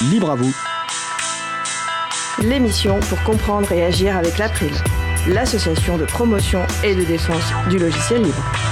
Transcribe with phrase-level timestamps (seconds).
[0.00, 0.54] Libre à vous.
[2.40, 4.70] L'émission pour comprendre et agir avec l'April,
[5.26, 8.67] l'association de promotion et de défense du logiciel libre.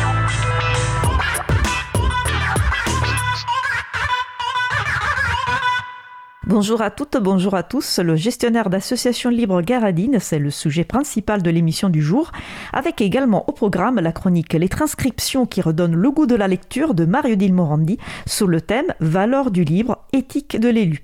[6.57, 7.99] Bonjour à toutes, bonjour à tous.
[7.99, 12.33] Le gestionnaire d'association libre Garadine, c'est le sujet principal de l'émission du jour,
[12.73, 16.95] avec également au programme la chronique Les transcriptions qui redonnent le goût de la lecture
[16.95, 21.03] de Mario Dilmorandi sur le thème Valeur du livre, éthique de l'élu.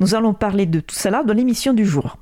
[0.00, 2.16] Nous allons parler de tout cela dans l'émission du jour.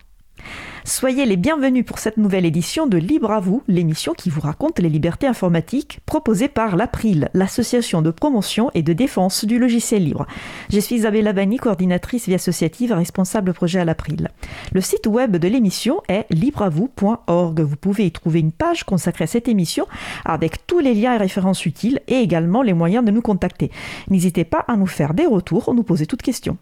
[0.85, 4.81] Soyez les bienvenus pour cette nouvelle édition de Libre à vous, l'émission qui vous raconte
[4.81, 10.27] les libertés informatiques proposée par l'April, l'association de promotion et de défense du logiciel libre.
[10.71, 14.29] Je suis Isabelle Lavani, coordinatrice vie associative responsable projet à l'April.
[14.73, 17.61] Le site web de l'émission est libreavou.org.
[17.61, 19.87] Vous pouvez y trouver une page consacrée à cette émission
[20.25, 23.71] avec tous les liens et références utiles et également les moyens de nous contacter.
[24.11, 26.59] N'hésitez pas à nous faire des retours ou nous poser toutes questions.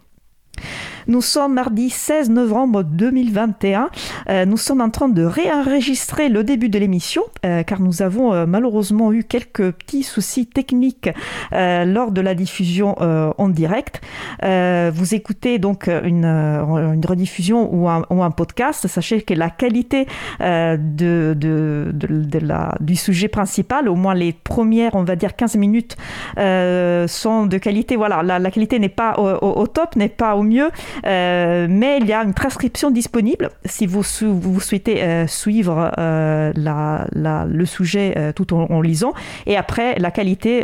[1.11, 3.91] Nous sommes mardi 16 novembre 2021.
[4.29, 8.33] Euh, nous sommes en train de réenregistrer le début de l'émission euh, car nous avons
[8.33, 11.11] euh, malheureusement eu quelques petits soucis techniques
[11.51, 14.01] lors de la diffusion en direct.
[14.41, 18.87] vous écoutez donc une, une rediffusion ou un, ou un, podcast.
[18.87, 20.07] Sachez que la qualité
[20.41, 25.57] de, de, de, la, du sujet principal, au moins les premières, on va dire 15
[25.57, 25.97] minutes,
[26.37, 27.97] sont de qualité.
[27.97, 30.71] Voilà, la, la qualité n'est pas au, au top, n'est pas au mieux.
[31.07, 36.53] Euh, mais il y a une transcription disponible si vous, vous souhaitez euh, suivre euh,
[36.57, 39.13] la, la, le sujet tout en, lisant.
[39.47, 40.63] Et après, la qualité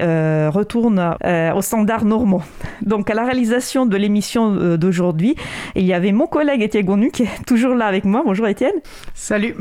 [0.48, 1.16] retourne
[1.54, 2.42] aux standards normaux.
[2.82, 5.36] Donc, à la réalisation de l'émission d'aujourd'hui,
[5.74, 8.22] il y avait mon collègue Étienne Gonu qui est toujours là avec moi.
[8.24, 8.74] Bonjour Étienne.
[9.14, 9.56] Salut.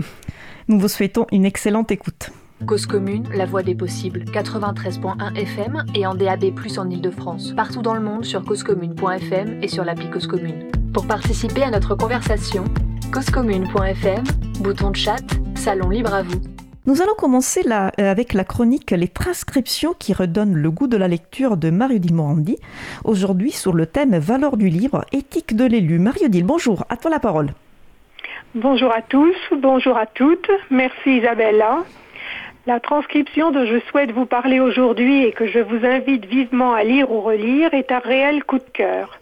[0.67, 2.31] Nous vous souhaitons une excellente écoute.
[2.63, 6.45] Cause commune, la voix des possibles, 93.1 FM et en DAB+,
[6.77, 7.53] en Ile-de-France.
[7.55, 10.69] Partout dans le monde sur causecommune.fm et sur l'appli Cause Commune.
[10.93, 12.63] Pour participer à notre conversation,
[13.13, 14.23] causecommune.fm,
[14.61, 15.21] bouton de chat,
[15.55, 16.39] salon libre à vous.
[16.87, 21.09] Nous allons commencer euh, avec la chronique Les transcriptions qui redonnent le goût de la
[21.09, 22.57] lecture de Mario-Dil Morandi.
[23.03, 25.99] Aujourd'hui sur le thème Valeur du livre, éthique de l'élu.
[25.99, 27.49] Mario-Dil, bonjour, à toi la parole.
[28.55, 30.49] Bonjour à tous, bonjour à toutes.
[30.71, 31.83] Merci Isabella.
[32.67, 36.83] La transcription dont je souhaite vous parler aujourd'hui et que je vous invite vivement à
[36.83, 39.19] lire ou relire est un réel coup de cœur.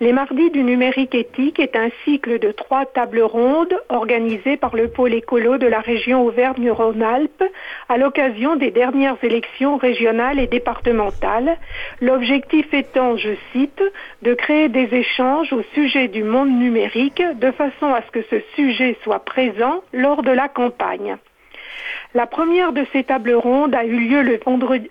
[0.00, 4.88] Les mardis du numérique éthique est un cycle de trois tables rondes organisées par le
[4.88, 7.44] pôle écolo de la région Auvergne-Rhône-Alpes
[7.88, 11.56] à l'occasion des dernières élections régionales et départementales.
[12.00, 13.82] L'objectif étant, je cite,
[14.22, 18.40] de créer des échanges au sujet du monde numérique de façon à ce que ce
[18.56, 21.16] sujet soit présent lors de la campagne.
[22.14, 24.38] La première de ces tables rondes a eu lieu le,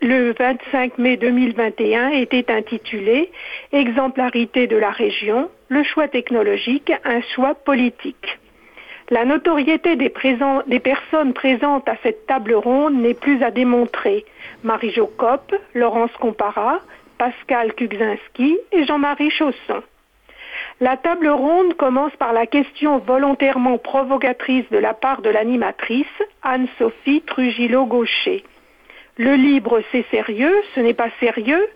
[0.01, 3.31] le 25 mai 2021 et était intitulée
[3.71, 8.39] Exemplarité de la région, le choix technologique, un choix politique.
[9.11, 14.23] La notoriété des, personnes présentes à cette table ronde n'est plus à démontrer.
[14.63, 16.79] Marie Jocope, Laurence Compara,
[17.17, 19.83] Pascal Kugzinski et Jean-Marie Chausson.
[20.81, 26.07] La table ronde commence par la question volontairement provocatrice de la part de l'animatrice,
[26.41, 28.43] Anne-Sophie Trujillo-Gaucher.
[29.15, 31.67] Le libre, c'est sérieux, ce n'est pas sérieux?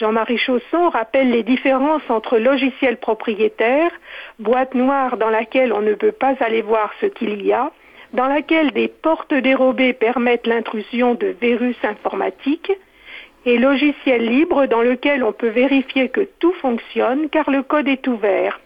[0.00, 3.90] Jean-Marie Chausson rappelle les différences entre logiciel propriétaire,
[4.38, 7.70] boîte noire dans laquelle on ne peut pas aller voir ce qu'il y a,
[8.14, 12.72] dans laquelle des portes dérobées permettent l'intrusion de virus informatiques,
[13.44, 18.06] et logiciel libre dans lequel on peut vérifier que tout fonctionne car le code est
[18.06, 18.60] ouvert.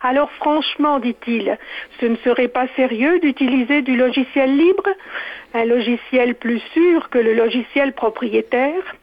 [0.00, 1.58] Alors franchement, dit-il,
[2.00, 4.88] ce ne serait pas sérieux d'utiliser du logiciel libre,
[5.54, 8.96] un logiciel plus sûr que le logiciel propriétaire?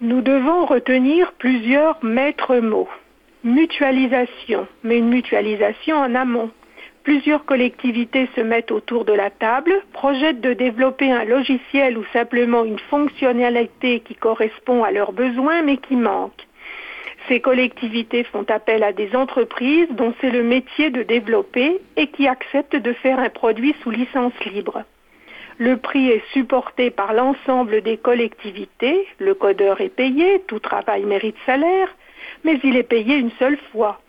[0.00, 2.88] Nous devons retenir plusieurs maîtres mots.
[3.44, 6.50] Mutualisation, mais une mutualisation en amont.
[7.02, 12.64] Plusieurs collectivités se mettent autour de la table, projettent de développer un logiciel ou simplement
[12.64, 16.46] une fonctionnalité qui correspond à leurs besoins mais qui manque.
[17.28, 22.28] Ces collectivités font appel à des entreprises dont c'est le métier de développer et qui
[22.28, 24.82] acceptent de faire un produit sous licence libre.
[25.58, 31.36] Le prix est supporté par l'ensemble des collectivités, le codeur est payé, tout travail mérite
[31.44, 31.94] salaire,
[32.44, 34.00] mais il est payé une seule fois.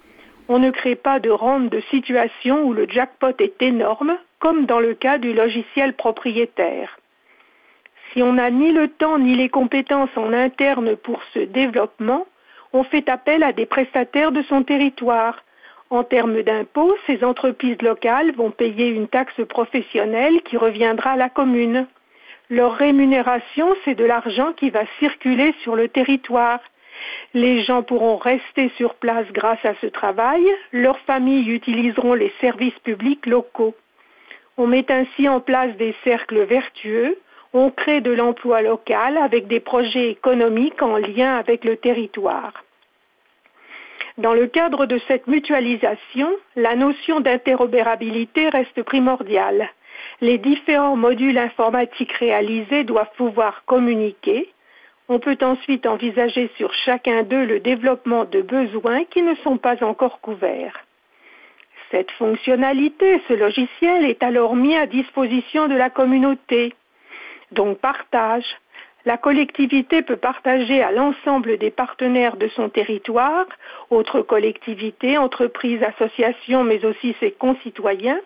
[0.47, 4.79] On ne crée pas de rente de situation où le jackpot est énorme, comme dans
[4.79, 6.97] le cas du logiciel propriétaire.
[8.11, 12.25] Si on n'a ni le temps ni les compétences en interne pour ce développement,
[12.73, 15.43] on fait appel à des prestataires de son territoire.
[15.89, 21.29] En termes d'impôts, ces entreprises locales vont payer une taxe professionnelle qui reviendra à la
[21.29, 21.87] commune.
[22.49, 26.59] Leur rémunération, c'est de l'argent qui va circuler sur le territoire
[27.33, 30.43] Les gens pourront rester sur place grâce à ce travail.
[30.71, 33.75] Leurs familles utiliseront les services publics locaux.
[34.57, 37.17] On met ainsi en place des cercles vertueux.
[37.53, 42.53] On crée de l'emploi local avec des projets économiques en lien avec le territoire.
[44.17, 49.69] Dans le cadre de cette mutualisation, la notion d'interopérabilité reste primordiale.
[50.19, 54.49] Les différents modules informatiques réalisés doivent pouvoir communiquer.
[55.13, 59.83] On peut ensuite envisager sur chacun d'eux le développement de besoins qui ne sont pas
[59.83, 60.85] encore couverts.
[61.91, 66.73] Cette fonctionnalité, ce logiciel est alors mis à disposition de la communauté.
[67.51, 68.45] Donc partage,
[69.03, 73.47] la collectivité peut partager à l'ensemble des partenaires de son territoire,
[73.89, 78.21] autres collectivités, entreprises, associations, mais aussi ses concitoyens,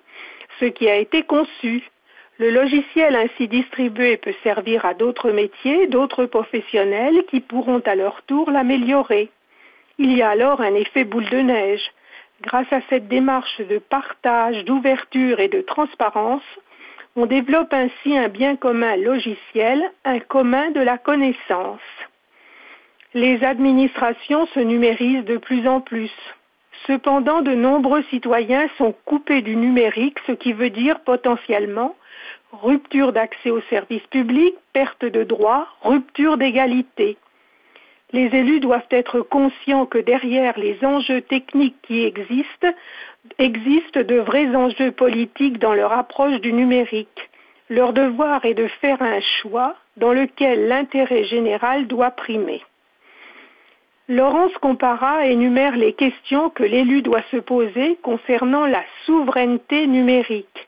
[0.59, 1.89] ce qui a été conçu.
[2.37, 8.23] Le logiciel ainsi distribué peut servir à d'autres métiers, d'autres professionnels qui pourront à leur
[8.23, 9.29] tour l'améliorer.
[9.97, 11.91] Il y a alors un effet boule de neige.
[12.41, 16.43] Grâce à cette démarche de partage, d'ouverture et de transparence,
[17.15, 21.79] on développe ainsi un bien commun logiciel, un commun de la connaissance.
[23.13, 26.11] Les administrations se numérisent de plus en plus.
[26.87, 31.95] Cependant, de nombreux citoyens sont coupés du numérique, ce qui veut dire potentiellement
[32.51, 37.17] rupture d'accès aux services publics, perte de droits, rupture d'égalité.
[38.11, 42.71] Les élus doivent être conscients que derrière les enjeux techniques qui existent,
[43.39, 47.29] existent de vrais enjeux politiques dans leur approche du numérique.
[47.69, 52.61] Leur devoir est de faire un choix dans lequel l'intérêt général doit primer.
[54.07, 60.67] Laurence Compara énumère les questions que l'élu doit se poser concernant la souveraineté numérique.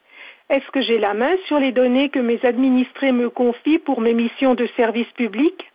[0.50, 4.16] Est-ce que j'ai la main sur les données que mes administrés me confient pour mes
[4.16, 5.72] missions de service public?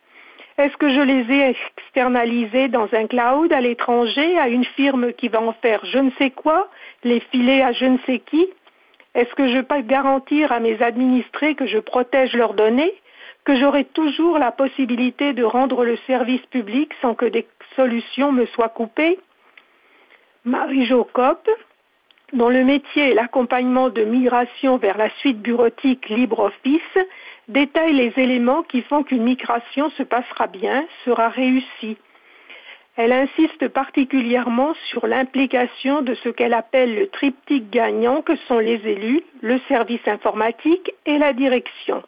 [0.57, 5.29] Est-ce que je les ai externalisés dans un cloud à l'étranger à une firme qui
[5.29, 6.69] va en faire je ne sais quoi,
[7.05, 8.45] les filer à je ne sais qui?
[9.15, 12.93] Est-ce que je peux garantir à mes administrés que je protège leurs données,
[13.45, 18.45] que j'aurai toujours la possibilité de rendre le service public sans que des solutions me
[18.47, 19.19] soient coupées
[20.45, 21.07] Marie-Jo
[22.33, 26.97] dont le métier est l'accompagnement de migration vers la suite bureautique LibreOffice,
[27.47, 31.97] détaille les éléments qui font qu'une migration se passera bien, sera réussie.
[32.95, 38.81] Elle insiste particulièrement sur l'implication de ce qu'elle appelle le triptyque gagnant que sont les
[38.87, 42.03] élus, le service informatique et la direction.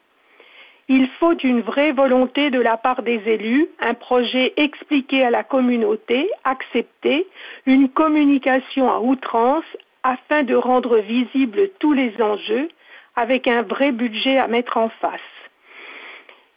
[0.88, 5.44] Il faut une vraie volonté de la part des élus, un projet expliqué à la
[5.44, 7.26] communauté, accepté,
[7.66, 9.66] une communication à outrance
[10.04, 12.70] afin de rendre visibles tous les enjeux
[13.16, 15.22] avec un vrai budget à mettre en face.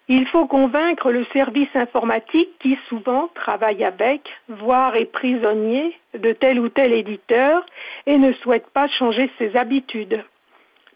[0.08, 6.60] Il faut convaincre le service informatique qui souvent travaille avec, voire est prisonnier de tel
[6.60, 7.64] ou tel éditeur
[8.06, 10.22] et ne souhaite pas changer ses habitudes.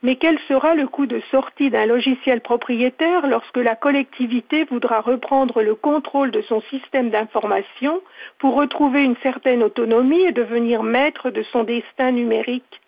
[0.03, 5.63] Mais quel sera le coût de sortie d'un logiciel propriétaire lorsque la collectivité voudra reprendre
[5.63, 8.03] le contrôle de son système d'information
[8.39, 12.81] pour retrouver une certaine autonomie et devenir maître de son destin numérique?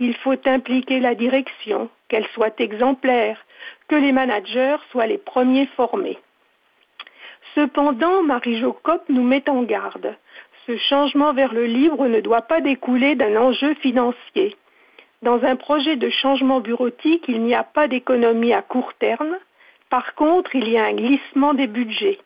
[0.00, 3.44] Il faut impliquer la direction, qu'elle soit exemplaire,
[3.88, 6.18] que les managers soient les premiers formés.
[7.54, 8.76] Cependant, Marie-Jo
[9.08, 10.14] nous met en garde.
[10.66, 14.56] Ce changement vers le livre ne doit pas découler d'un enjeu financier.
[15.22, 19.36] Dans un projet de changement bureautique, il n'y a pas d'économie à court terme.
[19.88, 22.18] Par contre, il y a un glissement des budgets.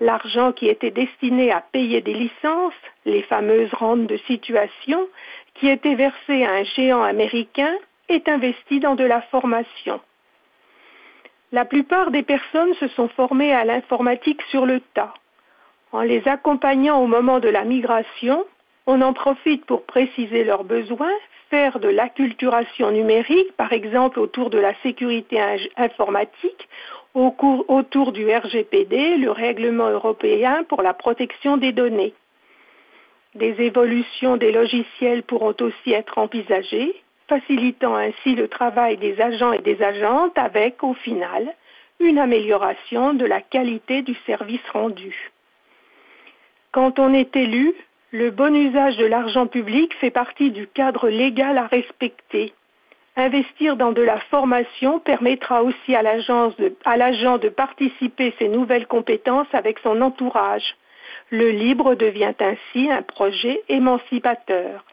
[0.00, 2.74] L'argent qui était destiné à payer des licences,
[3.06, 5.08] les fameuses rentes de situation,
[5.54, 7.74] qui étaient versées à un géant américain,
[8.08, 10.00] est investi dans de la formation.
[11.52, 15.14] La plupart des personnes se sont formées à l'informatique sur le tas.
[15.92, 18.44] En les accompagnant au moment de la migration,
[18.86, 21.12] on en profite pour préciser leurs besoins,
[21.50, 25.40] faire de l'acculturation numérique, par exemple autour de la sécurité
[25.76, 26.68] informatique,
[27.14, 32.14] autour du RGPD, le règlement européen pour la protection des données.
[33.34, 36.94] Des évolutions des logiciels pourront aussi être envisagées,
[37.28, 41.54] facilitant ainsi le travail des agents et des agentes avec, au final,
[42.00, 45.32] une amélioration de la qualité du service rendu.
[46.72, 47.74] Quand on est élu,
[48.12, 52.52] le bon usage de l'argent public fait partie du cadre légal à respecter.
[53.16, 59.52] Investir dans de la formation permettra aussi à l'agent de, de, participer ses nouvelles compétences
[59.52, 60.76] avec son entourage.
[61.30, 64.84] Le libre devient ainsi un projet émancipateur.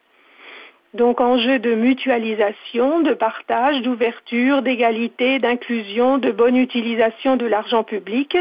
[0.96, 8.38] Donc enjeu de mutualisation, de partage, d'ouverture, d'égalité, d'inclusion, de bonne utilisation de l'argent public,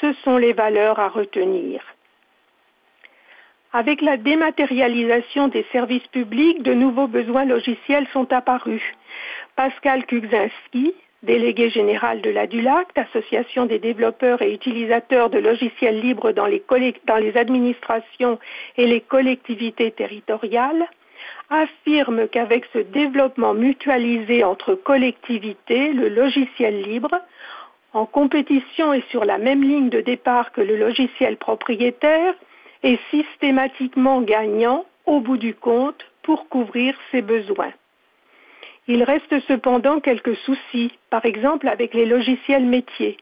[0.00, 1.82] ce sont les valeurs à retenir.
[3.72, 8.82] Avec la dématérialisation des services publics, de nouveaux besoins logiciels sont apparus.
[9.56, 16.32] Pascal Kugzinski, délégué général de la DULACT, Association des développeurs et utilisateurs de logiciels libres
[16.32, 18.38] dans les administrations
[18.78, 20.86] et les collectivités territoriales,
[21.50, 27.20] affirme qu'avec ce développement mutualisé entre collectivités, le logiciel libre,
[27.92, 32.34] en compétition et sur la même ligne de départ que le logiciel propriétaire,
[32.82, 37.72] est systématiquement gagnant au bout du compte pour couvrir ses besoins.
[38.86, 43.18] Il reste cependant quelques soucis, par exemple avec les logiciels métiers.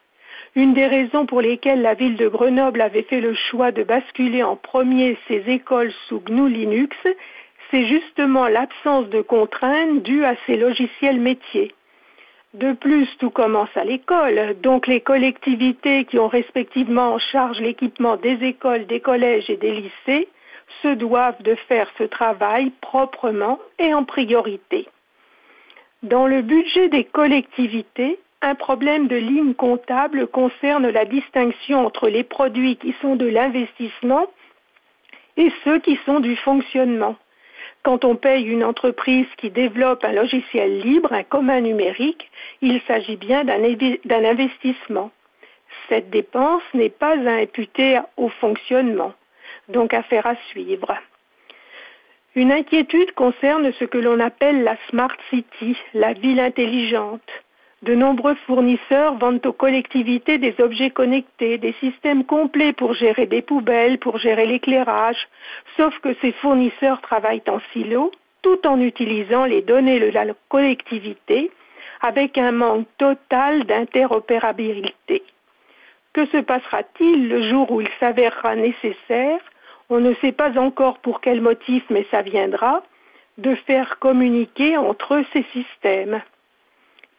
[0.55, 4.43] Une des raisons pour lesquelles la ville de Grenoble avait fait le choix de basculer
[4.43, 6.97] en premier ses écoles sous GNU Linux,
[7.71, 11.75] c'est justement l'absence de contraintes due à ces logiciels métiers.
[12.55, 18.17] De plus, tout commence à l'école, donc les collectivités qui ont respectivement en charge l'équipement
[18.17, 20.29] des écoles, des collèges et des lycées
[20.83, 24.89] se doivent de faire ce travail proprement et en priorité.
[26.03, 32.25] Dans le budget des collectivités, un problème de ligne comptable concerne la distinction entre les
[32.25, 34.27] produits qui sont de l'investissement
[35.37, 37.17] et ceux qui sont du fonctionnement.
[37.87, 42.29] Quand on paye une entreprise qui développe un logiciel libre, un commun numérique,
[42.61, 45.13] il s'agit bien d'un investissement.
[45.89, 49.13] Cette dépense n'est pas à imputer au fonctionnement,
[49.69, 50.97] donc affaire à suivre.
[52.35, 57.31] Une inquiétude concerne ce que l'on appelle la Smart City, la ville intelligente.
[57.87, 63.43] De nombreux fournisseurs vendent aux collectivités des objets connectés, des systèmes complets pour gérer des
[63.43, 65.29] poubelles, pour gérer l'éclairage,
[65.77, 68.11] sauf que ces fournisseurs travaillent en silo
[68.43, 71.53] tout en utilisant les données de la collectivité
[72.01, 75.23] avec un manque total d'interopérabilité.
[76.13, 79.39] Que se passera-t-il le jour où il s'avérera nécessaire?
[79.91, 82.83] On ne sait pas encore pour quel motif, mais ça viendra,
[83.39, 86.21] de faire communiquer entre ces systèmes.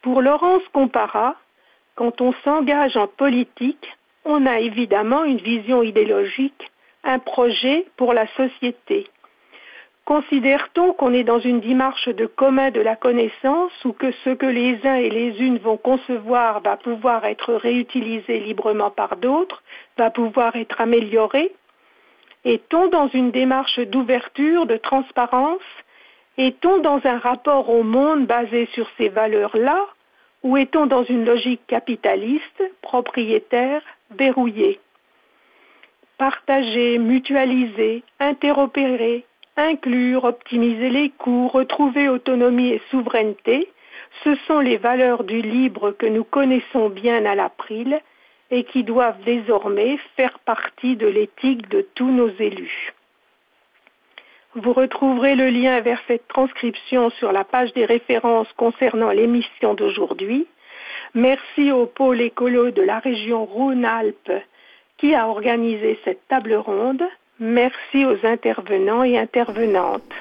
[0.08, 1.36] Pour Laurence Compara,
[1.96, 3.92] quand on s'engage en politique,
[4.24, 6.72] on a évidemment une vision idéologique,
[7.04, 9.10] un projet pour la société.
[10.06, 14.46] Considère-t-on qu'on est dans une démarche de commun de la connaissance ou que ce que
[14.46, 19.62] les uns et les unes vont concevoir va pouvoir être réutilisé librement par d'autres,
[19.98, 21.52] va pouvoir être amélioré?
[22.46, 25.68] Est-on dans une démarche d'ouverture, de transparence?
[26.38, 29.86] Est-on dans un rapport au monde basé sur ces valeurs-là?
[30.44, 34.80] Ou est-on dans une logique capitaliste, propriétaire, verrouillée?
[36.18, 39.26] Partager, mutualiser, interopérer,
[39.56, 43.70] inclure, optimiser les coûts, retrouver autonomie et souveraineté,
[44.24, 48.00] ce sont les valeurs du libre que nous connaissons bien à l'April
[48.50, 52.94] et qui doivent désormais faire partie de l'éthique de tous nos élus.
[54.60, 60.48] Vous retrouverez le lien vers cette transcription sur la page des références concernant l'émission d'aujourd'hui.
[61.14, 64.32] Merci au pôle écolo de la région Rhône-Alpes
[64.98, 67.04] qui a organisé cette table ronde.
[67.40, 70.12] Merci aux intervenants et intervenantes.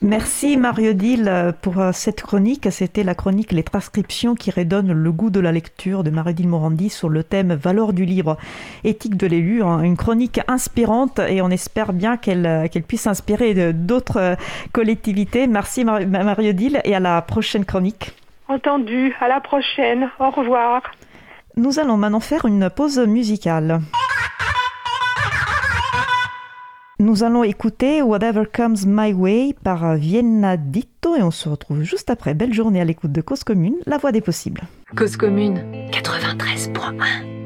[0.00, 1.28] Merci Mario Dill
[1.60, 2.68] pour euh, cette chronique.
[2.70, 6.46] C'était la chronique Les transcriptions qui redonnent le goût de la lecture de Mario Dill
[6.46, 8.36] Morandi sur le thème Valeur du livre,
[8.84, 9.64] éthique de l'élu.
[9.64, 9.80] Hein.
[9.82, 14.34] Une chronique inspirante et on espère bien qu'elle euh, puisse inspirer d'autres euh,
[14.70, 15.48] collectivités.
[15.48, 18.12] Merci Mario Dill et à la prochaine chronique.
[18.46, 20.10] Entendu, à la prochaine.
[20.20, 20.82] Au revoir.
[21.56, 23.80] Nous allons maintenant faire une pause musicale.
[27.00, 32.10] Nous allons écouter Whatever Comes My Way par Vienna Ditto et on se retrouve juste
[32.10, 32.34] après.
[32.34, 34.62] Belle journée à l'écoute de Cause Commune, la voix des possibles.
[34.96, 35.62] Cause Commune
[35.92, 37.38] 93.1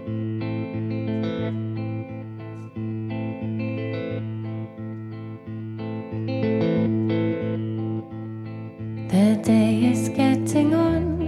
[9.10, 11.18] The day is getting on.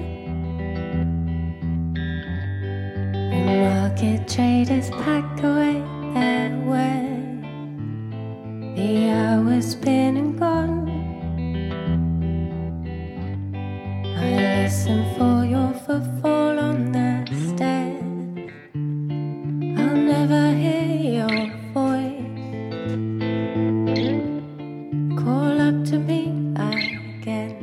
[3.30, 5.82] The market traders pack away
[6.14, 7.13] their wares.
[8.74, 10.88] The hours been and gone.
[14.18, 18.02] I listen for your footfall on the stairs.
[19.78, 22.18] I'll never hear your voice.
[25.22, 26.22] Call up to me
[26.56, 27.54] again.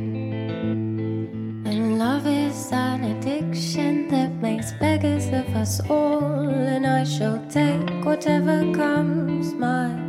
[1.65, 6.48] And love is an addiction that makes beggars of us all.
[6.48, 10.00] And I shall take whatever comes my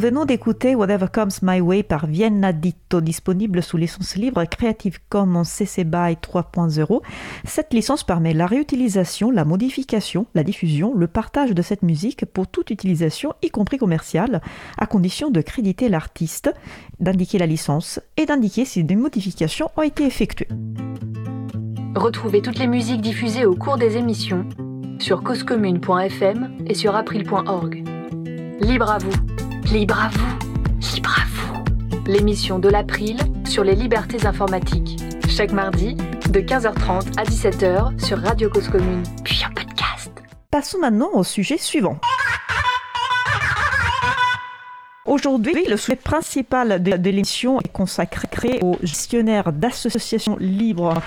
[0.00, 5.44] venons d'écouter Whatever Comes My Way par Vienna Ditto, disponible sous licence libre Creative Commons
[5.44, 7.02] CC BY 3.0.
[7.44, 12.46] Cette licence permet la réutilisation, la modification, la diffusion, le partage de cette musique pour
[12.46, 14.40] toute utilisation, y compris commerciale,
[14.78, 16.50] à condition de créditer l'artiste,
[16.98, 20.48] d'indiquer la licence et d'indiquer si des modifications ont été effectuées.
[21.94, 24.48] Retrouvez toutes les musiques diffusées au cours des émissions
[24.98, 27.84] sur causecommune.fm et sur april.org.
[28.62, 29.12] Libre à vous,
[29.72, 30.38] libre à vous,
[30.94, 31.64] libre à vous.
[32.06, 35.00] L'émission de l'April sur les libertés informatiques.
[35.28, 35.94] Chaque mardi,
[36.28, 40.10] de 15h30 à 17h sur Radio Cause Commune, puis en podcast.
[40.50, 42.00] Passons maintenant au sujet suivant.
[45.06, 51.00] Aujourd'hui, le sujet principal de, l'émission est consacré aux gestionnaires d'associations libres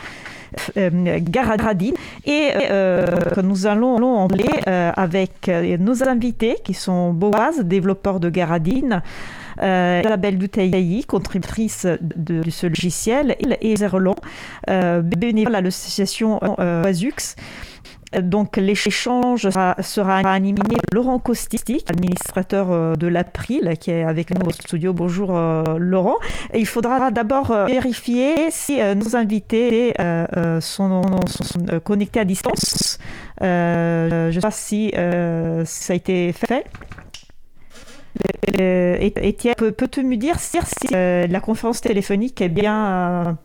[0.76, 3.06] Garadine et euh,
[3.44, 9.02] nous allons, en parler euh, avec euh, nos invités qui sont Boaz, développeur de Garadine,
[9.62, 14.16] euh, Isabelle Doutaï, contributrice de, ce logiciel, et Zerlon,
[14.70, 16.84] euh, bénévole à l'association euh.
[18.22, 24.30] Donc l'échange sera, sera animé par Laurent Costistic, administrateur euh, de l'April, qui est avec
[24.32, 24.94] nous au studio.
[24.94, 26.18] Bonjour euh, Laurent.
[26.54, 29.94] Il faudra d'abord euh, vérifier si nos invités
[30.60, 31.02] sont,
[31.84, 33.00] connectés à distance.
[33.42, 36.66] Je ne sais pas si ça a été fait.
[38.58, 40.58] Étienne, peux- peux-tu me dire si
[40.92, 43.38] la conférence téléphonique est bien,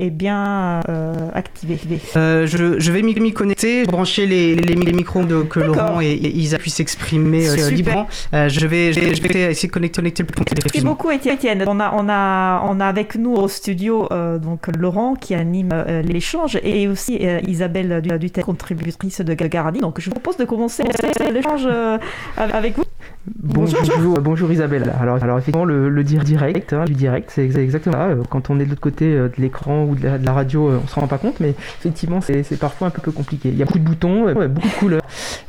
[0.00, 1.78] est bien euh, activée
[2.16, 5.60] Euh, je, je vais m'y connecter, brancher les, les, les micros de, que.
[5.60, 8.06] Laurent et, et Isa puissent s'exprimer euh, librement.
[8.34, 10.90] Euh, je, vais, je, vais, je vais essayer de connecter, connecter le plus Merci effectivement.
[10.92, 11.64] beaucoup Étienne.
[11.66, 14.08] On a, on, a, on a avec nous au studio
[14.42, 15.72] donc Laurent qui anime
[16.04, 19.80] l'échange et aussi Isabelle Du- contributrice de Gagardi.
[19.80, 20.82] Donc je vous propose de commencer
[21.30, 21.68] l'échange
[22.36, 22.84] avec vous.
[23.26, 24.90] Bonjour, bonjour, bonjour Isabelle.
[24.98, 28.04] Alors, alors effectivement, le, le dire direct, hein, du direct, c'est exa- exactement ça.
[28.08, 30.32] Euh, Quand on est de l'autre côté euh, de l'écran ou de la, de la
[30.32, 33.50] radio, euh, on se rend pas compte, mais effectivement, c'est parfois un peu, peu compliqué.
[33.50, 35.02] Il y a beaucoup de boutons, beaucoup de couleurs,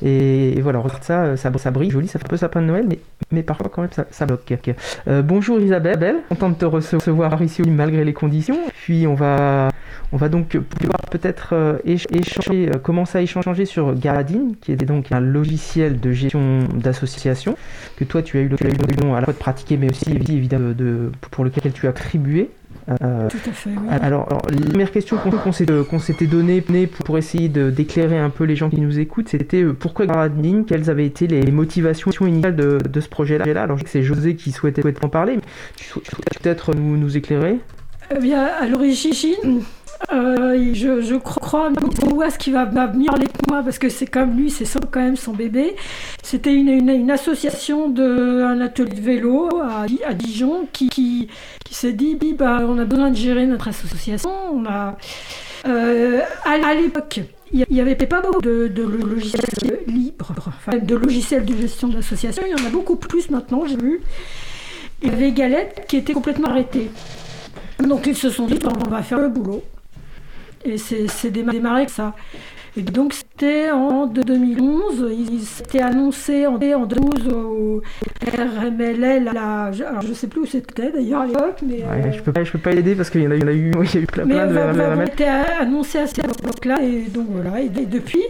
[0.04, 2.68] et, et voilà, regarde ça, ça, ça brille, joli, ça fait un peu sapin de
[2.68, 3.00] Noël, mais,
[3.32, 4.54] mais parfois quand même ça, ça bloque.
[5.08, 8.58] Euh, bonjour Isabelle, content de te recevoir ici malgré les conditions.
[8.84, 9.70] Puis on va,
[10.12, 14.74] on va donc pouvoir peut-être euh, éch- échanger, euh, commencer à échanger sur Garadine, qui
[14.74, 17.56] est donc un logiciel de gestion d'association
[17.98, 20.74] que toi tu as eu l'occasion à la fois de pratiquer, mais aussi évidemment de,
[20.74, 22.50] de- pour lequel tu as attribué.
[22.90, 23.88] Euh, Tout à fait, oui.
[23.90, 25.30] alors, alors, la première question qu'on
[25.84, 29.62] qu'on s'était donnée pour, pour essayer d'éclairer un peu les gens qui nous écoutent, c'était
[29.62, 33.62] euh, pourquoi Garadine, quelles avaient été les motivations initiales de, de ce projet-là?
[33.62, 35.44] Alors, je sais que c'est José qui souhaitait, souhaitait en parler, mais
[35.76, 36.10] tu souhaites
[36.42, 37.58] peut-être nous, nous éclairer?
[38.16, 39.62] Eh bien, à l'origine,
[40.12, 41.70] euh, je, je crois,
[42.10, 45.16] moi, ce qui va, venir avec moi, parce que c'est comme lui, c'est quand même
[45.16, 45.76] son bébé.
[46.24, 51.30] C'était une, association de un atelier de vélo à, Di- à Dijon qui,
[51.70, 54.32] s'est dit, bah, on a besoin de gérer notre association.
[54.54, 54.98] On a,
[55.68, 57.22] euh, à, à l'époque,
[57.54, 60.34] il n'y avait pas beaucoup de, logiciels libres,
[60.82, 62.44] de logiciels de gestion d'association.
[62.46, 64.02] Il y en a beaucoup plus maintenant, j'ai vu.
[65.02, 66.90] Il y avait Galette qui était complètement arrêté.
[67.80, 69.64] Donc ils se sont dit, on va faire le boulot.
[70.66, 72.14] Et c'est c'est déma- démarré ça.
[72.78, 77.82] Et donc c'était en 2011, il s'était annoncé en 2012 au
[78.26, 81.60] RMLL, alors je ne sais plus où c'était d'ailleurs à l'époque.
[81.68, 83.72] Mais ouais, je peux pas, je peux pas aider parce qu'il y, en a eu,
[83.84, 85.08] il y a eu plein, mais de RMLL.
[85.10, 87.60] été annoncé à cette époque-là et donc voilà.
[87.60, 88.24] Et, depuis,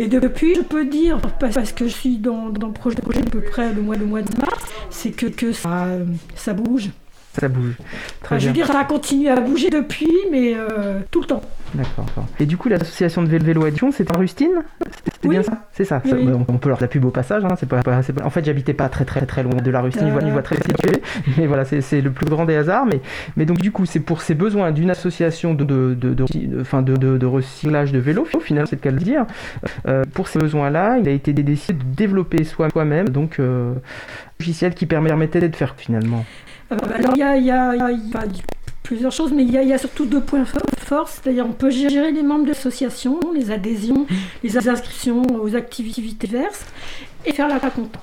[0.00, 3.30] et depuis, je peux dire parce que je suis dans, dans le projet, projet à
[3.30, 5.86] peu près le mois, le mois de mars, c'est que, que ça,
[6.34, 6.90] ça bouge
[7.38, 7.74] ça bouge.
[8.22, 11.42] Très je veux dire, ça a continué à bouger depuis, mais euh, tout le temps.
[11.74, 12.06] D'accord.
[12.40, 14.62] Et du coup, l'association de vélo Lyon, c'est en Rustine?
[15.22, 15.66] C'est bien ça?
[15.72, 16.02] C'est ça.
[16.48, 17.44] on, peut leur la plus beau passage.
[17.44, 17.80] Hein, c'est pas,
[18.24, 21.02] En fait, j'habitais pas très très très loin de la Rustine, une voie très située.
[21.36, 22.86] Mais voilà, c'est le plus grand des hasards.
[22.86, 23.00] Mais,
[23.36, 27.26] mais donc, du coup, c'est pour ces besoins d'une association de, de, de, de, de,
[27.26, 29.26] recyclage de vélos, finalement, c'est le cas de le dire.
[29.86, 33.80] Euh, pour ces besoins-là, il a été décidé de développer soi-même donc euh, un
[34.40, 36.24] logiciel qui permettait de faire finalement.
[36.72, 37.90] Euh, alors, il y a, y a, y a
[38.88, 41.10] plusieurs choses, mais il y, a surtout deux points forts.
[41.10, 44.06] C'est-à-dire, on peut gérer les membres de l'association, les adhésions,
[44.42, 46.64] les inscriptions aux activités diverses,
[47.26, 47.94] et faire la compte.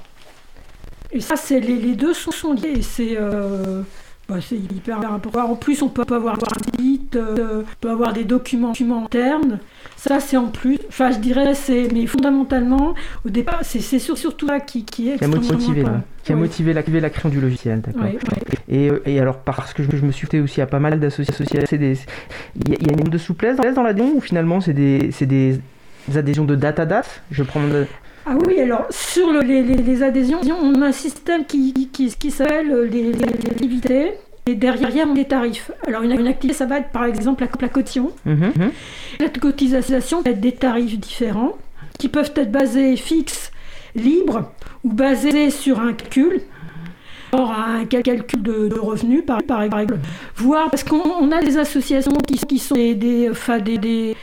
[1.11, 2.83] Et ça, c'est les, deux sont, liés.
[2.83, 3.81] C'est euh,
[4.27, 5.51] bah, hyper important.
[5.51, 9.59] En plus, on peut avoir un site, euh, on peut avoir des documents, documents internes.
[9.97, 10.79] Ça, c'est en plus.
[10.87, 11.87] Enfin, je dirais, c'est.
[11.93, 15.17] Mais fondamentalement, au départ, c'est surtout ça qui, qui est.
[15.17, 15.85] Qui a motivé,
[16.23, 18.05] qui a motivé la, la, création du logiciel, d'accord.
[18.67, 21.45] Et, euh, et, alors, parce que je, me suis fait aussi à pas mal d'associations,
[21.51, 25.11] il y, a, il y a une de souplesse dans l'adhésion ou finalement c'est des,
[25.21, 25.59] des
[26.15, 27.61] adhésions de date à date Je prends.
[28.25, 32.31] Ah oui, alors sur les, les, les, adhésions, on a un système qui, qui, qui
[32.31, 34.13] s'appelle les, les, activités.
[34.47, 35.71] Et derrière, on a des tarifs.
[35.87, 38.11] Alors, une, une activité, ça va être par exemple la, la cotillon.
[38.25, 38.71] Mhm.
[39.19, 41.57] La cotisation peut être des tarifs différents
[41.99, 43.51] qui peuvent être basés fixes,
[43.95, 44.51] libres
[44.83, 46.41] ou basés sur un calcul.
[47.31, 49.97] Or, un calcul de, revenus, par, par exemple.
[50.35, 53.31] Voire parce qu'on a des associations qui, qui sont des, des,
[53.77, 54.15] des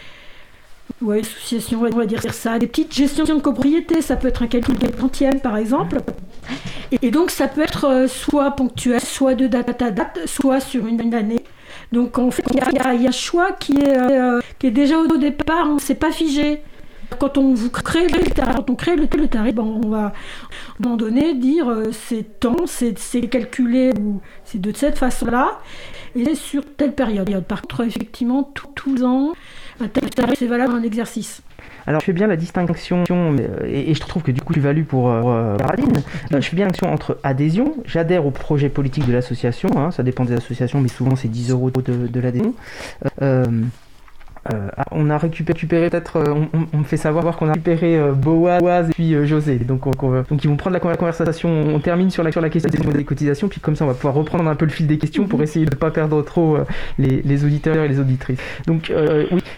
[1.00, 4.46] ouais, association, on va dire ça, des petites gestions de copropriété, ça peut être un
[4.46, 5.98] calcul de quantième par exemple.
[7.00, 10.86] Et donc ça peut être euh, soit ponctuel, soit de date à date, soit sur
[10.86, 11.44] une, année.
[11.92, 15.16] Donc en fait, il y, a un choix qui est, euh, qui est déjà au
[15.16, 16.62] départ, on ne s'est pas figé.
[17.18, 20.12] Quand on vous crée le tarif, on crée le, tarif, on va à un
[20.80, 22.94] moment donné dire euh, c'est temps, c'est
[23.28, 25.60] calculé ou c'est de cette façon-là,
[26.16, 27.44] et sur telle période.
[27.44, 28.94] Par contre, effectivement, tous
[29.80, 31.42] les ans, c'est valable un exercice.
[31.86, 34.84] Alors je fais bien la distinction, euh, et, je trouve que du coup tu values
[34.84, 35.56] pour euh, euh,
[36.30, 40.02] je fais bien la distinction entre adhésion, j'adhère au projet politique de l'association, hein, ça
[40.02, 42.54] dépend des associations, mais souvent c'est 10 euros de, de l'adhésion.
[43.20, 43.44] Euh,
[44.44, 46.34] ah, on a récupéré, peut-être, euh,
[46.72, 49.58] on, me fait savoir qu'on a récupéré euh, Boaz et puis José.
[49.58, 51.48] Donc, ils vont prendre la conversation.
[51.48, 54.56] On termine sur la, question des cotisations, puis comme ça on va pouvoir reprendre un
[54.56, 56.58] peu le fil des questions pour essayer de ne pas perdre trop
[56.98, 58.40] les, auditeurs et les auditrices.
[58.66, 58.90] Donc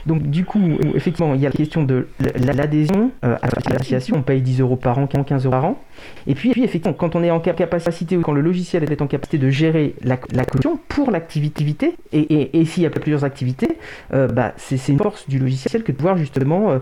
[0.07, 0.61] du coup,
[0.95, 4.17] effectivement, il y a la question de l'adhésion à l'association.
[4.19, 5.79] On paye 10 euros par an, 15 euros par an.
[6.27, 9.39] Et puis, effectivement, quand on est en capacité, ou quand le logiciel est en capacité
[9.39, 10.45] de gérer la, la
[10.89, 13.79] pour l'activité, et, et, s'il y a plusieurs activités,
[14.11, 16.79] bah, c'est c'est une force du logiciel que de pouvoir justement euh,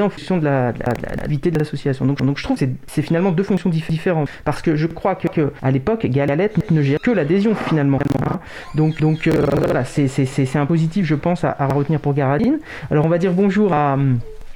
[0.00, 2.06] en fonction de la, de de l'association.
[2.06, 4.28] Donc, donc je trouve que c'est finalement deux fonctions différentes.
[4.44, 7.98] Parce que je crois que, à l'époque, Galette ne gère que l'adhésion finalement.
[8.26, 8.40] Hein.
[8.74, 9.32] Donc, donc euh,
[9.64, 12.58] voilà, c'est un positif, je pense, à, retenir pour Garadine.
[12.90, 13.96] Alors on va dire bonjour à,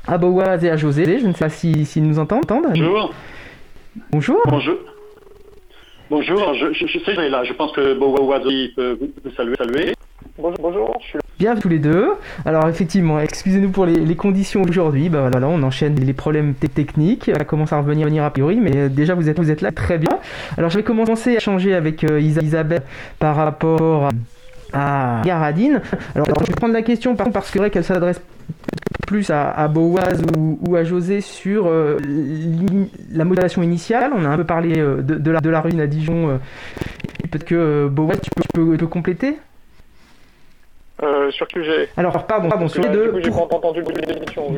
[0.06, 1.18] à Boaz et à José.
[1.20, 2.44] Je ne sais pas s'ils si, nous entendent.
[2.46, 3.14] Bonjour.
[4.10, 4.42] Bonjour.
[4.46, 4.76] Bonjour.
[6.08, 7.42] Bonjour, je, je, je sais, là.
[7.44, 8.42] Je pense que Boaz
[8.76, 9.94] peut vous saluer.
[10.38, 10.98] Bonjour, bonjour.
[11.02, 12.12] Je suis Bien tous les deux.
[12.46, 15.10] Alors effectivement, excusez-nous pour les, conditions aujourd'hui.
[15.10, 17.30] Bah voilà, on enchaîne les problèmes techniques.
[17.36, 19.70] Ça commence à revenir, venir a priori, mais euh, déjà vous êtes, vous êtes là,
[19.70, 20.18] très bien.
[20.56, 22.82] Alors je vais commencer à changer avec euh, Isabelle
[23.18, 24.08] par rapport
[24.72, 25.82] à Garadine.
[26.14, 28.20] Alors, je vais prendre la question par parce que vrai qu'elle s'adresse
[29.06, 31.98] plus à, Boaz ou, à José sur euh,
[33.12, 34.10] la motivation initiale.
[34.16, 36.40] On a un peu parlé de, la, de la ruine à Dijon.
[37.30, 39.36] Peut-être que Boaz, tu peux compléter?
[41.02, 41.90] Euh, sur sujet.
[41.96, 43.10] Alors, pardon, pardon, sur les deux.
[43.10, 43.20] Pour,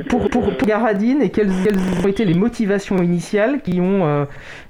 [0.09, 4.07] Pour, pour, pour, Garadine, et quelles, quelles, ont été les motivations initiales qui ont.
[4.07, 4.25] Euh,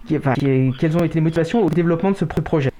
[0.06, 0.32] qui, enfin,
[0.78, 2.70] quelles ont été les motivations au développement de ce projet?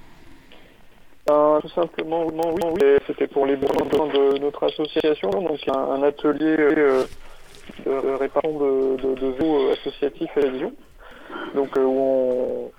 [1.29, 5.29] Euh, Tout simplement, oui, oui c'était pour les besoins de notre association.
[5.29, 7.03] Donc, a un atelier euh,
[7.85, 10.73] de réparation de, de, associatifs à Lyon.
[11.53, 12.71] Donc, où on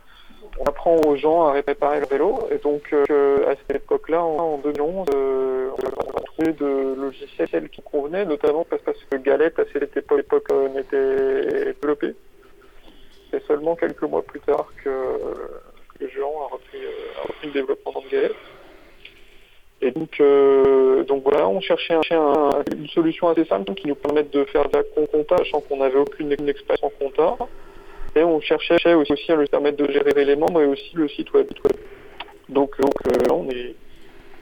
[0.60, 2.38] on apprend aux gens à réparer le vélo.
[2.50, 7.82] Et donc, euh, à cette époque-là, en, 2011, euh, on a trouvé de logiciels qui
[7.82, 12.14] convenaient, notamment parce, que Galette, à cette époque, euh, n'était développé.
[13.30, 14.90] C'est seulement quelques mois plus tard que,
[15.98, 16.78] que Jean a repris,
[17.44, 18.34] le développement de Galette.
[19.82, 20.20] Et donc,
[21.06, 24.76] donc voilà, on cherchait, un, une solution assez simple qui nous permette de faire de
[24.76, 27.38] la compta, sachant qu'on n'avait aucune expérience en compta.
[28.16, 31.32] Et on cherchait aussi à lui permettre de gérer les membres et aussi le site
[31.32, 31.46] web.
[32.48, 33.74] Donc, donc là, on est,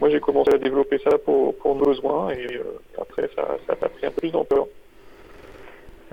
[0.01, 2.61] moi j'ai commencé à développer ça pour, pour nos besoins et
[3.01, 4.67] après ça, ça a pris un peu plus d'ampleur.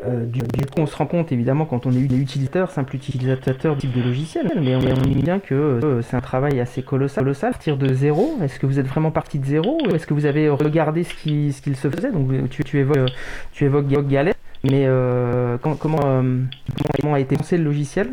[0.03, 3.93] Euh, du, coup, on se rend compte évidemment quand on est utilisateur, simple utilisateur type
[3.93, 7.77] de logiciel, mais on est bien que euh, c'est un travail assez colossal, colossal, partir
[7.77, 8.38] de zéro.
[8.43, 9.77] Est-ce que vous êtes vraiment parti de zéro?
[9.93, 12.12] Est-ce que vous avez regardé ce qui ce qu'il se faisait?
[12.12, 13.10] Donc tu, évoques
[13.53, 18.10] tu évoques Galette, mais euh, comment, comment, a été pensé le logiciel?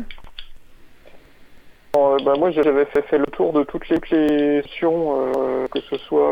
[1.93, 5.31] Bah, moi j'avais fait, le tour de toutes les questions,
[5.69, 6.31] que ce soit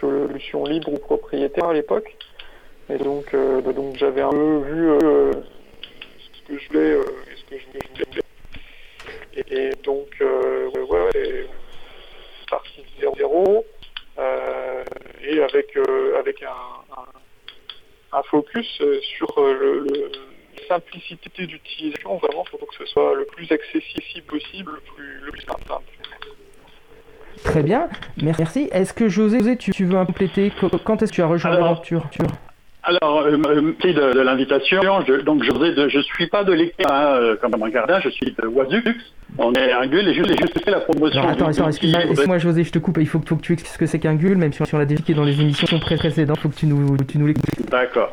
[0.00, 2.16] solution libre ou propriétaire à l'époque.
[2.90, 7.36] Et donc, euh, donc j'avais un peu vu euh, ce que je voulais euh, et
[7.36, 8.20] ce que je voulais.
[9.36, 11.46] Et, et donc, ouais, ouais,
[12.50, 13.64] parti de 0
[15.26, 15.76] et avec,
[16.18, 18.80] avec un, un, un focus
[19.16, 20.10] sur le, le
[20.68, 25.32] simplicité d'utilisation, vraiment, il faut que ce soit le plus accessible possible, le plus, le
[25.32, 25.64] plus simple.
[27.42, 27.88] Très bien,
[28.22, 28.68] merci.
[28.72, 30.52] Est-ce que José, tu, tu veux compléter?
[30.84, 32.08] Quand est-ce que tu as rejoint l'aventure?
[32.84, 34.80] Alors, euh, merci de, de l'invitation.
[35.24, 38.46] donc, je ne suis pas de l'équipe hein, euh, comme un gardien, je suis de
[38.46, 38.82] Wazux.
[39.38, 41.20] On est un GUL et juste, juste fait la promotion.
[41.20, 42.98] Alors, attends, attends excuse-moi, José, je te coupe.
[43.00, 44.84] Il faut, faut que tu expliques ce que c'est qu'un GUL, même si on l'a
[44.84, 46.36] déjà dans les émissions précédentes.
[46.38, 47.68] Il faut que tu nous, tu nous l'expliques.
[47.70, 48.12] D'accord.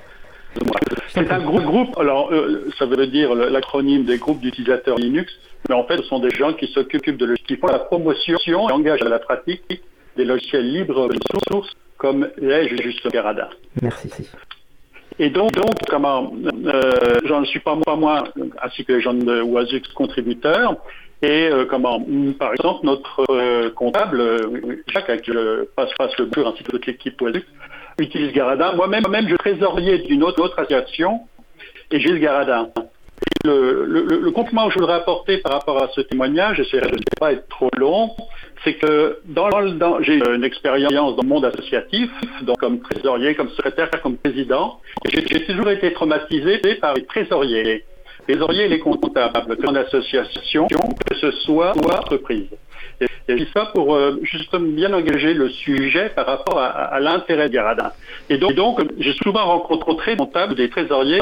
[1.09, 5.31] C'est un groupe, groupe alors euh, ça veut dire l'acronyme des groupes d'utilisateurs Linux,
[5.69, 8.53] mais en fait ce sont des gens qui s'occupent de qui font la promotion et
[8.53, 9.63] engagent à la pratique
[10.17, 11.17] des logiciels libres de
[11.49, 13.49] source comme l'est juste Garada.
[13.81, 14.09] Merci.
[15.19, 16.33] Et donc, donc comment,
[16.65, 18.23] euh, j'en suis pas moi, moi,
[18.61, 20.77] ainsi que les gens de Oisux contributeurs.
[21.23, 22.03] Et euh, comment,
[22.39, 25.31] par exemple, notre euh, comptable, euh, Jacques, qui
[25.75, 27.45] passe, passe le pur ainsi que toute l'équipe Oisux,
[27.99, 28.73] utilise Garadin.
[28.73, 31.21] Moi-même, même, je trésorier d'une autre, autre association
[31.91, 32.69] et Gilles Garadin.
[33.43, 36.97] Le, le, le, complément que je voudrais apporter par rapport à ce témoignage, j'essaierai de
[36.97, 38.11] ne pas être trop long,
[38.63, 42.09] c'est que dans, dans j'ai une expérience dans le monde associatif,
[42.43, 44.79] donc comme trésorier, comme secrétaire, comme président.
[45.11, 47.63] J'ai toujours été traumatisé par les trésoriers.
[48.27, 52.49] Les trésoriers et les comptables, dans l'association, que ce soit ou entreprise.
[53.01, 56.99] Et je dis ça pour euh, justement bien engager le sujet par rapport à, à
[56.99, 57.91] l'intérêt de Garadin.
[58.29, 61.19] Et donc, donc j'ai souvent rencontré des comptables, des trésoriers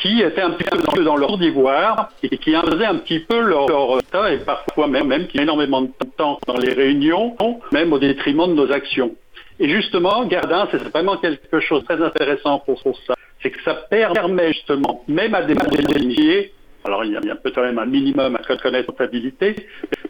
[0.00, 3.66] qui étaient un petit peu dans, leur d'ivoire et qui faisaient un petit peu leur,
[4.10, 7.36] temps et parfois même, même qui énormément de temps dans les réunions,
[7.72, 9.14] même au détriment de nos actions.
[9.60, 13.14] Et justement, Gardin, c'est vraiment quelque chose de très intéressant pour, ça.
[13.42, 15.54] C'est que ça permet justement, même à des
[16.00, 16.52] initiés,
[16.84, 19.56] alors il y a, peut-être même un minimum à connaître comptabilité,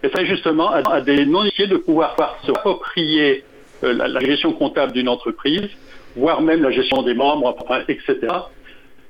[0.03, 3.43] mais c'est justement à, des non-initiés de pouvoir se approprier
[3.85, 5.69] euh, la, gestion comptable d'une entreprise,
[6.15, 7.57] voire même la gestion des membres,
[7.89, 8.29] etc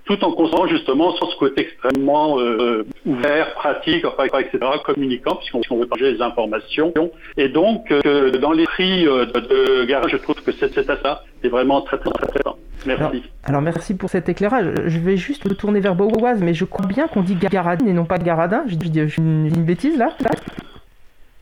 [0.09, 5.77] tout en conservant justement sur ce côté extrêmement euh, ouvert, pratique, enfin, etc., communicant, puisqu'on
[5.77, 6.95] veut partager les informations.
[7.37, 11.25] Et donc, euh, dans les prix euh, de, garage, je trouve que c'est à ça.
[11.43, 12.55] C'est vraiment très, très, très, très bien.
[12.87, 13.23] Merci.
[13.45, 14.73] Alors, merci pour cet éclairage.
[14.87, 17.93] Je vais juste me tourner vers Beauvoise, mais je crois bien qu'on dit Garadin et
[17.93, 18.65] non pas Garadin.
[18.67, 20.13] Je dis une, une bêtise là,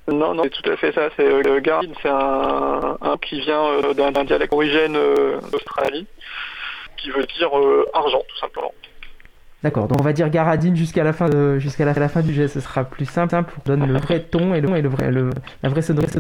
[0.09, 1.09] non, non, c'est tout à fait ça.
[1.17, 4.97] C'est euh, Garadin, c'est un, un, qui vient d'un dialecte origine
[5.53, 6.07] d'Australie
[7.07, 8.73] qui veut dire euh, argent, tout simplement.
[9.63, 12.61] D'accord, donc on va dire Garadine jusqu'à la fin jusqu'à la, fin du jet, ce
[12.61, 15.31] sera plus simple, simple pour donner le vrai ton et le et le vrai le,
[15.63, 16.19] la vraie sonorité.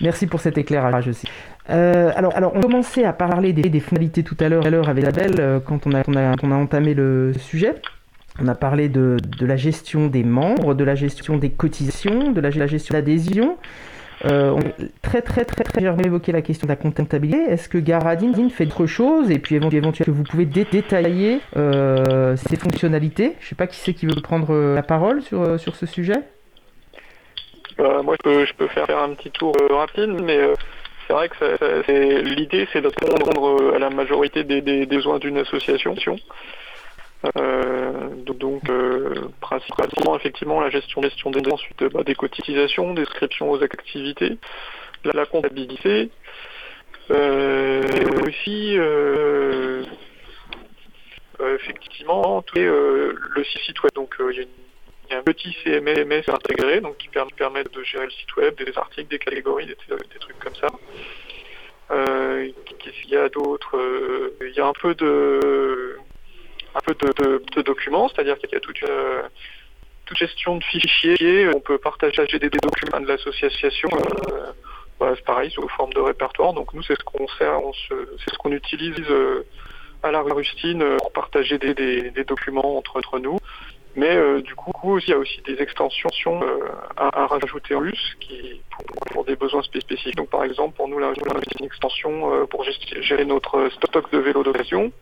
[0.00, 1.26] Merci pour cet éclairage aussi.
[1.70, 5.36] Euh, alors, alors on commençait à parler des, des finalités tout à l'heure, avec Isabelle
[5.40, 7.74] euh, quand on a, on on a entamé le sujet.
[8.40, 12.40] On a parlé de, de, la gestion des membres, de la gestion des cotisations, de
[12.40, 13.56] la, la gestion d'adhésion.
[14.24, 14.60] Euh, on
[15.02, 17.38] très très très très j'ai évoqué la question de la comptabilité.
[17.38, 22.56] Est-ce que Garadine fait d'autres choses et puis éventuellement que vous pouvez détailler euh, ses
[22.56, 23.34] fonctionnalités?
[23.40, 25.86] Je sais pas qui c'est qui veut prendre euh, la parole sur, euh, sur ce
[25.86, 26.20] sujet.
[27.78, 30.40] moi je peux, je peux, faire un petit tour rapide, mais
[31.06, 35.94] c'est vrai que l'idée c'est de répondre à la majorité des besoins d'une association.
[37.24, 43.62] Euh, donc, euh, principalement effectivement la gestion, gestion des ensuite bah, des cotisations, description aux
[43.62, 44.38] activités,
[45.04, 46.10] la, la comptabilité,
[47.10, 49.82] euh, et aussi euh,
[51.40, 53.92] euh, effectivement tout euh, le site web.
[53.94, 58.10] Donc il y, y, a un petit CMS intégré donc qui permet, de gérer le
[58.10, 60.68] site web, des articles, des catégories, des, des trucs comme ça.
[62.78, 63.76] Qu'est-ce qu'il y a d'autre?
[64.40, 65.98] Il y a un peu de
[66.74, 69.22] un peu de, documents, c'est-à-dire qu'il y a toute, euh,
[70.06, 74.52] toute gestion de fichiers, on peut partager des, documents de l'association, euh,
[75.00, 76.52] bah, c'est pareil sous forme de répertoire.
[76.52, 79.06] Donc nous, c'est ce qu'on sert, on c'est ce qu'on utilise
[80.02, 83.38] à la rustine pour partager des, documents entre, nous.
[83.96, 86.40] Mais du coup, il y a aussi des extensions
[86.96, 88.60] à, rajouter en plus qui
[89.12, 90.16] pour, des besoins spécifiques.
[90.16, 91.12] Donc par exemple, pour nous, là,
[91.58, 92.64] une extension pour
[93.00, 94.92] gérer notre stock de vélos d'occasion.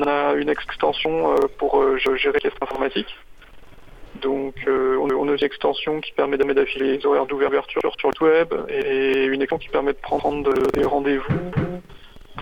[0.00, 3.14] On a une extension pour gérer les caisses informatiques.
[4.20, 8.54] Donc euh, on, a une extension qui permet d'affiler les horaires d'ouverture sur le web
[8.68, 11.50] et une extension qui permet de prendre des rendez-vous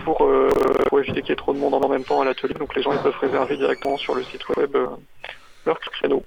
[0.03, 0.49] pour, euh,
[0.97, 2.55] éviter qu'il y ait trop de monde en même temps à l'atelier.
[2.55, 4.87] Donc les gens peuvent réserver directement sur le site web euh,
[5.65, 6.23] leur créneau.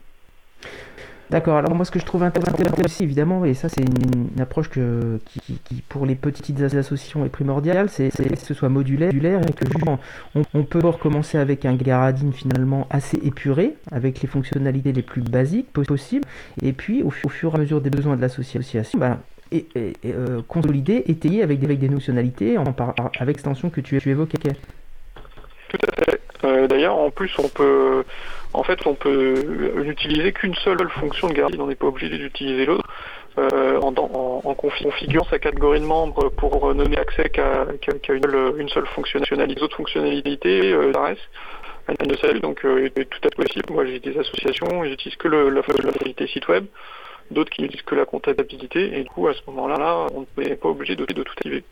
[1.33, 1.57] D'accord.
[1.57, 5.19] Alors moi, ce que je trouve intéressant aussi, évidemment, et ça c'est une, approche que,
[5.25, 9.65] qui, pour les petites associations est primordiale, c'est que ce soit modulaire, et que
[10.35, 15.23] on, on peut recommencer avec un Garadine finalement assez épuré, avec les fonctionnalités les plus
[15.23, 16.27] basiques possibles,
[16.61, 19.19] et puis au, fur et à mesure des besoins de l'association, bah,
[19.55, 22.65] euh, consolider, étayer avec des, avec des fonctionnalités en,
[23.19, 24.39] avec extension que tu, tu évoquais.
[25.69, 26.21] Tout à fait.
[26.45, 28.05] Euh, d'ailleurs, en plus, on peut
[28.55, 29.35] en fait, on peut
[29.85, 32.89] n'utiliser qu'une seule fonction de garde, on n'est pas obligé d'utiliser l'autre.
[33.39, 39.47] Euh, en, configurant sa catégorie de membres pour donner accès qu'à une, seule fonctionnalité.
[39.47, 40.93] Les autres fonctionnalités, euh,
[41.89, 43.73] une de celles, donc euh, tout à possible.
[43.73, 46.67] Moi, j'ai des associations, j'utilise que le, la fonctionnalité site web,
[47.31, 50.69] d'autres qui n'utilisent que la comptabilité, et du coup, à ce moment-là, on n'est pas
[50.69, 51.65] obligé de, de tout activer.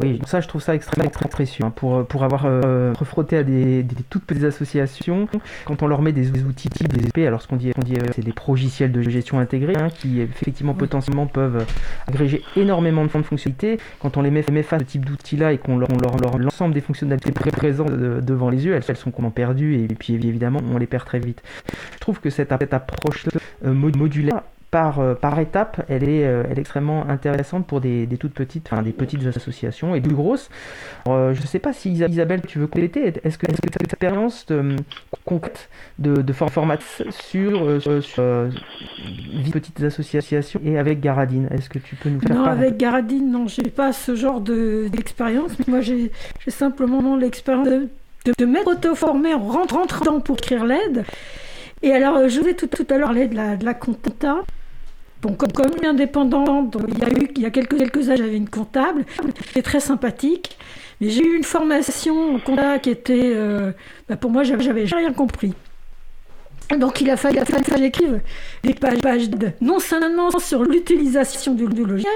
[0.00, 3.86] Oui, ça je trouve ça extrêmement très précieux hein, pour, pour avoir euh, à des,
[4.10, 5.28] toutes petites associations.
[5.66, 7.96] Quand on leur met des outils type des SP, alors ce qu'on dit, on dit
[7.96, 11.66] euh, c'est des progiciels de gestion intégrés hein, qui effectivement potentiellement peuvent
[12.06, 13.78] agréger énormément de fonctionnalités.
[14.00, 15.88] Quand on les met, face à ce type d'outils-là et qu'on leur,
[16.38, 20.60] l'ensemble des fonctionnalités présentes devant les yeux, elles, elles sont complètement perdues et, puis évidemment
[20.72, 21.42] on les perd très vite.
[21.94, 23.26] Je trouve que cette, approche
[23.64, 24.42] euh, modulaire
[24.74, 28.34] par, euh, par étape, elle est, euh, elle est extrêmement intéressante pour des, des, toutes
[28.34, 30.50] petites, enfin des petites associations et plus grosses.
[31.06, 33.06] Euh, je ne sais pas si Isabelle, tu veux compléter.
[33.22, 34.74] Est-ce que, est-ce que tu as une expérience de,
[35.24, 35.68] concrète
[36.00, 36.78] de, de format
[37.10, 38.48] sur, sur
[39.52, 43.46] petites associations et avec Garadine Est-ce que tu peux nous faire Non, avec Garadine, non,
[43.46, 45.52] j'ai pas ce genre de, d'expérience.
[45.68, 46.10] Moi, j'ai,
[46.48, 47.88] simplement l'expérience de,
[48.36, 51.04] de, m'être auto-formé en rentrant pour écrire l'aide.
[51.82, 54.42] Et alors, je vous ai tout, tout à l'heure parlé de la, de la compta.
[55.32, 58.48] Comme, comme indépendante, il y a eu il y a quelques, quelques années, j'avais une
[58.48, 59.06] comptable,
[59.52, 60.58] qui très sympathique.
[61.00, 63.72] Mais j'ai eu une formation en compta qui était, euh,
[64.08, 65.54] bah, pour moi, j'avais rien compris.
[66.78, 68.20] Donc il a fallu, que j'écrive
[68.62, 69.28] des pages,
[69.60, 72.12] non seulement sur l'utilisation du, logiciel,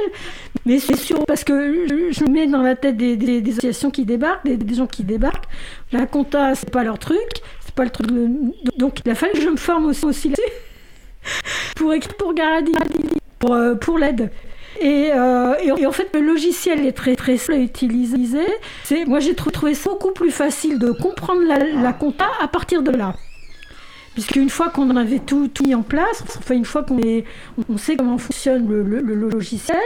[0.64, 4.44] mais c'est sûr parce que je, me mets dans la tête des, associations qui débarquent,
[4.47, 5.44] des, des, gens qui débarquent.
[5.92, 8.11] La compta, c'est pas leur truc, c'est pas le truc.
[8.79, 10.67] donc il a fallu que je me forme aussi, aussi là-dessus
[11.76, 12.72] pour, pour Garadi,
[13.38, 14.30] pour, euh, pour l'aide.
[14.82, 18.46] Euh, et, et, en fait, le logiciel est très très simple à utiliser.
[18.84, 21.42] C'est, moi, j'ai trouvé ça beaucoup plus facile de comprendre
[21.82, 23.14] la, compta à partir de là.
[24.14, 26.98] Puisqu'une fois qu'on avait tout, tout mis en place, enfin une fois qu'on
[27.68, 29.78] on sait comment fonctionne le, le logiciel,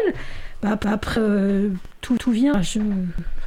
[0.62, 1.70] bah, après, euh,
[2.00, 2.62] tout, tout vient.
[2.62, 2.78] Je,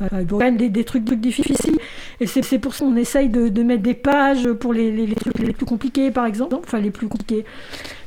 [0.02, 1.78] enfin, des, des, trucs, difficiles.
[2.20, 5.16] Et c'est pour ça qu'on essaye de, de, mettre des pages pour les, les, les,
[5.16, 6.56] trucs les plus compliqués, par exemple.
[6.60, 7.46] Enfin, les plus compliqués.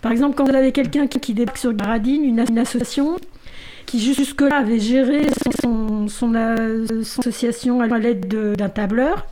[0.02, 3.16] Par exemple, quand vous avez quelqu'un qui, qui débarque sur Garadine, une, une association
[3.86, 5.26] qui jusque-là avait géré
[5.62, 9.26] son, son, association à l'aide d'un tableur,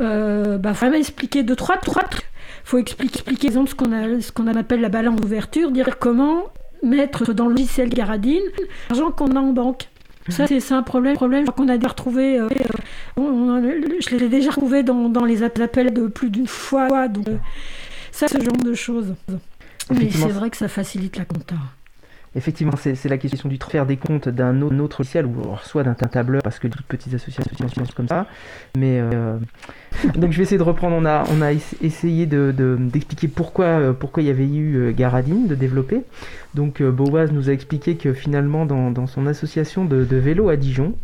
[0.00, 2.24] euh, bah, vraiment expliquer deux, trois, trois trucs.
[2.64, 6.44] Il faut expliquer, expliquer exemple, ce qu'on ce qu'on appelle la balance d'ouverture, dire comment
[6.82, 8.42] mettre dans le logiciel Garadine
[8.90, 9.88] l'argent qu'on a en banque.
[10.28, 12.40] Ça, c'est un problème, problème qu'on a déjà retrouvé.
[12.40, 12.48] Euh,
[13.16, 17.06] je l'ai déjà retrouvé dans, dans, les appels de plus d'une fois.
[17.06, 17.36] Donc, euh,
[18.10, 19.14] ça, ce genre de choses.
[19.90, 21.54] Mais c'est vrai que ça facilite la compta.
[22.36, 25.32] Effectivement, c'est la question du transfert des comptes d'un autre logiciel, ou
[25.62, 28.26] soit d'un tableur, parce que toutes petites associations comme ça.
[28.76, 29.38] Mais euh,
[30.14, 30.96] donc je vais essayer de reprendre.
[30.96, 31.52] On a,
[31.82, 36.02] essayé d'expliquer euh, pourquoi il y avait eu euh, Garadine de développer.
[36.54, 40.94] Donc Boaz nous a expliqué que finalement, dans, son association de, vélo à Dijon,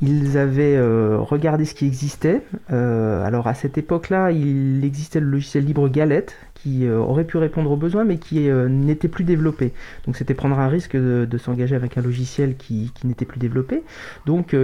[0.00, 2.42] ils avaient euh, regardé ce qui existait.
[2.72, 7.70] Euh, alors à cette époque-là, il existait le logiciel libre Galette qui aurait pu répondre
[7.70, 9.72] aux besoins mais qui n'était plus développé.
[10.06, 13.84] Donc c'était prendre un risque de, s'engager avec un logiciel qui, n'était plus développé.
[14.26, 14.56] Donc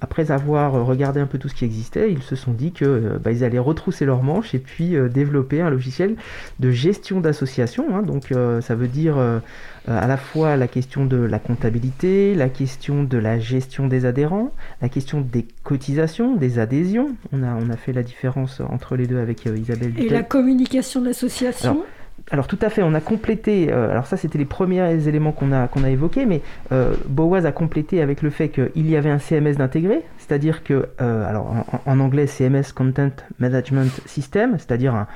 [0.00, 3.32] après avoir regardé un peu tout ce qui existait, ils se sont dit que bah,
[3.32, 6.16] ils allaient retrousser leurs manches et puis développer un logiciel
[6.58, 7.84] de gestion d'association.
[7.94, 8.00] Hein.
[8.00, 8.32] donc
[8.62, 9.40] ça veut dire euh,
[9.88, 14.52] à la fois la question de la comptabilité, la question de la gestion des adhérents,
[14.80, 17.10] la question des cotisations, des adhésions.
[17.32, 20.22] On a, on a fait la différence entre les deux avec euh, Isabelle Et la
[20.22, 21.82] communication de l'association?
[22.30, 25.52] Alors tout à fait, on a complété, euh, alors ça c'était les premiers éléments qu'on
[25.52, 29.10] a, qu'on a évoqués, mais euh, Boaz a complété avec le fait qu'il y avait
[29.10, 35.06] un CMS d'intégrer, c'est-à-dire que, euh, alors en, anglais CMS Content Management System, c'est-à-dire un,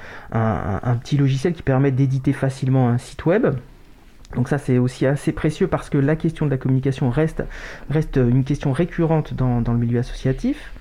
[0.83, 3.47] un, petit logiciel qui permet d'éditer facilement un site web.
[4.35, 7.45] Donc ça c'est aussi assez précieux parce que la question de la communication reste,
[7.91, 10.73] reste une question récurrente dans, dans le milieu associatif.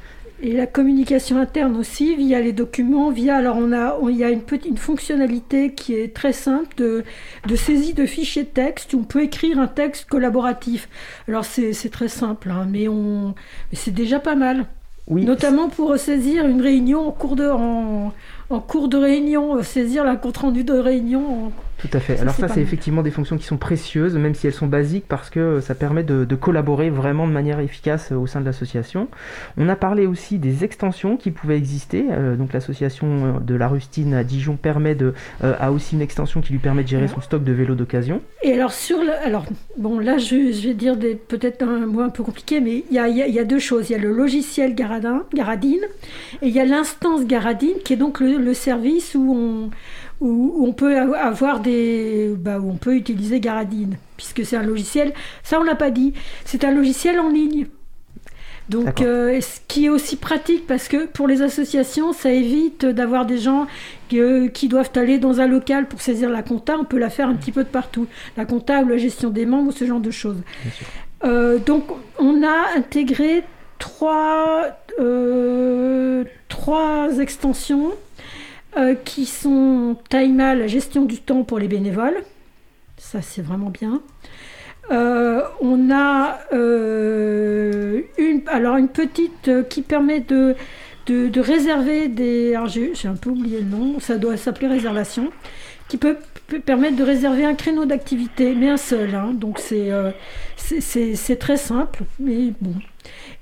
[0.42, 3.38] Et la communication interne aussi, via les documents, via.
[3.38, 7.06] Alors, on a, il y a une, petite, une fonctionnalité qui est très simple de,
[7.48, 8.94] de saisie de fichiers texte.
[8.96, 10.90] On peut écrire un texte collaboratif.
[11.30, 14.66] Alors, c'est très simple, hein, mais, on, mais c'est déjà pas mal.
[15.08, 15.24] Oui.
[15.24, 18.12] Notamment pour saisir une réunion en cours de, en,
[18.50, 22.20] en cours de réunion, saisir la compte rendu de réunion tout à fait.
[22.20, 25.30] Alors ça, c'est effectivement des fonctions qui sont précieuses, même si elles sont basiques, parce
[25.30, 29.08] que ça permet de, collaborer vraiment de manière efficace au sein de l'association.
[29.58, 32.06] On a parlé aussi des extensions qui pouvaient exister.
[32.12, 35.14] Euh, donc l'association de la Rustine à Dijon permet de,
[35.44, 38.22] euh, a aussi une extension qui lui permet de gérer son stock de vélos d'occasion.
[38.44, 39.46] Et alors sur le, alors
[39.78, 40.36] bon là je,
[40.68, 40.98] vais dire
[41.28, 43.90] peut-être un mot un peu compliqué, mais il y a, y a, deux choses.
[43.90, 45.86] Il y a le logiciel Garadin, Garadine
[46.42, 49.70] et il y a l'instance Garadine qui est donc le service où on
[50.22, 55.14] où, on peut avoir des, bah, où on peut utiliser Garadine, puisque c'est un logiciel.
[55.44, 56.14] Ça, on l'a pas dit.
[56.46, 57.68] C'est un logiciel en ligne.
[58.70, 63.26] Donc, euh, ce qui est aussi pratique parce que pour les associations, ça évite d'avoir
[63.26, 63.68] des gens
[64.10, 66.76] qui doivent aller dans un local pour saisir la compta.
[66.80, 68.08] On peut la faire un petit peu de partout.
[68.38, 70.42] La compta ou la gestion des membres, ce genre de choses.
[71.24, 71.84] Euh, donc,
[72.18, 73.44] on a intégré
[73.78, 74.66] trois,
[75.00, 77.92] euh, trois extensions
[78.78, 82.18] euh, qui sont Taima, la gestion du temps pour les bénévoles.
[82.98, 84.02] Ça, c'est vraiment bien.
[84.92, 90.56] Euh, on a euh, une, alors une petite qui permet de,
[91.08, 92.58] de, réserver des.
[92.68, 95.32] J'ai un peu oublié le nom, ça doit s'appeler réservation,
[95.88, 96.18] qui peut,
[96.66, 99.16] permettre de réserver un créneau d'activité, mais un seul.
[99.16, 99.32] Hein.
[99.34, 99.90] donc c'est
[100.58, 102.74] c'est très simple, mais bon,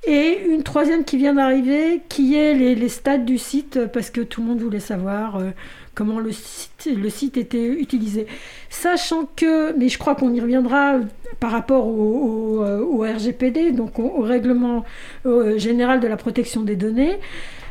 [0.06, 4.42] et une troisième qui vient d'arriver, qui est les, stades du site, parce que tout
[4.42, 5.50] le monde voulait savoir euh,
[5.94, 8.26] comment le site, le site était utilisé.
[8.68, 10.96] Sachant que, mais je crois qu'on y reviendra
[11.40, 12.62] par rapport au,
[13.00, 14.84] RGPD, donc au, règlement
[15.26, 17.18] euh, général de la protection des données,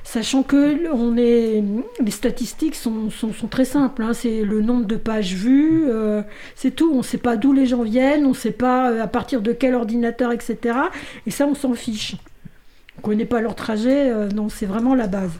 [0.03, 1.63] sachant que on est,
[2.03, 3.09] les statistiques sont,
[3.49, 4.03] très simples.
[4.03, 4.13] Hein.
[4.13, 6.21] c'est le nombre de pages vues, euh,
[6.55, 6.91] c'est tout.
[6.93, 9.53] On ne sait pas d'où les gens viennent, on ne sait pas à partir de
[9.53, 10.77] quel ordinateur, etc.
[11.25, 12.15] Et ça, on s'en fiche.
[12.97, 15.31] On ne connaît pas leur trajet, euh, non, c'est vraiment la base.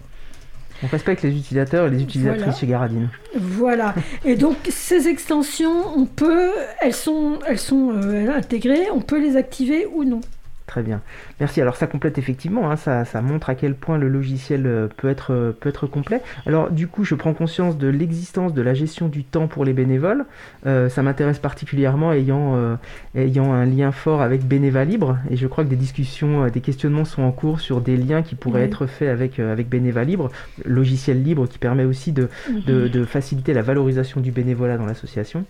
[0.82, 3.09] On respecte les utilisateurs et les utilisatrices chez Garadine.
[3.36, 3.95] Voilà.
[4.26, 6.51] Et donc ces extensions, on peut,
[6.82, 10.20] elles sont, elles sont euh, intégrées, on peut les activer ou non.
[10.68, 11.01] Très bien.
[11.39, 11.61] Merci.
[11.61, 15.34] Alors ça complète effectivement, hein, ça, montre à quel point le logiciel euh, peut être,
[15.34, 16.21] euh, peut être complet.
[16.45, 19.73] Alors du coup, je prends conscience de l'existence de la gestion du temps pour les
[19.73, 20.25] bénévoles.
[20.65, 22.77] Euh, ça m'intéresse particulièrement ayant,
[23.15, 25.17] ayant un lien fort avec Bénéva Libre.
[25.29, 28.36] Et je crois que des discussions, des questionnements sont en cours sur des liens qui
[28.36, 30.29] pourraient être faits avec, avec Bénéva Libre,
[30.65, 32.29] logiciel libre qui permet aussi de,
[32.67, 33.05] de, mhm.
[33.05, 35.45] faciliter la valorisation du bénévolat dans l'association.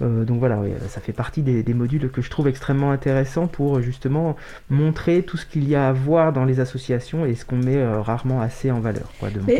[0.00, 4.36] donc voilà, ça fait partie des, des modules que je trouve extrêmement intéressants pour justement
[4.70, 7.76] montrer tout ce qu'il y a à voir dans les associations et ce qu'on met
[7.76, 9.12] euh, rarement assez en valeur.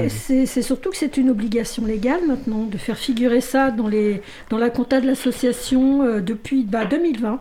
[0.09, 4.57] c'est surtout que c'est une obligation légale maintenant de faire figurer ça dans, les, dans
[4.57, 7.41] la compta de l'association euh, depuis bah, 2020.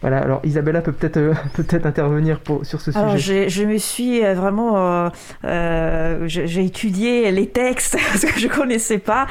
[0.00, 3.48] Voilà, alors Isabella peut peut-être euh, peut-être intervenir pour, sur ce sujet.
[3.48, 5.10] Je me suis euh, vraiment,
[5.44, 9.26] euh, j'ai étudié les textes parce que je connaissais pas.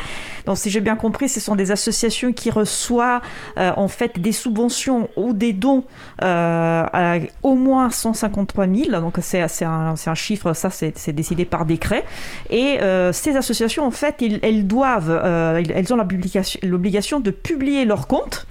[0.45, 3.21] Donc si j'ai bien compris, ce sont des associations qui reçoivent
[3.57, 5.83] en fait des subventions ou des dons
[6.21, 9.01] à au moins 153 000.
[9.01, 12.05] Donc c'est un, un, chiffre, ça c'est décidé par décret.
[12.49, 12.79] Et
[13.11, 15.21] ces associations en fait, elles doivent,
[15.69, 18.47] elles ont l'obligation de publier leurs comptes.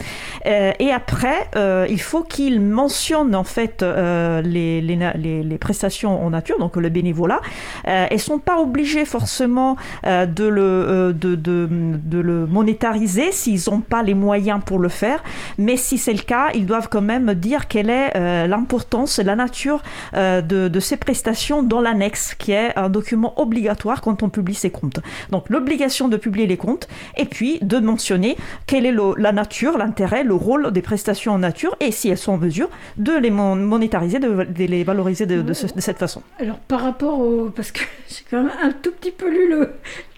[0.47, 1.49] Et après,
[1.88, 7.40] il faut qu'il mentionne en fait euh, les, prestations en nature, donc le bénévolat.
[7.88, 9.76] Euh, elles sont pas obligées forcément
[10.07, 15.22] euh, de, le, euh, monétariser s'ils n'ont pas les moyens pour le faire.
[15.59, 19.82] Mais si c'est le cas, ils doivent quand même dire quelle est l'importance, la nature
[20.14, 24.70] de, de ces prestations dans l'annexe, qui est un document obligatoire quand on publie ses
[24.70, 25.01] comptes.
[25.30, 28.36] Donc l'obligation de publier les comptes et puis de mentionner
[28.66, 32.32] quelle est la nature, l'intérêt, le rôle des prestations en nature et si elles sont
[32.32, 36.22] en mesure de les monétariser, de, les valoriser de, cette façon.
[36.39, 37.51] Alors par rapport au...
[37.51, 39.55] Parce que j'ai quand même un tout petit peu lu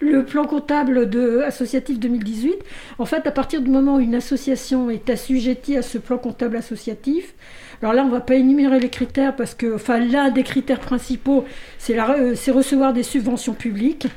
[0.01, 1.09] le, plan comptable
[1.47, 2.57] associatif 2018.
[2.99, 6.57] En fait, à partir du moment où une association est assujettie à ce plan comptable
[6.57, 7.35] associatif,
[7.83, 10.81] alors là, on ne va pas énumérer les critères parce que, enfin, l'un des critères
[10.81, 11.45] principaux,
[11.79, 14.09] c'est recevoir des subventions publiques.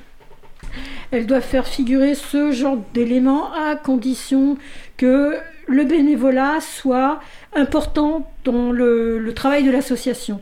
[1.12, 4.58] elles doivent faire figurer ce genre d'éléments à condition
[4.97, 5.36] que
[5.72, 7.19] le bénévolat soit
[7.53, 10.41] important dans le, travail de l'association.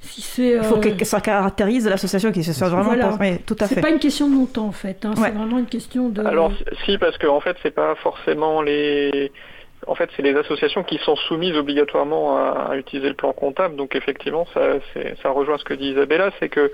[0.00, 3.38] Si Il faut que ça caractérise l'association qui se soit vraiment voilà.
[3.44, 3.76] tout à fait.
[3.76, 5.14] C'est pas une question de montant en fait, hein.
[5.16, 6.24] c'est vraiment une question de.
[6.24, 6.52] Alors
[6.84, 9.32] si parce qu'en en fait c'est pas forcément les
[9.86, 13.76] en fait, c'est les associations qui sont soumises obligatoirement à, utiliser le plan comptable.
[13.76, 14.60] Donc effectivement, ça,
[15.22, 16.72] ça rejoint ce que dit Isabella, c'est que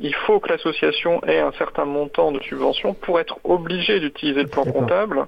[0.00, 4.48] il faut que l'association ait un certain montant de subvention pour être obligée d'utiliser le
[4.48, 5.26] plan comptable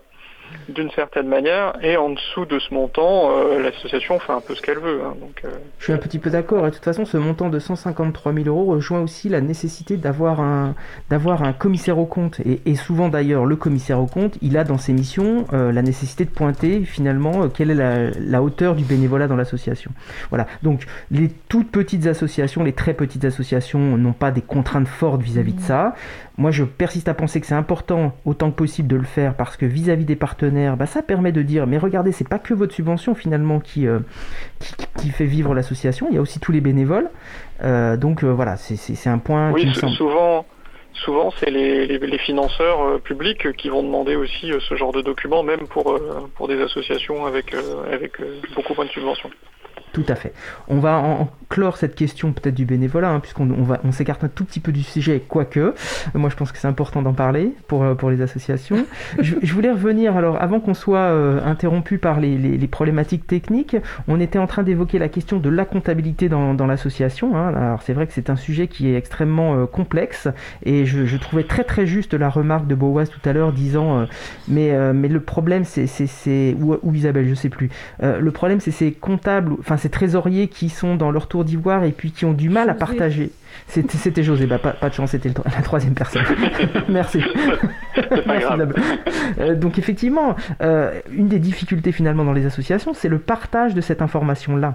[0.69, 4.63] d'une certaine manière, et en dessous de ce montant, euh, l'association fait un peu ce
[4.63, 5.01] qu'elle veut.
[5.05, 5.51] Hein, donc, euh.
[5.79, 8.47] Je suis un petit peu d'accord, et de toute façon, ce montant de 153 000
[8.47, 10.75] euros rejoint aussi la nécessité d'avoir un,
[11.11, 14.93] un commissaire au compte, et, souvent d'ailleurs, le commissaire au compte, il a dans ses
[14.93, 19.93] missions euh, la nécessité de pointer finalement quelle est la, hauteur du bénévolat dans l'association.
[20.31, 25.23] Voilà, donc les toutes petites associations, les très petites associations n'ont pas des contraintes fortes
[25.23, 25.95] vis-à-vis de ça.
[26.39, 29.57] Moi, je persiste à penser que c'est important autant que possible de le faire parce
[29.57, 32.75] que vis-à-vis des partenaires, bah, ça permet de dire mais regardez, c'est pas que votre
[32.75, 33.99] subvention finalement qui, euh,
[34.97, 37.11] qui, fait vivre l'association, il y a aussi tous les bénévoles.
[37.63, 39.53] Euh, donc euh, voilà, c'est un point.
[39.53, 40.47] Oui, souvent.
[40.95, 45.67] Souvent, c'est les, les, financeurs publics qui vont demander aussi ce genre de documents, même
[45.67, 45.99] pour,
[46.37, 47.55] pour des associations avec,
[47.91, 48.13] avec
[48.55, 49.31] beaucoup moins de subventions.
[49.93, 50.33] Tout à fait.
[50.69, 54.29] On va en clore cette question peut-être du bénévolat, hein, puisqu'on on on s'écarte un
[54.29, 55.75] tout petit peu du sujet, quoique.
[56.15, 58.87] Moi, je pense que c'est important d'en parler pour, euh, pour les associations.
[59.21, 63.77] je, voulais revenir, alors, avant qu'on soit euh, interrompu par les, les, problématiques techniques,
[64.09, 67.37] on était en train d'évoquer la question de la comptabilité dans, dans l'association.
[67.37, 67.49] Hein.
[67.55, 70.29] Alors, c'est vrai que c'est un sujet qui est extrêmement euh, complexe,
[70.65, 74.07] et je, je, trouvais très très juste la remarque de Boaz tout à l'heure disant
[74.49, 76.57] mais, mais le problème, c'est.
[76.59, 77.69] Ou, ou Isabelle, je sais plus.
[78.01, 81.91] le problème, c'est ces comptables, enfin, ces trésoriers qui sont dans leur tour d'ivoire et
[81.91, 83.33] puis qui ont du mal à partager.
[83.67, 86.23] C'était José, bah, pas, de chance, c'était la troisième personne.
[86.89, 87.21] Merci.
[88.27, 88.47] Merci
[89.41, 93.81] euh, donc effectivement, euh, une des difficultés finalement dans les associations, c'est le partage de
[93.81, 94.75] cette information-là.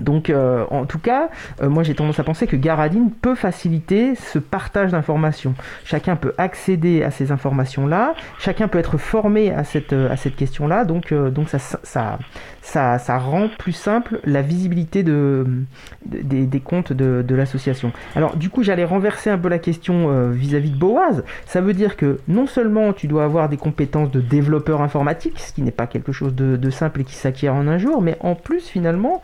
[0.00, 1.28] Donc, euh, en tout cas,
[1.62, 5.54] euh, moi j'ai tendance à penser que Garadine peut faciliter ce partage d'informations.
[5.84, 10.34] Chacun peut accéder à ces informations-là, chacun peut être formé à cette, euh, à cette
[10.34, 12.18] question-là, donc, donc ça, ça,
[12.60, 15.46] ça, ça, rend plus simple la visibilité de,
[16.06, 17.92] des, des comptes de, de l'association.
[18.16, 21.24] Alors, du coup, j'allais renverser un peu la question vis-à-vis de Boaz.
[21.46, 25.52] Ça veut dire que non seulement tu dois avoir des compétences de développeur informatique, ce
[25.52, 28.16] qui n'est pas quelque chose de, de, simple et qui s'acquiert en un jour, mais
[28.20, 29.22] en plus, finalement,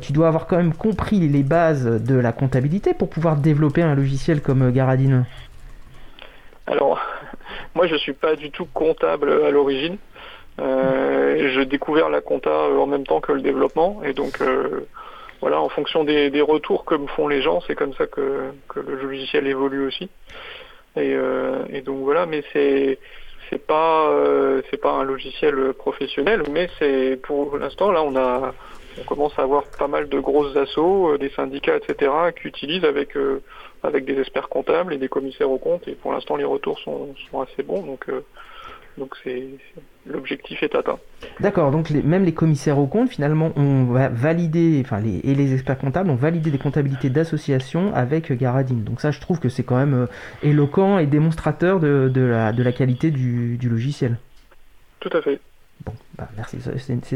[0.00, 3.94] tu dois avoir quand même compris les bases de la comptabilité pour pouvoir développer un
[3.94, 5.24] logiciel comme euh, Garadine.
[6.66, 7.00] Alors,
[7.74, 9.96] moi je suis pas du tout comptable à l'origine.
[10.58, 14.42] Euh, j'ai découvert la compta euh, en même temps que le développement et donc
[15.42, 18.94] voilà, en fonction des, retours que me font les gens, c'est comme ça que, le
[19.02, 20.08] logiciel évolue aussi.
[20.96, 21.14] Et,
[21.68, 22.98] et donc voilà, mais c'est
[23.50, 24.10] c'est pas
[24.70, 28.54] c'est pas un logiciel professionnel, mais c'est pour l'instant là on a
[28.98, 32.84] on commence à avoir pas mal de grosses assos, euh, des syndicats, etc., qui utilisent
[32.84, 33.42] avec, euh,
[33.82, 35.86] avec des experts comptables et des commissaires aux comptes.
[35.88, 37.82] Et pour l'instant, les retours sont, sont assez bons.
[37.82, 38.24] Donc, euh,
[38.96, 39.46] donc c'est,
[40.06, 40.98] l'objectif est atteint.
[41.40, 45.78] D'accord, donc même les commissaires aux comptes, finalement, ont validé, enfin, les, et les experts
[45.78, 48.84] comptables ont validé des comptabilités d'association avec Garadine.
[48.84, 50.08] Donc ça, je trouve que c'est quand même
[50.42, 54.16] éloquent et démonstrateur de, de, la, de la qualité du, du logiciel.
[55.00, 55.40] Tout à fait.
[55.84, 56.56] Bon, bah merci,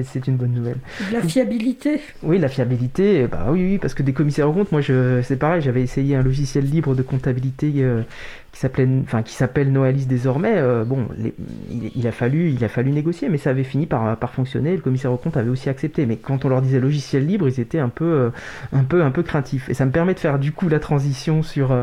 [0.05, 0.77] c'est une bonne nouvelle.
[1.13, 4.83] La fiabilité Oui, la fiabilité, bah oui, oui, parce que des commissaires aux comptes, moi
[4.83, 8.03] c'est pareil, j'avais essayé un logiciel libre de comptabilité euh,
[8.53, 10.53] qui s'appelait, enfin qui s'appelle Noalis désormais.
[10.57, 11.09] Euh, bon,
[11.97, 14.77] il, a fallu, il a fallu négocier, mais ça avait fini par, par fonctionner.
[14.77, 17.61] Le commissaire aux comptes avait aussi accepté, mais quand on leur disait logiciel libre, ils
[17.61, 18.31] étaient un peu, euh,
[18.73, 19.69] un peu, un peu craintifs.
[19.71, 21.75] Et ça me permet de faire du coup la transition sur,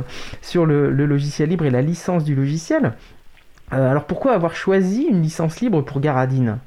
[0.42, 2.94] sur le, le logiciel libre et la licence du logiciel.
[3.72, 6.60] alors pourquoi avoir choisi une licence libre pour Garadine?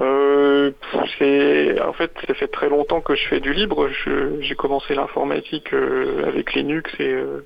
[0.00, 0.72] Euh,
[1.84, 3.88] en fait, ça fait très longtemps que je fais du libre.
[4.40, 7.44] J'ai commencé l'informatique euh, avec Linux et, euh,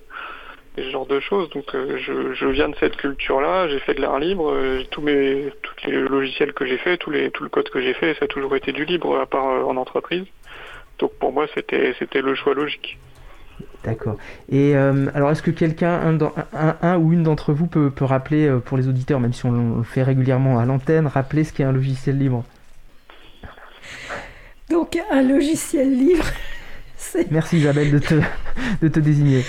[0.77, 1.51] ce genre de choses.
[1.51, 3.69] Donc, euh, je, viens de cette culture-là.
[3.69, 4.55] J'ai fait de l'art libre.
[4.91, 7.95] tous mes, tous les logiciels que j'ai fait, tous les, tout le code que j'ai
[7.95, 10.25] fait, ça a toujours été du libre, à part en entreprise.
[10.99, 12.99] Donc, pour moi, c'était, c'était le choix logique.
[13.87, 14.17] D'accord.
[14.51, 16.19] Et alors, est-ce que quelqu'un,
[16.53, 19.79] un, un, ou une d'entre vous peut, peut rappeler pour les auditeurs, même si on
[19.79, 22.45] le fait régulièrement à l'antenne, rappeler ce qu'est un logiciel libre?
[24.69, 26.25] Donc, un logiciel libre.
[27.31, 28.15] Merci Isabelle de te,
[28.83, 29.45] de te désigner.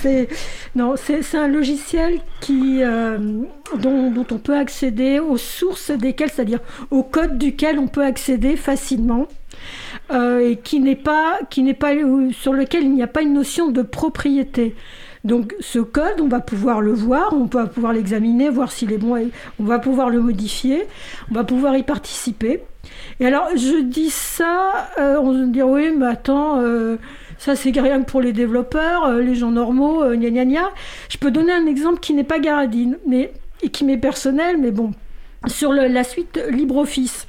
[0.00, 0.28] c'est
[0.74, 6.60] non, c'est un logiciel qui dont, dont, on peut accéder aux sources desquelles, c'est-à-dire
[6.90, 9.26] au code duquel on peut accéder facilement.
[10.12, 11.92] Euh, et qui n'est pas, qui n'est pas,
[12.32, 14.74] sur lequel il n'y a pas une notion de propriété.
[15.24, 18.98] Donc ce code, on va pouvoir le voir, on va pouvoir l'examiner, voir s'il est
[18.98, 20.84] bon, on va pouvoir le modifier,
[21.30, 22.62] on va pouvoir y participer.
[23.20, 26.96] Et alors je dis ça, euh, on se dit oui, mais attends, euh,
[27.38, 30.70] ça c'est rien que pour les développeurs, euh, les gens normaux, gna gna gna.
[31.08, 33.32] Je peux donner un exemple qui n'est pas Garadine, mais
[33.62, 34.90] et qui m'est personnel, mais bon,
[35.46, 37.28] sur la suite LibreOffice.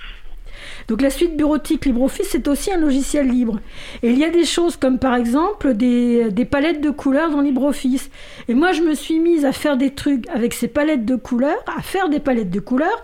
[0.88, 3.60] Donc la suite bureautique LibreOffice, c'est aussi un logiciel libre.
[4.02, 8.10] Et il y a des choses comme par exemple des, palettes de couleurs dans LibreOffice.
[8.48, 11.64] Et moi, je me suis mise à faire des trucs avec ces palettes de couleurs,
[11.78, 13.04] à faire des palettes de couleurs,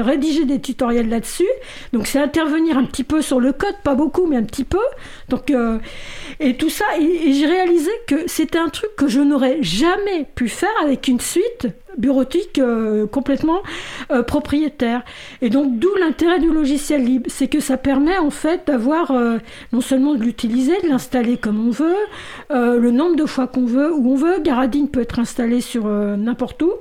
[0.00, 1.48] rédiger des tutoriels là-dessus.
[1.92, 4.78] Donc c'est intervenir un petit peu sur le code, pas beaucoup, mais un petit peu.
[5.28, 5.78] Donc, euh,
[6.40, 10.48] et tout ça, et j'ai réalisé que c'était un truc que je n'aurais jamais pu
[10.48, 13.62] faire avec une suite bureautique euh, complètement
[14.10, 15.02] euh, propriétaire.
[15.42, 19.38] Et donc d'où l'intérêt du logiciel libre, c'est que ça permet en fait d'avoir euh,
[19.72, 21.96] non seulement de l'utiliser, de l'installer comme on veut,
[22.50, 24.40] le nombre de fois qu'on veut, où on veut.
[24.40, 26.72] Garadine peut être installé sur n'importe où.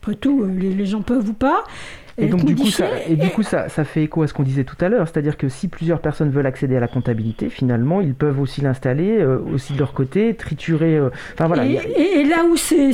[0.00, 1.64] Après tout, les, les gens peuvent ou pas.
[2.18, 4.42] Et, donc du coup, ça, et du coup ça, ça fait écho à ce qu'on
[4.42, 8.00] disait tout à l'heure, c'est-à-dire que si plusieurs personnes veulent accéder à la comptabilité, finalement,
[8.00, 10.96] ils peuvent aussi l'installer euh, aussi de leur côté, triturer.
[10.96, 11.64] Euh, enfin voilà.
[11.64, 12.92] Et, là où c'est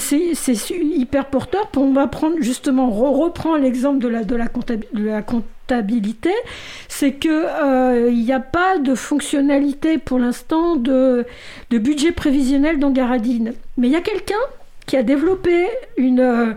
[0.70, 6.32] hyper porteur, on va prendre justement reprend l'exemple de la de la, de la comptabilité,
[6.88, 11.24] c'est que euh, il n'y a pas de fonctionnalité pour l'instant de,
[11.70, 13.54] de budget prévisionnel dans Garadine.
[13.78, 14.34] Mais il y a quelqu'un
[14.86, 15.66] qui a développé
[15.96, 16.52] une, euh,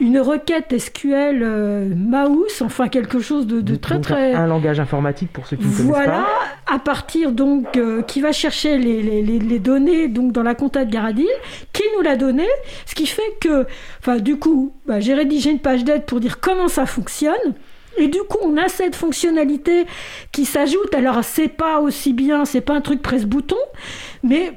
[0.00, 4.34] une requête SQL euh, Mouse, enfin quelque chose de, très très...
[4.34, 5.92] Un langage informatique pour ceux qui ne connaissent pas.
[5.92, 6.26] Voilà,
[6.66, 10.84] à partir donc, euh, qui va chercher les, les, les, données donc dans la compta
[10.84, 11.26] de Garadil,
[11.72, 12.46] qui nous l'a donné,
[12.86, 13.66] ce qui fait que,
[14.00, 17.54] enfin du coup, bah, j'ai rédigé une page d'aide pour dire comment ça fonctionne.
[17.96, 19.86] Et du coup, on a cette fonctionnalité
[20.32, 20.92] qui s'ajoute.
[20.94, 23.56] Alors, c'est pas aussi bien, c'est pas un truc presse-bouton,
[24.24, 24.52] mais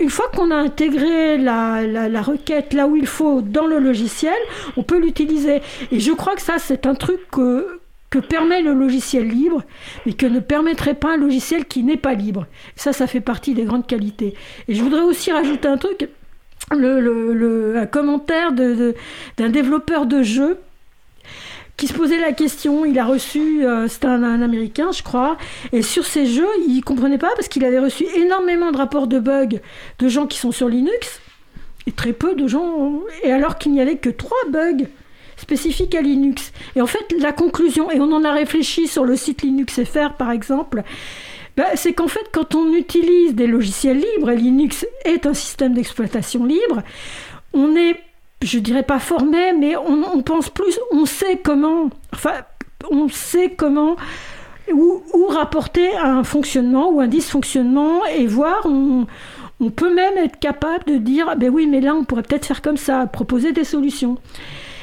[0.00, 4.36] une fois qu'on a intégré la, requête là où il faut dans le logiciel,
[4.76, 5.60] on peut l'utiliser.
[5.92, 7.78] Et je crois que ça, c'est un truc que,
[8.28, 9.62] permet le logiciel libre,
[10.04, 12.46] mais que ne permettrait pas un logiciel qui n'est pas libre.
[12.74, 14.34] Ça, ça fait partie des grandes qualités.
[14.66, 16.08] Et je voudrais aussi rajouter un truc,
[16.70, 20.58] un commentaire d'un développeur de jeu
[21.78, 22.84] qui se posait la question.
[22.84, 25.38] Il a reçu, euh, c'était un, américain, je crois,
[25.72, 29.18] et sur ces jeux, il comprenait pas parce qu'il avait reçu énormément de rapports de
[29.18, 29.60] bugs
[29.98, 31.20] de gens qui sont sur Linux
[31.86, 34.84] et très peu de gens, et alors qu'il n'y avait que trois bugs
[35.36, 36.52] spécifiques à Linux.
[36.76, 40.14] Et en fait, la conclusion, et on en a réfléchi sur le site Linux FR
[40.18, 40.82] par exemple,
[41.56, 45.74] bah, c'est qu'en fait, quand on utilise des logiciels libres, et Linux est un système
[45.74, 46.82] d'exploitation libre,
[47.52, 47.96] on est
[48.42, 52.34] je dirais pas formé, mais on, pense plus, on sait comment, enfin,
[52.90, 53.96] on sait comment
[54.72, 59.06] où, rapporter un fonctionnement ou un dysfonctionnement et voir, on,
[59.70, 62.76] peut même être capable de dire, ben oui, mais là, on pourrait peut-être faire comme
[62.76, 64.18] ça, proposer des solutions.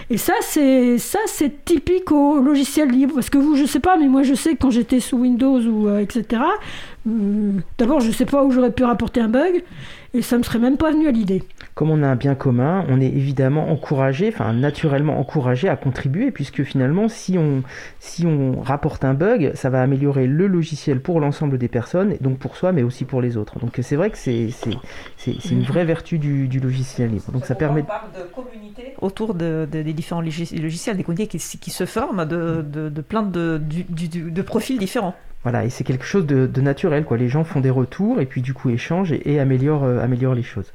[0.10, 3.16] Et ça, c'est ça, c'est typique au logiciel libre.
[3.16, 5.60] Parce que vous, je sais pas, mais moi, je sais que quand j'étais sous Windows
[5.62, 6.44] ou euh, etc.
[7.08, 9.64] Euh, d'abord, je sais pas où j'aurais pu rapporter un bug
[10.16, 11.44] et ça me serait même pas venu à l'idée.
[11.74, 16.32] Comme on a un bien commun, on est évidemment encouragé, enfin naturellement encouragé à contribuer,
[16.32, 17.64] puisque finalement, si on,
[18.00, 22.18] si on rapporte un bug, ça va améliorer le logiciel pour l'ensemble des personnes, et
[22.22, 23.60] donc pour soi, mais aussi pour les autres.
[23.60, 27.32] Donc c'est vrai que c'est, c'est, une vraie vertu du, du logiciel libre.
[27.34, 27.82] Donc ça permet.
[27.82, 32.26] On parle de communauté autour de, des différents logiciels, des communautés qui, qui se forment
[32.26, 35.16] de, de, plein de, de profils différents.
[35.46, 37.18] Voilà, et c'est quelque chose de, naturel, quoi.
[37.18, 40.42] Les gens font des retours et puis du coup échangent et, améliorent, euh, améliorent les
[40.42, 40.74] choses.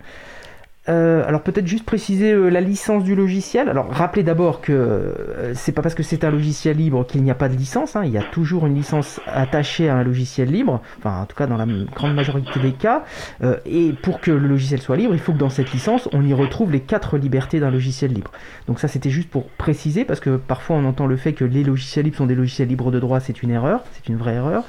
[0.91, 3.69] Euh, alors peut-être juste préciser euh, la licence du logiciel.
[3.69, 7.31] Alors rappelez d'abord que euh, c'est pas parce que c'est un logiciel libre qu'il n'y
[7.31, 7.95] a pas de licence.
[7.95, 8.03] Hein.
[8.05, 10.81] Il y a toujours une licence attachée à un logiciel libre.
[10.99, 13.05] Enfin en tout cas dans la grande majorité des cas.
[13.67, 16.35] et pour que le logiciel soit libre, il faut que dans cette licence on y
[16.35, 18.33] retrouve les quatre libertés d'un logiciel libre.
[18.67, 21.63] Donc ça c'était juste pour préciser parce que parfois on entend le fait que les
[21.63, 23.21] logiciels libres sont des logiciels libres de droit.
[23.21, 24.65] C'est une erreur, c'est une vraie erreur.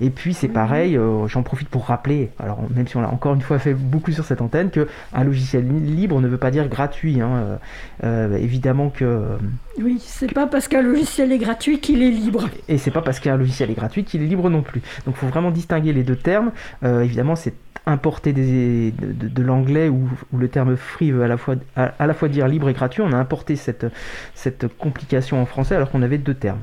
[0.00, 0.98] Et puis c'est pareil.
[1.26, 2.30] J'en profite pour rappeler.
[2.38, 5.24] Alors même si on l'a encore une fois fait beaucoup sur cette antenne que un
[5.24, 7.20] logiciel libre ne veut pas dire gratuit.
[7.20, 7.30] Hein.
[7.34, 7.56] Euh,
[8.04, 9.04] euh, évidemment que.
[9.04, 9.36] Euh,
[9.80, 12.48] oui, c'est pas parce qu'un logiciel est gratuit qu'il est libre.
[12.68, 14.82] Et c'est pas parce qu'un logiciel est gratuit qu'il est libre non plus.
[15.06, 16.52] Donc il faut vraiment distinguer les deux termes.
[16.82, 17.54] évidemment, c'est
[17.84, 22.28] importer des, de, l'anglais où, le terme free veut à la, fois, à, la fois
[22.28, 23.02] dire libre et gratuit.
[23.02, 23.86] On a importé cette,
[24.34, 26.60] cette complication en français alors qu'on avait deux termes.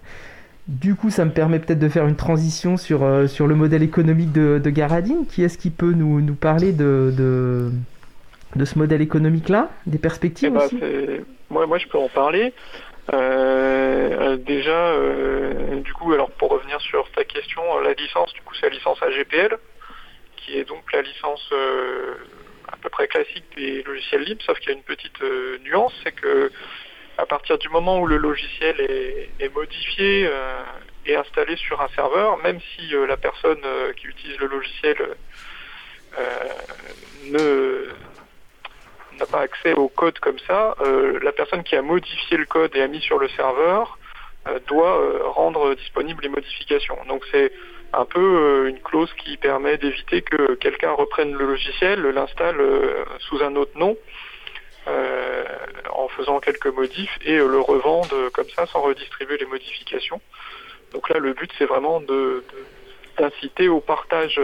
[0.68, 4.32] Du coup, ça me permet peut-être de faire une transition sur, sur le modèle économique
[4.32, 5.26] de, de Garadine.
[5.28, 7.72] Qui est-ce qui peut nous, nous parler de, de
[8.66, 11.26] ce modèle économique-là, des perspectives eh ben, aussi?
[11.50, 12.54] moi, moi, je peux en parler.
[13.14, 18.41] Euh, euh, déjà, euh, du coup, alors pour revenir sur ta question, la licence, du
[18.41, 19.58] coup, c'est la licence AGPL,
[20.38, 21.52] qui est donc la licence
[22.72, 25.22] à peu près classique des logiciels libres, sauf qu'il y a une petite
[25.64, 26.52] nuance, c'est que
[27.18, 30.30] à partir du moment où le logiciel est, modifié
[31.06, 33.62] et installé sur un serveur, même si la personne
[33.97, 34.97] qui utilise le logiciel
[37.26, 37.89] ne
[39.20, 40.76] n'a pas accès au code comme ça,
[41.22, 43.98] la personne qui a modifié le code et a mis sur le serveur
[44.68, 45.00] doit
[45.32, 46.98] rendre disponibles les modifications.
[47.08, 47.52] Donc c'est
[47.94, 53.04] un peu euh, une clause qui permet d'éviter que quelqu'un reprenne le logiciel, l'installe euh,
[53.20, 53.98] sous un autre nom,
[54.88, 55.44] euh,
[55.92, 60.22] en faisant quelques modifs et le revende comme ça sans redistribuer les modifications.
[60.94, 62.44] Donc là, le but, c'est vraiment de,
[63.20, 64.40] d'inciter au partage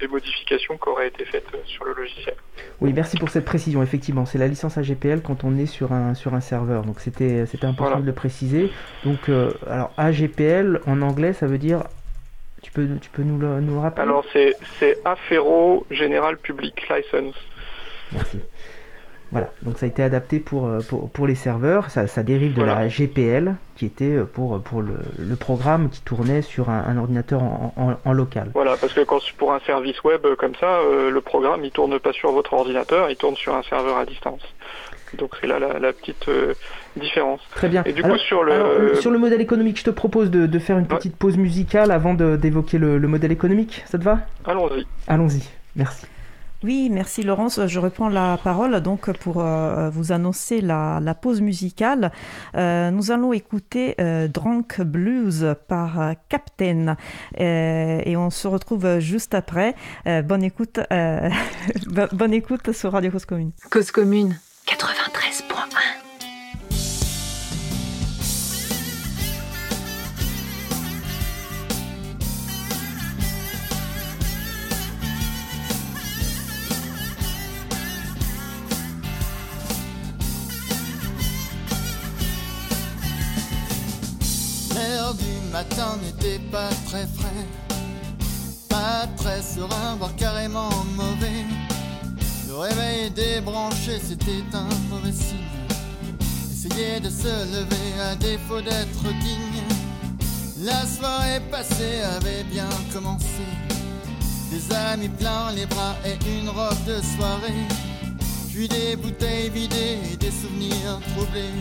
[0.00, 2.34] des modifications qui auraient été faites sur le logiciel.
[2.80, 3.82] Oui, merci pour cette précision.
[3.82, 6.84] Effectivement, c'est la licence AGPL quand on est sur un, sur un serveur.
[6.84, 8.70] Donc c'était, c'était important de le préciser.
[9.04, 9.28] Donc,
[9.68, 11.82] alors AGPL en anglais, ça veut dire
[12.64, 14.02] tu peux, tu peux nous, le, nous rappeler?
[14.02, 17.34] Alors, c'est, c'est Affero General Public License.
[18.10, 18.40] Merci.
[19.34, 21.90] Voilà, donc ça a été adapté pour, euh, pour, pour les serveurs.
[21.90, 26.00] Ça, ça dérive de la GPL, qui était euh, pour, pour le, le programme qui
[26.02, 28.50] tournait sur un, ordinateur en, en, local.
[28.54, 31.98] Voilà, parce que quand, pour un service web comme ça, euh, le programme il tourne
[31.98, 34.42] pas sur votre ordinateur, il tourne sur un serveur à distance.
[35.18, 36.54] Donc c'est là la, petite euh,
[36.96, 37.40] différence.
[37.54, 37.82] Très bien.
[37.84, 40.78] Et du coup sur le euh, sur le modèle économique, je te propose de, faire
[40.78, 43.82] une petite pause musicale avant d'évoquer le, modèle économique.
[43.86, 44.20] Ça te va?
[44.44, 44.86] Allons-y.
[45.06, 45.42] Allons-y.
[45.76, 46.06] Merci.
[46.64, 47.60] Oui, merci Laurence.
[47.66, 52.10] Je reprends la parole donc pour euh, vous annoncer la, pause musicale.
[52.54, 53.94] nous allons écouter
[54.32, 56.96] Drunk Blues par Captain
[57.38, 59.74] et on se retrouve juste après.
[60.24, 60.80] bonne écoute,
[62.12, 63.52] bonne écoute sur Radio Cause Commune.
[63.70, 64.38] Cause Commune.
[64.66, 66.03] 93.1
[84.84, 87.46] L'air du matin n'était pas très frais,
[88.68, 91.44] pas très serein, voire carrément mauvais.
[92.48, 95.38] Le réveil débranché, c'était un mauvais signe.
[96.52, 99.62] Essayer de se lever à défaut d'être digne.
[100.60, 103.46] La soirée passée avait bien commencé.
[104.50, 107.64] Des amis pleins les bras et une robe de soirée.
[108.52, 111.54] Puis des bouteilles vidées et des souvenirs troublés.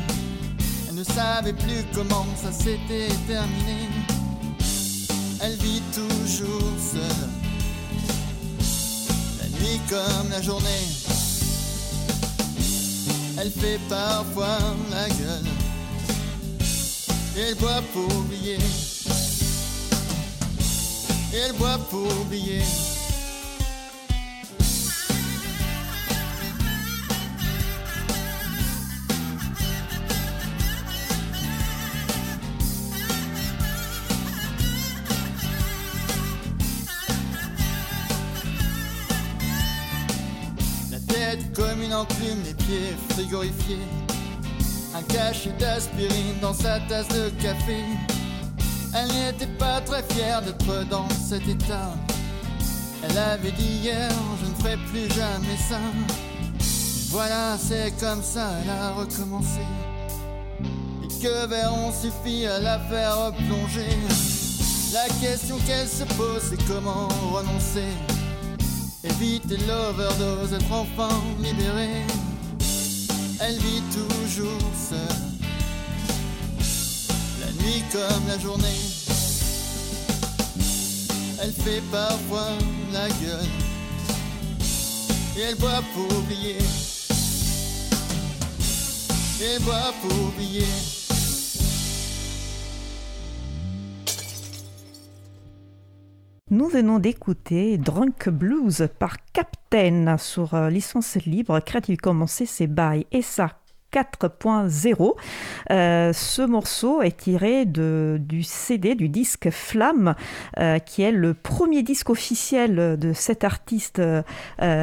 [1.05, 3.89] Ne savait plus comment ça s'était terminé.
[5.41, 7.29] Elle vit toujours seule
[9.89, 10.87] comme la journée.
[13.37, 14.57] Elle fait parfois
[14.91, 15.45] la gueule.
[17.35, 18.57] Et elle boit pour oublier.
[21.33, 22.61] Elle boit pour oublier.
[42.23, 43.77] Enclume, les pieds frigorifiés.
[44.95, 47.77] Un cachet d'aspirine dans sa tasse de café.
[48.95, 51.93] Elle n'était pas très fière d'être dans cet état.
[53.03, 54.09] Elle avait dit hier,
[54.43, 55.79] je ne ferai plus jamais ça.
[57.09, 59.61] Voilà, c'est comme ça, elle a recommencé.
[61.03, 63.97] Et que verront suffit à la faire plonger?
[64.93, 67.89] La question qu'elle se pose, c'est comment renoncer?
[69.03, 71.09] Éviter l'overdose, être enfin
[71.41, 72.01] libérée.
[73.41, 74.97] Elle vit toujours seule,
[77.41, 78.79] la nuit comme la journée.
[81.41, 82.51] Elle fait parfois
[82.93, 83.49] la gueule
[85.35, 86.57] et elle boit pour oublier.
[89.41, 91.02] Et elle boit pour oublier.
[96.53, 103.07] Nous venons d'écouter Drunk Blues par Captain sur euh, licence libre Creative Commons CC BY.
[103.11, 103.62] Et ça
[103.93, 105.13] 4.0.
[105.71, 110.15] Euh, ce morceau est tiré de, du CD, du disque Flamme,
[110.59, 114.23] euh, qui est le premier disque officiel de cet artiste euh,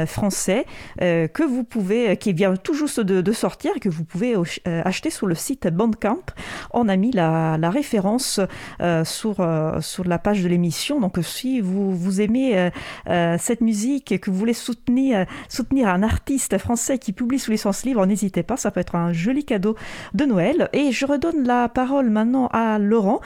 [0.07, 0.65] français
[0.99, 4.35] que vous pouvez, qui vient tout juste de, sortir que vous pouvez
[4.67, 6.23] acheter sur le site Bandcamp.
[6.73, 8.41] On a mis la, la référence
[9.05, 9.37] sur,
[9.81, 11.01] sur la page de l'émission.
[11.01, 12.71] Donc si vous, vous aimez
[13.07, 17.85] cette musique et que vous voulez soutenir, soutenir un artiste français qui publie sous licence
[17.85, 19.77] libre, n'hésitez pas, ça peut être un un joli cadeau
[20.15, 20.69] de Noël.
[20.73, 23.21] Et je redonne la parole maintenant à Laurent,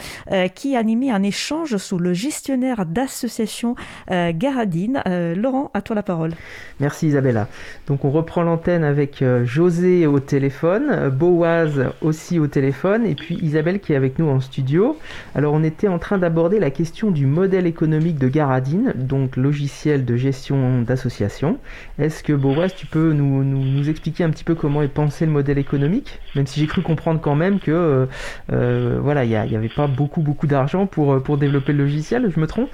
[0.55, 3.75] qui a animé un échange sous le gestionnaire d'association
[4.11, 5.03] Garadine.
[5.37, 6.33] Laurent, à toi la parole.
[6.81, 7.49] Merci Isabella.
[7.87, 13.81] Donc on reprend l'antenne avec José au téléphone, Boaz aussi au téléphone, et puis Isabelle
[13.81, 14.97] qui est avec nous en studio.
[15.35, 20.05] Alors on était en train d'aborder la question du modèle économique de Garadine, donc logiciel
[20.05, 21.59] de gestion d'association.
[21.99, 25.33] Est-ce que Boaz, tu peux nous, nous, expliquer un petit peu comment est pensé le
[25.33, 28.07] modèle économique Même si j'ai cru comprendre quand même que euh,
[28.53, 32.41] euh, voilà, il n'y avait pas beaucoup beaucoup d'argent pour, pour développer le logiciel, je
[32.41, 32.71] me trompe?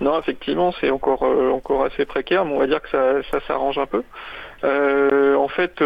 [0.00, 3.40] Non, effectivement, c'est encore euh, encore assez précaire, mais on va dire que ça, ça
[3.46, 4.02] s'arrange un peu.
[4.64, 5.78] en fait,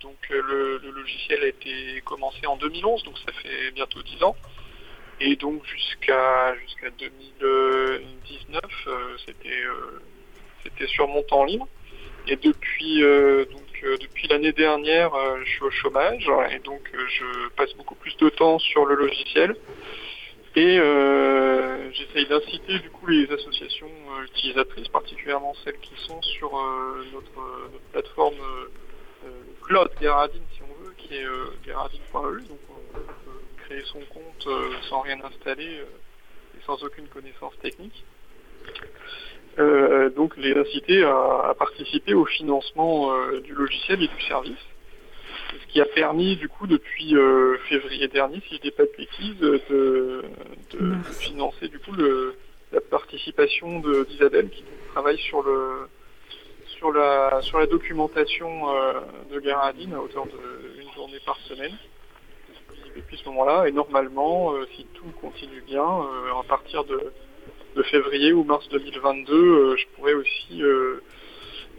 [0.00, 4.36] donc le, logiciel a été commencé en 2011, donc ça fait bientôt 10 ans.
[5.24, 10.00] Et donc jusqu'à jusqu'à 2019, euh, c'était euh,
[10.64, 11.68] c'était sur mon temps libre.
[12.26, 13.02] Et depuis
[13.84, 15.12] euh, depuis l'année dernière,
[15.44, 19.56] je suis au chômage et donc je passe beaucoup plus de temps sur le logiciel.
[20.54, 20.76] Et
[21.92, 23.90] j'essaye d'inciter du coup les associations
[24.24, 26.52] utilisatrices, particulièrement celles qui sont sur
[27.12, 28.36] notre, plateforme
[29.62, 31.26] Cloud Garadine si on veut, qui est
[31.66, 32.42] garadine.eu.
[32.42, 32.58] Donc
[33.80, 38.04] son compte euh, sans rien installer euh, et sans aucune connaissance technique.
[39.58, 43.10] Euh, donc les inciter à, participer au financement
[43.44, 44.56] du logiciel et du service.
[45.50, 47.14] Ce qui a permis du coup depuis
[47.68, 50.22] février dernier, si je dis pas de bêtises, de,
[51.20, 51.92] financer du coup
[52.72, 55.88] la participation d'Isabelle qui travaille sur le
[56.78, 58.66] sur la sur la documentation
[59.30, 61.76] de Garadine à hauteur d'une journée par semaine
[62.96, 63.68] depuis ce moment-là.
[63.68, 67.12] Et normalement, euh, si tout continue bien, euh, à partir de,
[67.82, 70.62] février ou mars 2022, euh, je pourrais aussi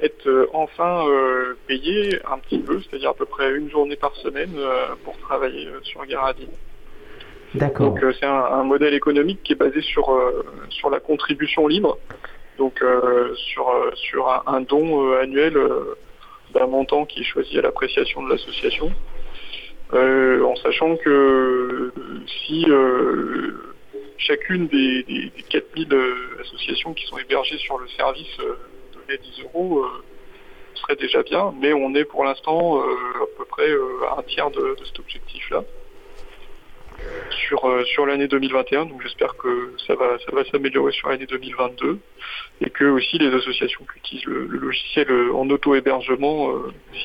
[0.02, 1.06] être enfin
[1.68, 4.54] payé un petit peu, c'est-à-dire à peu près une journée par semaine
[5.04, 6.50] pour travailler sur Garadine.
[7.54, 7.92] D'accord.
[7.92, 10.12] Donc c'est un, modèle économique qui est basé sur,
[10.70, 12.00] sur la contribution libre,
[12.58, 12.84] donc
[13.36, 15.56] sur, sur un don annuel
[16.54, 18.92] d'un montant qui est choisi à l'appréciation de l'association.
[19.94, 21.92] Euh, en sachant que euh,
[22.26, 23.73] si euh,
[24.18, 25.88] chacune des, des, 4000
[26.42, 29.86] associations qui sont hébergées sur le service donnait 10 euros,
[30.76, 33.72] serait déjà bien, mais on est pour l'instant à peu près
[34.10, 35.64] à un tiers de, cet objectif-là
[37.48, 38.86] sur, sur l'année 2021.
[38.86, 42.00] Donc j'espère que ça va, ça va s'améliorer sur l'année 2022
[42.62, 46.54] et que aussi les associations qui utilisent le logiciel en auto-hébergement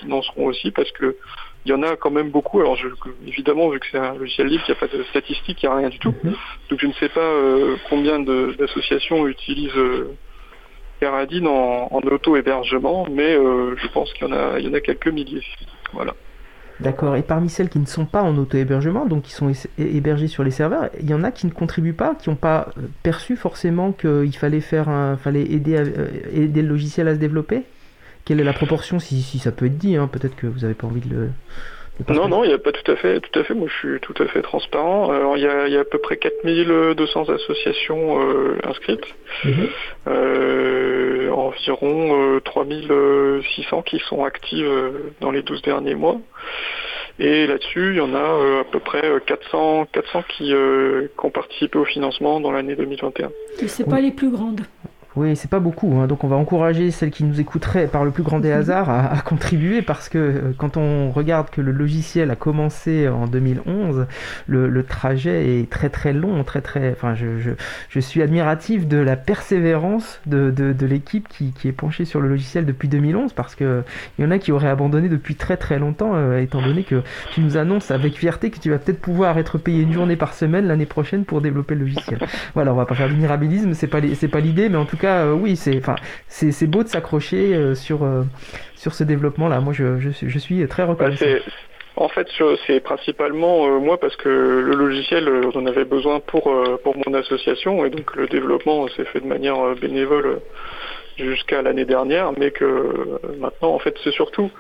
[0.00, 1.16] financeront aussi parce que
[1.68, 2.60] il y en a quand même beaucoup.
[2.60, 2.78] Alors
[3.26, 5.72] évidemment, vu que c'est un logiciel libre, il n'y a pas de statistiques, il n'y
[5.72, 6.14] a rien du tout.
[6.24, 6.34] Mhm.
[6.70, 10.16] Donc je ne sais pas euh, combien d'associations utilisent euh,
[11.00, 15.08] Caradine en, auto-hébergement, mais euh, je pense qu'il y, en a, y en a quelques
[15.08, 15.44] milliers.
[15.92, 16.14] Voilà.
[16.80, 17.16] D'accord.
[17.16, 20.50] Et parmi celles qui ne sont pas en auto-hébergement, donc qui sont hébergées sur les
[20.50, 22.68] serveurs, il y en a qui ne contribuent pas, qui n'ont pas
[23.02, 25.82] perçu forcément qu'il fallait faire, un, fallait aider,
[26.32, 27.64] aider le logiciel à se développer?
[28.29, 30.87] Quelle est la proportion, si, ça peut être dit hein, Peut-être que vous n'avez pas
[30.87, 31.31] envie de le...
[32.12, 33.55] non, non, il n'y a pas tout à fait, tout à fait.
[33.55, 35.11] Moi, je suis tout à fait transparent.
[35.11, 39.07] Alors, il y a, à peu près 4200 associations euh, inscrites,
[39.47, 39.68] mhm.
[40.09, 44.70] euh, environ 3600 euh, qui sont actives
[45.22, 46.20] dans les 12 derniers mois.
[47.18, 51.79] Et là-dessus, il y en a à peu près 400, 400 qui, qui, ont participé
[51.79, 53.31] au financement dans l'année 2021.
[53.62, 54.61] Et c'est pas les plus grandes.
[55.18, 56.06] Oui, c'est pas beaucoup, hein.
[56.06, 59.20] donc on va encourager celles qui nous écouteraient par le plus grand des hasards à,
[59.24, 64.06] contribuer parce que euh, quand on regarde que le logiciel a commencé en 2011,
[64.46, 66.92] le, trajet est très très long, très très.
[66.92, 67.26] Enfin, je,
[67.88, 72.28] je, suis admiratif de la persévérance de, de, l'équipe qui, qui, est penchée sur le
[72.28, 73.82] logiciel depuis 2011 parce que
[74.18, 77.02] il y en a qui auraient abandonné depuis très très longtemps, euh, étant donné que
[77.32, 80.32] tu nous annonces avec fierté que tu vas peut-être pouvoir être payé une journée par
[80.32, 82.20] semaine l'année prochaine pour développer le logiciel.
[82.54, 84.96] voilà, on va pas faire du mirabilisme, c'est pas c'est pas l'idée, mais en tout
[84.96, 85.96] cas euh, oui, c'est, enfin,
[86.28, 88.22] c'est, beau de s'accrocher euh, sur, euh,
[88.76, 89.61] sur ce développement-là.
[89.61, 91.26] Moi, je, je, suis très bah, reconnaissant.
[91.96, 92.28] en fait,
[92.66, 96.52] c'est principalement moi parce que le logiciel, on en avait besoin pour,
[96.82, 100.40] pour mon association et donc le développement s'est fait de manière bénévole
[101.16, 104.50] jusqu'à l'année dernière, mais que maintenant, en fait, c'est surtout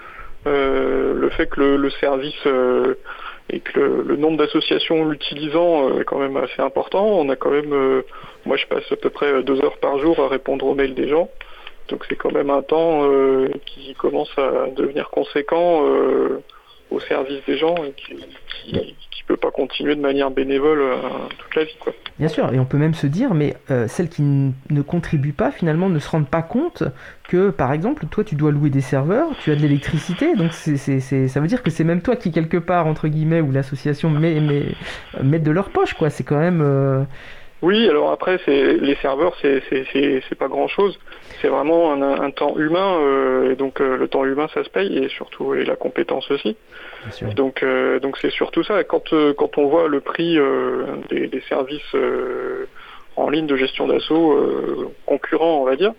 [0.46, 2.44] le fait que le, service
[3.50, 7.06] et que le, nombre d'associations l'utilisant est quand même assez important.
[7.06, 8.02] On a quand même
[8.48, 11.08] moi, je passe à peu près deux heures par jour à répondre aux mails des
[11.08, 11.28] gens.
[11.88, 16.42] Donc c'est quand même un temps euh, qui commence à devenir conséquent euh,
[16.90, 17.74] au service des gens
[19.28, 20.82] peut pas continuer de manière bénévole
[21.38, 21.76] toute la vie.
[21.78, 21.92] Quoi.
[22.18, 23.54] Bien sûr, et on peut même se dire, mais
[23.86, 26.82] celles qui ne contribuent pas finalement ne se rendent pas compte
[27.28, 30.78] que, par exemple, toi tu dois louer des serveurs, tu as de l'électricité, donc c'est,
[30.78, 34.40] ça veut dire que c'est même toi qui quelque part entre guillemets ou l'association met,
[34.40, 34.74] met,
[35.22, 36.10] met de leur poche, quoi.
[36.10, 37.06] C'est quand même
[37.60, 40.98] oui, alors après, c'est les serveurs, c'est c'est pas grand chose.
[41.40, 44.96] C'est vraiment un, temps humain, euh, et donc euh, le temps humain, ça se paye,
[44.96, 46.56] et surtout et la compétence aussi.
[47.34, 48.84] Donc euh, donc c'est surtout ça.
[48.84, 50.38] Quand quand on voit le prix
[51.10, 51.96] des, des, services
[53.16, 55.94] en ligne de gestion d'assaut concurrents, on va dire,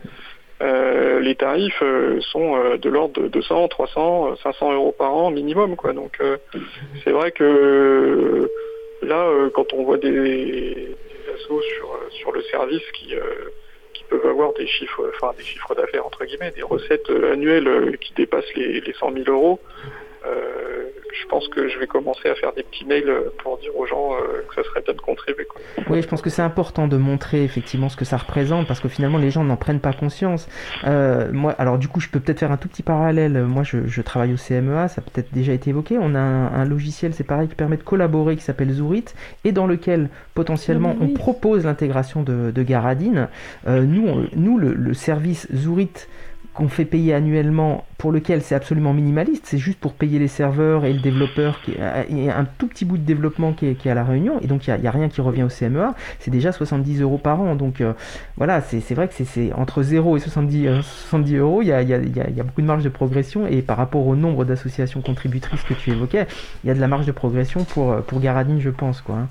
[0.62, 1.84] les tarifs
[2.22, 5.92] sont de l'ordre de 200, 300, 500 euros par an minimum, quoi.
[5.92, 6.22] Donc
[7.04, 8.50] c'est vrai que
[9.02, 10.96] là, quand on voit des
[11.48, 13.50] sur, euh, sur le service qui, euh,
[13.94, 17.98] qui peuvent avoir des chiffres, enfin des chiffres d'affaires entre guillemets, des recettes euh, annuelles
[18.00, 19.60] qui dépassent les, les 100 000 euros.
[20.26, 20.90] Euh,
[21.22, 23.12] je pense que je vais commencer à faire des petits mails
[23.44, 25.46] pour dire aux gens euh, que ça serait bien de contribuer.
[25.46, 25.62] Quoi.
[25.90, 28.88] Oui, je pense que c'est important de montrer effectivement ce que ça représente parce que
[28.88, 30.48] finalement les gens n'en prennent pas conscience.
[30.86, 33.44] Euh, moi, alors du coup, je peux peut-être faire un tout petit parallèle.
[33.44, 35.98] Moi, je, je travaille au CMEA, ça a peut-être déjà été évoqué.
[36.00, 39.06] On a un, logiciel, c'est pareil, qui permet de collaborer, qui s'appelle Zourit,
[39.44, 43.30] et dans lequel potentiellement on propose l'intégration de, de Garadine.
[43.68, 45.90] Euh, nous, nous le, le service Zourit
[46.60, 50.84] qu'on fait payer annuellement, pour lequel c'est absolument minimaliste, c'est juste pour payer les serveurs
[50.84, 54.04] et le développeur, qui, et un tout petit bout de développement qui est, à la
[54.04, 57.18] Réunion, et donc il n'y a, rien qui revient au CMEA, c'est déjà 70 euros
[57.18, 57.56] par an.
[57.56, 57.94] Donc euh,
[58.36, 61.82] voilà, c'est vrai que c'est entre 0 et 70, 70 euh, euros, il y a,
[61.82, 65.02] y, a, y a, beaucoup de marge de progression, et par rapport au nombre d'associations
[65.02, 66.28] contributrices que tu évoquais,
[66.66, 69.00] il y a de la marge de progression pour, pour Garadine, je pense.
[69.00, 69.28] Quoi, hein.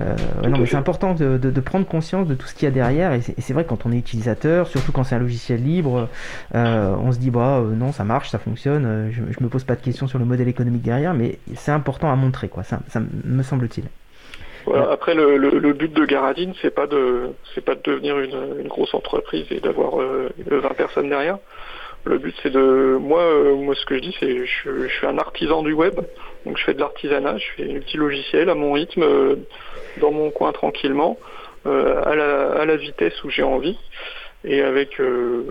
[0.00, 0.16] Euh,
[0.48, 3.12] non, mais c'est important de, de, prendre conscience de tout ce qu'il y a derrière.
[3.12, 6.08] Et c'est vrai que quand on est utilisateur, surtout quand c'est un logiciel libre,
[6.54, 9.10] euh, on se dit bah euh, non, ça marche, ça fonctionne.
[9.10, 12.10] Je, je, me pose pas de questions sur le modèle économique derrière, mais c'est important
[12.10, 12.62] à montrer, quoi.
[12.62, 13.84] Ça, ça me semble-t-il.
[14.64, 18.18] Voilà, après le, le, le, but de Garadine, c'est pas de c'est pas de devenir
[18.20, 21.38] une, une grosse entreprise et d'avoir 20 personnes derrière.
[22.04, 23.22] Le but, c'est de moi,
[23.56, 25.94] moi, ce que je dis, c'est je, je suis un artisan du web,
[26.46, 29.04] donc je fais de l'artisanat, je fais un petit logiciel à mon rythme
[29.98, 31.18] dans mon coin tranquillement,
[31.66, 33.78] euh, à, la, à, la, vitesse où j'ai envie,
[34.44, 35.44] et avec euh,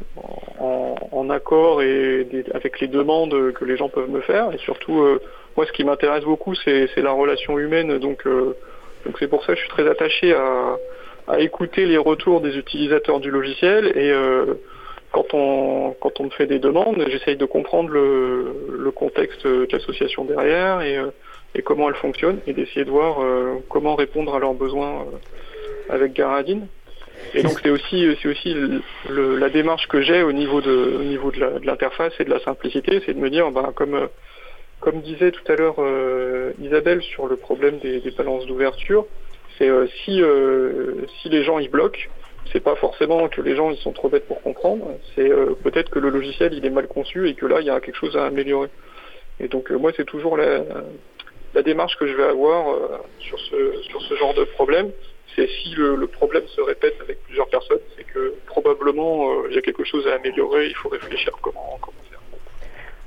[0.60, 4.52] en, en, accord et avec les demandes que les gens peuvent me faire.
[4.54, 5.22] Et surtout, euh,
[5.56, 7.98] moi, ce qui m'intéresse beaucoup, c'est la relation humaine.
[8.00, 10.78] Donc, donc c'est pour ça que je suis très attaché à,
[11.28, 14.14] à écouter les retours des utilisateurs du logiciel et
[15.12, 19.68] quand on quand on me fait des demandes, j'essaye de comprendre le, le contexte de
[19.72, 20.98] l'association derrière et
[21.56, 25.94] et comment elle fonctionne et d'essayer de voir euh, comment répondre à leurs besoins euh,
[25.94, 26.68] avec Garadine.
[27.34, 28.56] Et donc c'est aussi c'est aussi
[29.10, 32.40] le, la démarche que j'ai au niveau de au niveau de l'interface et de la
[32.40, 34.10] simplicité, c'est de me dire bah comme
[34.80, 39.06] comme disait tout à l'heure euh, Isabelle sur le problème des, des balances d'ouverture,
[39.58, 39.70] c'est
[40.04, 40.22] si
[41.22, 42.10] si les gens y bloquent,
[42.52, 45.30] c'est pas forcément que les gens ils sont trop bêtes pour comprendre, c'est
[45.64, 47.98] peut-être que le logiciel il est mal conçu et que là il y a quelque
[47.98, 48.70] chose à améliorer.
[49.40, 50.64] Et donc moi c'est toujours la,
[51.54, 54.92] la démarche que je vais avoir euh, sur, ce, genre de problème,
[55.36, 59.56] c'est si le, le, problème se répète avec plusieurs personnes, c'est que probablement euh, il
[59.56, 61.98] y a quelque chose à améliorer, il faut réfléchir comment, comment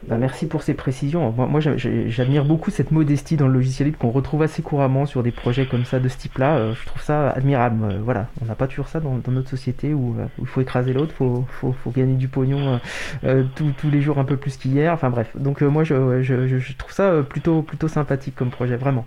[0.09, 1.33] bah, merci pour ces précisions.
[1.33, 5.31] Moi, j'admire beaucoup cette modestie dans le logiciel libre qu'on retrouve assez couramment sur des
[5.31, 6.57] projets comme ça de ce type-là.
[6.57, 7.85] Euh, je trouve ça admirable.
[7.85, 10.93] Euh, voilà, on n'a pas toujours ça dans, notre société où, euh, il faut écraser
[10.93, 12.81] l'autre, il faut, gagner du pognon
[13.23, 14.93] tous les jours un peu plus qu'hier.
[14.93, 19.07] Enfin bref, donc moi je, trouve ça plutôt sympathique comme projet, vraiment.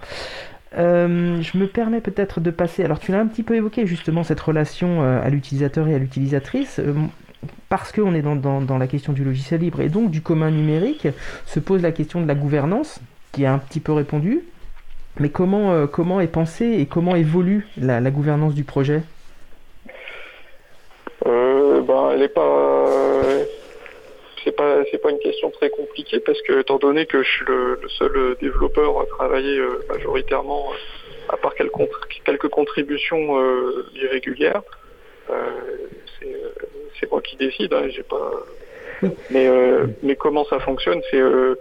[0.75, 2.83] je me permets peut-être de passer.
[2.83, 6.81] Alors, tu l'as un petit peu évoqué justement cette relation à l'utilisateur et à l'utilisatrice
[7.69, 11.07] parce qu'on est dans, la question du logiciel libre et donc du commun numérique,
[11.45, 12.99] se pose la question de la gouvernance,
[13.31, 14.43] qui est un petit peu répondue.
[15.19, 19.01] Mais comment, euh, comment est pensée et comment évolue la, gouvernance du projet?
[21.25, 22.85] Euh, ben, elle est pas.
[24.43, 27.45] C'est pas, c'est pas une question très compliquée parce que, étant donné que je suis
[27.47, 30.67] le, seul développeur à travailler euh, majoritairement,
[31.27, 31.73] à part quelques,
[32.23, 33.35] quelques contributions
[33.95, 34.61] irrégulières,
[36.19, 36.33] c'est
[37.11, 38.31] moi qui décide, hein, j'ai pas.
[39.29, 41.55] Mais, euh, mais comment ça fonctionne C'est euh,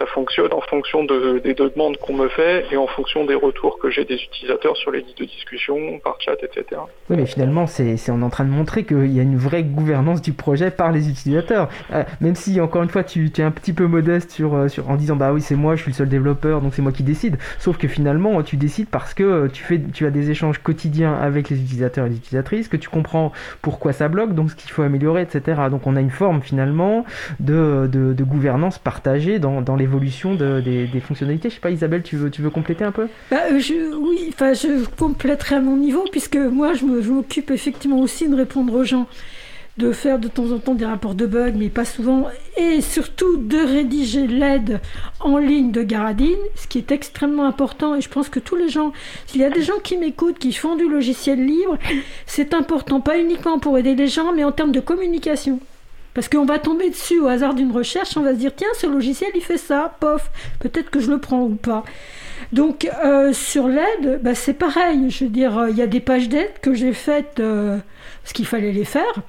[0.00, 3.78] ça fonctionne en fonction de, des demandes qu'on me fait et en fonction des retours
[3.78, 6.80] que j'ai des utilisateurs sur les listes de discussion, par chat, etc.
[7.10, 9.62] Oui, mais finalement, c'est, on est en train de montrer qu'il y a une vraie
[9.62, 11.68] gouvernance du projet par les utilisateurs.
[11.92, 14.88] Euh, même si, encore une fois, tu, es un petit peu modeste sur, euh, sur,
[14.88, 17.02] en disant, bah oui, c'est moi, je suis le seul développeur, donc c'est moi qui
[17.02, 17.36] décide.
[17.58, 21.50] Sauf que finalement, tu décides parce que tu, fais, tu as des échanges quotidiens avec
[21.50, 24.82] les utilisateurs et les utilisatrices, que tu comprends pourquoi ça bloque, donc ce qu'il faut
[24.82, 25.60] améliorer, etc.
[25.70, 27.04] Donc on a une forme finalement
[27.38, 31.50] de, de, de gouvernance partagée dans, dans l'évolution des, fonctionnalités.
[31.50, 33.08] Je sais pas, Isabelle, tu veux, tu veux compléter un peu?
[33.30, 38.28] Bah, je, Oui, enfin, je compléterai à mon niveau, puisque moi, je m'occupe effectivement aussi
[38.28, 39.06] de répondre aux gens
[39.76, 43.38] de faire de temps en temps des rapports de bugs, mais pas souvent, et surtout
[43.38, 44.80] de rédiger l'aide
[45.20, 47.94] en ligne de Garadine, ce qui est extrêmement important.
[47.94, 48.92] Et je pense que tous les gens,
[49.26, 51.78] s'il y a des gens qui m'écoutent, qui font du logiciel libre,
[52.26, 55.60] c'est important, pas uniquement pour aider les gens, mais en termes de communication.
[56.14, 58.86] Parce qu'on va tomber dessus au hasard d'une recherche, on va se dire tiens, ce
[58.86, 61.84] logiciel il fait ça, pof, peut-être que je le prends ou pas.
[62.52, 65.10] Donc euh, sur l'aide, bah, c'est pareil.
[65.10, 67.78] Je veux dire, il y a des pages d'aide que j'ai faites euh,
[68.24, 69.22] ce qu'il fallait les faire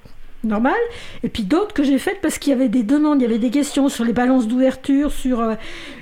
[0.44, 0.80] normal,
[1.24, 3.38] et puis d'autres que j'ai faites parce qu'il y avait des demandes, il y avait
[3.38, 5.56] des questions sur les balances d'ouverture, sur euh,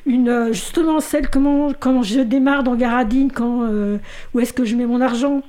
[0.06, 3.98] une euh, justement celle comment comment je démarre dans Garadine, quand euh,
[4.34, 5.42] où est-ce que je mets mon argent,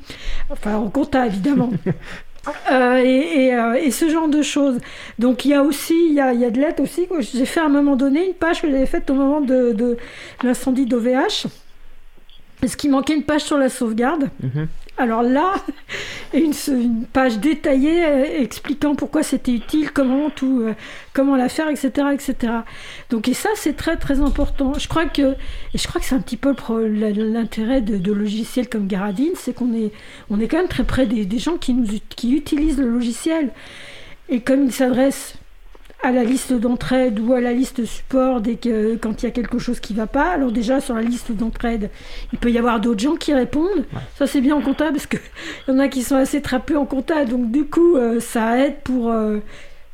[0.50, 1.70] enfin en compta évidemment.
[2.70, 4.78] et, et, ce genre de choses.
[5.18, 7.06] Donc il y a aussi, il y a, il y a de l'aide aussi.
[7.20, 9.96] J'ai fait à un moment donné une page que j'avais faite au moment de, de
[10.42, 11.46] l'incendie d'OVH.
[12.62, 14.28] Est-ce qu'il manquait une page sur la sauvegarde.
[14.42, 14.68] Mhm.
[15.00, 15.54] Alors là,
[16.34, 16.52] une,
[17.10, 20.74] page détaillée euh, expliquant pourquoi c'était utile, comment tout, euh,
[21.14, 22.52] comment la faire, etc., etc.
[23.08, 24.74] Donc et ça c'est très très important.
[24.74, 25.36] Je crois que
[25.74, 26.54] je crois que c'est un petit peu
[26.86, 29.90] l'intérêt de, logiciels comme Garadine, c'est qu'on est
[30.28, 31.74] on est quand même très près des, gens qui
[32.10, 33.52] qui utilisent le logiciel
[34.28, 35.39] et comme il s'adresse
[36.02, 39.32] à la liste d'entraide ou à la liste support dès que quand il y a
[39.32, 40.30] quelque chose qui va pas.
[40.30, 41.90] Alors déjà sur la liste d'entraide,
[42.32, 43.84] il peut y avoir d'autres gens qui répondent.
[44.16, 45.16] Ça c'est bien en compta parce que
[45.68, 48.76] y en a qui sont assez trapeux en compta, donc du coup euh, ça aide
[48.82, 49.38] pour euh,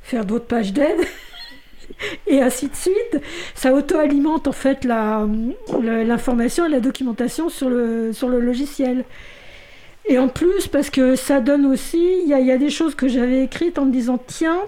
[0.02, 1.00] faire d'autres pages d'aide.
[2.26, 3.20] et ainsi de suite.
[3.54, 9.04] Ça auto-alimente en fait l'information et la documentation sur le, sur le logiciel.
[10.09, 13.09] Et en plus, parce que ça donne aussi, il y, y, a des choses que
[13.09, 14.61] j'avais écrites en me disant, tiens,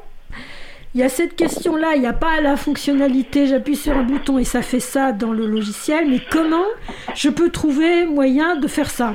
[0.99, 4.37] il y a cette question-là, il n'y a pas la fonctionnalité, j'appuie sur un bouton
[4.37, 6.67] et ça fait ça dans le logiciel, mais comment
[7.15, 9.15] je peux trouver moyen de faire ça?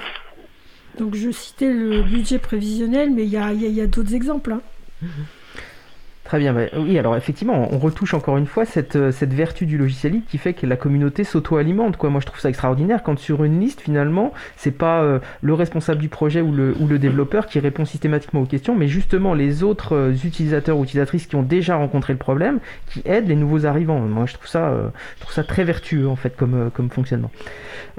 [0.98, 4.54] Donc je citais le budget prévisionnel, mais il y a, d'autres exemples.
[4.54, 4.62] Hein.
[6.34, 9.68] Très bien, bah, oui, alors effectivement, on retouche encore une fois cette, euh, cette vertu
[9.68, 12.02] du logiciel libre qui fait que la communauté s'auto-alimente.
[12.02, 16.02] Moi, je trouve ça extraordinaire quand sur une liste, finalement, c'est pas euh, le responsable
[16.02, 20.12] du projet ou le, développeur qui répond systématiquement aux questions, mais justement les autres euh,
[20.12, 22.58] utilisateurs ou utilisatrices qui ont déjà rencontré le problème,
[22.88, 24.00] qui aident les nouveaux arrivants.
[24.00, 24.74] Moi, je trouve ça,
[25.18, 27.30] je trouve ça très vertueux, en fait, comme, fonctionnement.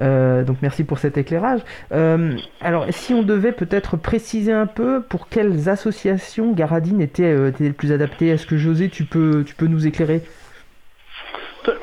[0.00, 1.60] donc, merci pour cet éclairage.
[1.92, 7.92] alors, si on devait peut-être préciser un peu pour quelles associations Garadine était le plus
[7.92, 10.22] adapté est-ce que José, tu peux, tu peux nous éclairer?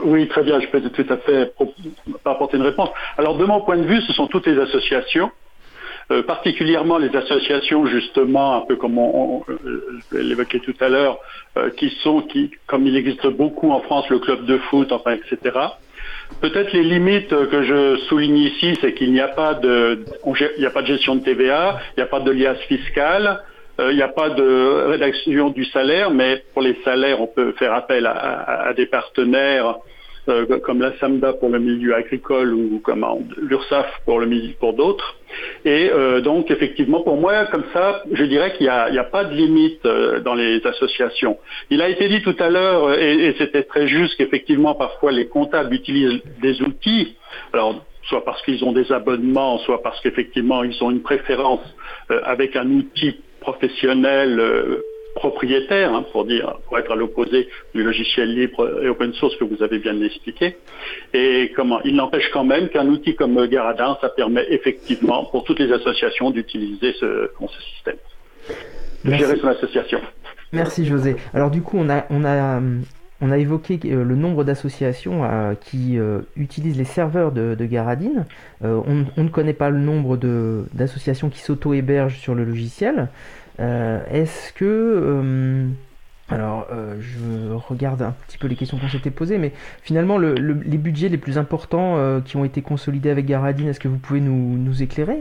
[0.04, 1.54] Oui, très bien, je peux tout à fait
[2.26, 2.90] apporter une réponse.
[3.18, 5.32] Alors, de mon point de vue, ce sont toutes les associations,
[6.12, 9.44] euh, particulièrement les associations, justement, un peu comme on,
[10.12, 11.20] l'évoquait tout à l'heure,
[11.58, 15.14] euh, qui sont, qui, comme il existe beaucoup en France, le club de foot, enfin,
[15.14, 15.58] etc.
[16.42, 20.66] Peut-être les limites que je souligne ici, c'est qu'il n'y a pas de, il n'y
[20.66, 23.42] a pas de gestion de TVA, il n'y a pas de liasse fiscale,
[23.90, 27.74] il n'y a pas de rédaction du salaire, mais pour les salaires, on peut faire
[27.74, 29.78] appel à, des partenaires
[30.30, 33.04] euh, comme la SAMDA pour le milieu agricole ou comme
[33.38, 34.22] l'URSSAF pour
[34.60, 35.16] pour d'autres.
[35.66, 39.34] Et euh, donc effectivement, pour moi, comme ça, je dirais qu'il n'y a, pas de
[39.34, 41.40] limite euh, dans les associations.
[41.72, 45.26] Il a été dit tout à l'heure, et, et c'était très juste, qu'effectivement parfois les
[45.26, 47.16] comptables utilisent des outils.
[47.52, 51.62] Alors soit parce qu'ils ont des abonnements, soit parce qu'effectivement ils ont une préférence
[52.10, 54.82] avec un outil professionnel euh,
[55.16, 59.44] propriétaire, hein, pour dire, pour être à l'opposé du logiciel libre et open source que
[59.44, 60.56] vous avez bien expliqué.
[61.14, 65.60] Et comment Il n'empêche quand même qu'un outil comme Garadin, ça permet effectivement pour toutes
[65.60, 67.98] les associations d'utiliser ce, ce système,
[69.04, 70.00] de gérer son association.
[70.54, 71.18] Merci José.
[71.34, 72.62] Alors du coup, on a, on a
[73.22, 78.26] on a évoqué euh, le nombre d'associations euh, qui euh, utilisent les serveurs de, Garadine.
[78.64, 80.18] On, ne connaît pas le nombre
[80.74, 83.08] d'associations qui s'auto-hébergent sur le logiciel.
[83.60, 85.68] Est-ce que...
[86.30, 86.68] alors,
[87.00, 89.54] je regarde un petit peu les questions qu'on s'était posées, mais
[89.84, 94.00] finalement, les budgets les plus importants qui ont été consolidés avec Garadine, est-ce que vous
[94.00, 95.20] pouvez nous, nous éclairer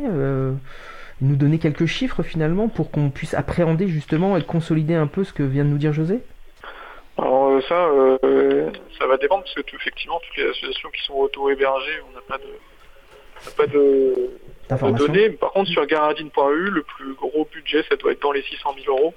[1.21, 5.33] Nous donner quelques chiffres finalement pour qu'on puisse appréhender justement et consolider un peu ce
[5.33, 6.21] que vient de nous dire José?
[7.21, 11.15] Alors euh, ça, euh, ça va dépendre parce que effectivement toutes les associations qui sont
[11.15, 12.55] auto-hébergées, on n'a pas de,
[13.57, 13.67] pas
[14.91, 15.31] de, données.
[15.31, 18.97] Par contre sur garadine.eu, le plus gros budget, ça doit être dans les 600 000
[18.97, 19.13] euros.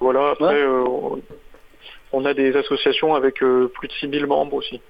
[0.00, 0.30] Voilà.
[0.30, 0.84] Après, euh,
[2.12, 4.80] on a des associations avec plus de 6 000 membres aussi.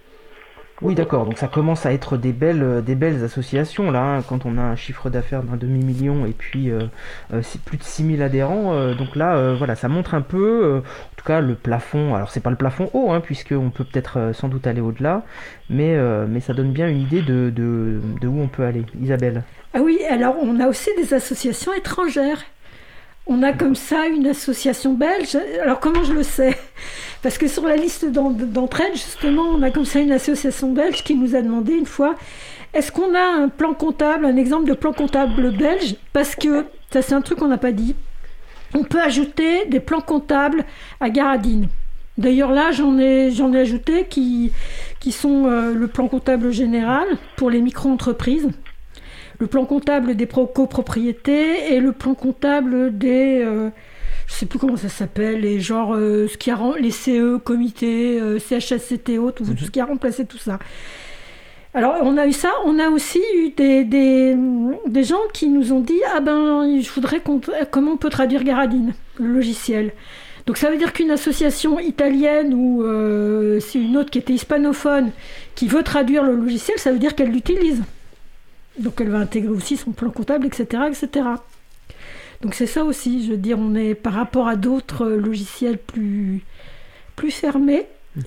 [0.81, 1.27] Oui, d'accord.
[1.27, 4.03] Donc ça commence à être des belles, des belles associations là.
[4.17, 6.87] hein, quand on a un chiffre d'affaires d'un demi million et puis euh,
[7.33, 8.73] euh, plus de 6000 adhérents.
[8.75, 10.65] euh, donc là, euh, voilà, ça montre un peu.
[10.65, 12.17] euh, en tout cas, le plafond.
[12.17, 14.81] Alors c'est pas le plafond haut, hein, puisque on peut peut-être euh, sans doute aller
[14.81, 15.23] au-delà,
[15.71, 18.85] mais euh, mais ça donne bien une idée de, de où on peut aller.
[19.01, 19.45] Isabelle.
[19.75, 22.43] Ah oui, alors on a aussi des associations étrangères.
[23.27, 25.37] On a comme ça une association belge.
[25.63, 26.57] Alors comment je le sais?
[27.23, 31.05] Parce que sur la liste d'en- d'entraide, justement, on a comme ça une association belge
[31.05, 32.17] qui nous a demandé une fois
[32.75, 35.97] est-ce qu'on a un plan comptable, un exemple de plan comptable belge?
[36.13, 37.95] Parce que, ça c'est un truc qu'on n'a pas dit,
[38.75, 40.65] on peut ajouter des plans comptables
[40.99, 41.69] à Garadine.
[42.19, 44.53] D'ailleurs là, j'en ai, ajouté qui,
[45.01, 48.49] qui sont euh, le plan comptable général pour les micro-entreprises
[49.43, 53.71] le plan comptable des pro- copropriétés et le plan comptable des euh,
[54.29, 58.21] je sais plus comment ça s'appelle les genre euh, ce qui a les CE comités
[58.21, 60.61] euh, CHSCTO tout, tout ce qui a remplacé tout ça.
[61.75, 64.37] Alors on a eu ça on a aussi eu des, des,
[64.87, 67.41] des gens qui nous ont dit ah ben je voudrais qu'on
[67.73, 69.91] comment on peut traduire Garadine le logiciel.
[70.47, 75.11] Donc ça veut dire qu'une association italienne ou euh, c'est une autre qui était hispanophone
[75.57, 77.83] qui veut traduire le logiciel ça veut dire qu'elle l'utilise
[78.79, 80.85] donc elle va intégrer aussi son plan comptable, etc.
[80.89, 81.27] etc.
[82.43, 86.43] Donc c'est ça aussi, je veux dire, on est par rapport à d'autres logiciels plus,
[87.15, 87.87] plus fermés.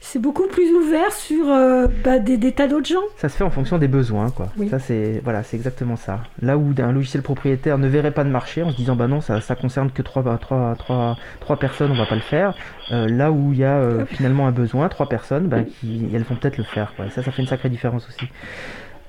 [0.00, 3.02] c'est beaucoup plus ouvert sur euh, bah, des, des tas d'autres gens.
[3.16, 4.48] Ça se fait en fonction des besoins, quoi.
[4.56, 4.68] Oui.
[4.68, 6.20] Ça, c'est voilà, c'est exactement ça.
[6.40, 9.20] Là où un logiciel propriétaire ne verrait pas de marché en se disant bah non,
[9.20, 12.54] ça, ça concerne que trois, bah, trois, trois, trois personnes, on va pas le faire.
[12.92, 16.22] Euh, là où il y a euh, finalement un besoin, trois personnes, bah, qui, elles
[16.22, 16.94] vont peut-être le faire.
[16.96, 17.06] Quoi.
[17.06, 18.28] Et ça, ça fait une sacrée différence aussi.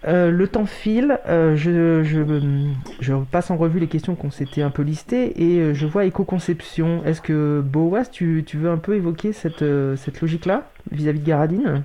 [0.08, 4.70] Euh, le temps file, euh, je, je, passe en revue les questions qu'on s'était un
[4.70, 7.02] peu listées et euh, je vois éco-conception.
[7.06, 9.62] Est-ce que Boas, tu, veux un peu évoquer cette,
[10.22, 11.84] logique-là vis-à-vis de Garadine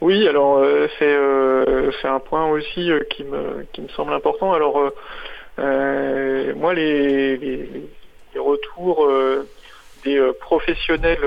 [0.00, 0.64] Oui, alors
[0.98, 4.52] c'est un point aussi qui me semble important.
[4.52, 4.80] Alors
[5.58, 7.88] moi les,
[8.36, 9.08] retours
[10.04, 11.18] des professionnels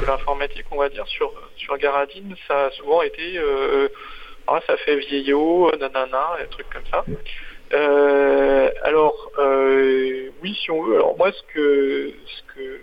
[0.00, 3.38] de l'informatique, on va dire sur Garadine, ça a souvent été
[4.50, 7.04] ah ça fait vieillot, nanana, des trucs comme ça.
[7.74, 10.96] Euh, alors euh, oui si on veut.
[10.96, 12.80] Alors moi ce que ce que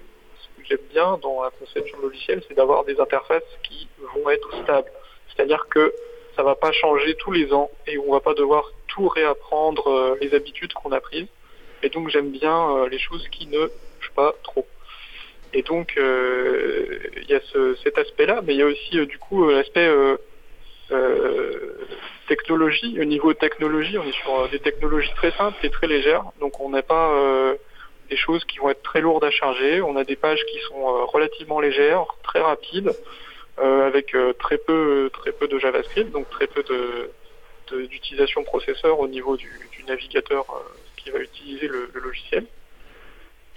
[0.70, 4.92] j'aime bien dans la conception logicielle, c'est d'avoir des interfaces qui vont être stables.
[5.30, 5.92] C'est-à-dire que
[6.36, 10.18] ça va pas changer tous les ans et on va pas devoir tout réapprendre euh,
[10.22, 11.28] les habitudes qu'on a prises.
[11.82, 14.68] Et donc j'aime bien euh, les choses qui ne bougent pas trop.
[15.54, 19.06] Et donc euh, il y a ce, cet aspect-là, mais il y a aussi euh,
[19.06, 20.18] du coup euh, l'aspect euh, euh,
[22.28, 23.00] technologie.
[23.00, 26.24] Au niveau technologie, on est sur euh, des technologies très simples et très légères.
[26.40, 27.56] Donc on n'a pas euh,
[28.10, 29.82] des choses qui vont être très lourdes à charger.
[29.82, 32.92] On a des pages qui sont euh, relativement légères, très rapides,
[33.60, 37.10] euh, avec euh, très peu très peu de JavaScript, donc très peu de
[37.72, 40.60] de- d'utilisation processeur au niveau du, du navigateur euh,
[40.98, 42.46] qui va utiliser le, le logiciel.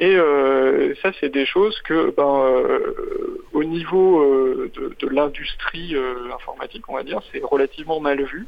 [0.01, 5.97] Et euh, ça, c'est des choses que, ben, euh, au niveau euh, de, de l'industrie
[5.97, 8.47] euh, informatique, on va dire, c'est relativement mal vu.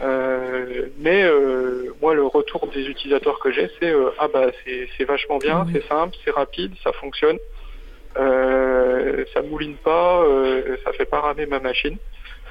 [0.00, 4.88] Euh, mais euh, moi, le retour des utilisateurs que j'ai, c'est euh, ah bah c'est
[4.96, 7.38] c'est vachement bien, c'est simple, c'est rapide, ça fonctionne,
[8.16, 11.96] euh, ça mouline pas, euh, ça fait pas ramer ma machine.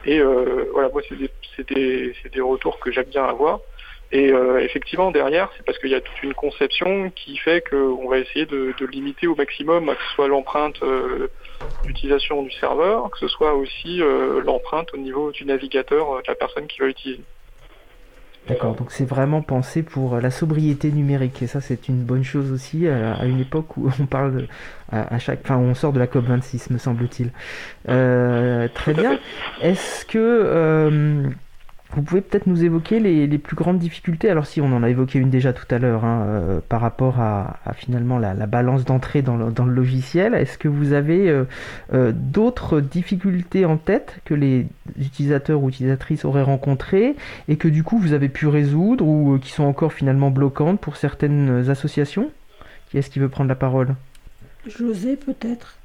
[0.06, 3.60] Et euh, voilà, moi, c'est des, c'est des, c'est des retours que j'aime bien avoir.
[4.16, 8.08] Et euh, effectivement, derrière, c'est parce qu'il y a toute une conception qui fait qu'on
[8.08, 11.30] va essayer de, de limiter au maximum, que ce soit l'empreinte euh,
[11.84, 16.36] d'utilisation du serveur, que ce soit aussi euh, l'empreinte au niveau du navigateur de la
[16.36, 17.24] personne qui va utiliser.
[18.48, 22.52] D'accord, donc c'est vraiment pensé pour la sobriété numérique et ça c'est une bonne chose
[22.52, 24.48] aussi à, à une époque où on parle de-
[24.92, 27.32] à, à chaque, enfin on sort de la COP 26 me semble-t-il.
[27.88, 29.18] Très bien.
[29.62, 31.24] Est-ce que
[31.96, 34.30] vous pouvez peut-être nous évoquer les, plus grandes difficultés.
[34.30, 37.20] Alors si on en a évoqué une déjà tout à l'heure hein, euh, par rapport
[37.20, 41.46] à, finalement la, la balance d'entrée dans le, logiciel, est-ce que vous avez euh,
[41.94, 44.68] euh, d'autres difficultés en tête que les
[45.00, 47.16] utilisateurs ou utilisatrices auraient rencontrées
[47.48, 50.98] et que du coup vous avez pu résoudre ou qui sont encore finalement bloquantes pour
[50.98, 52.30] certaines associations?
[52.90, 53.96] Qui est-ce qui veut prendre la parole?
[54.68, 55.78] José peut-être?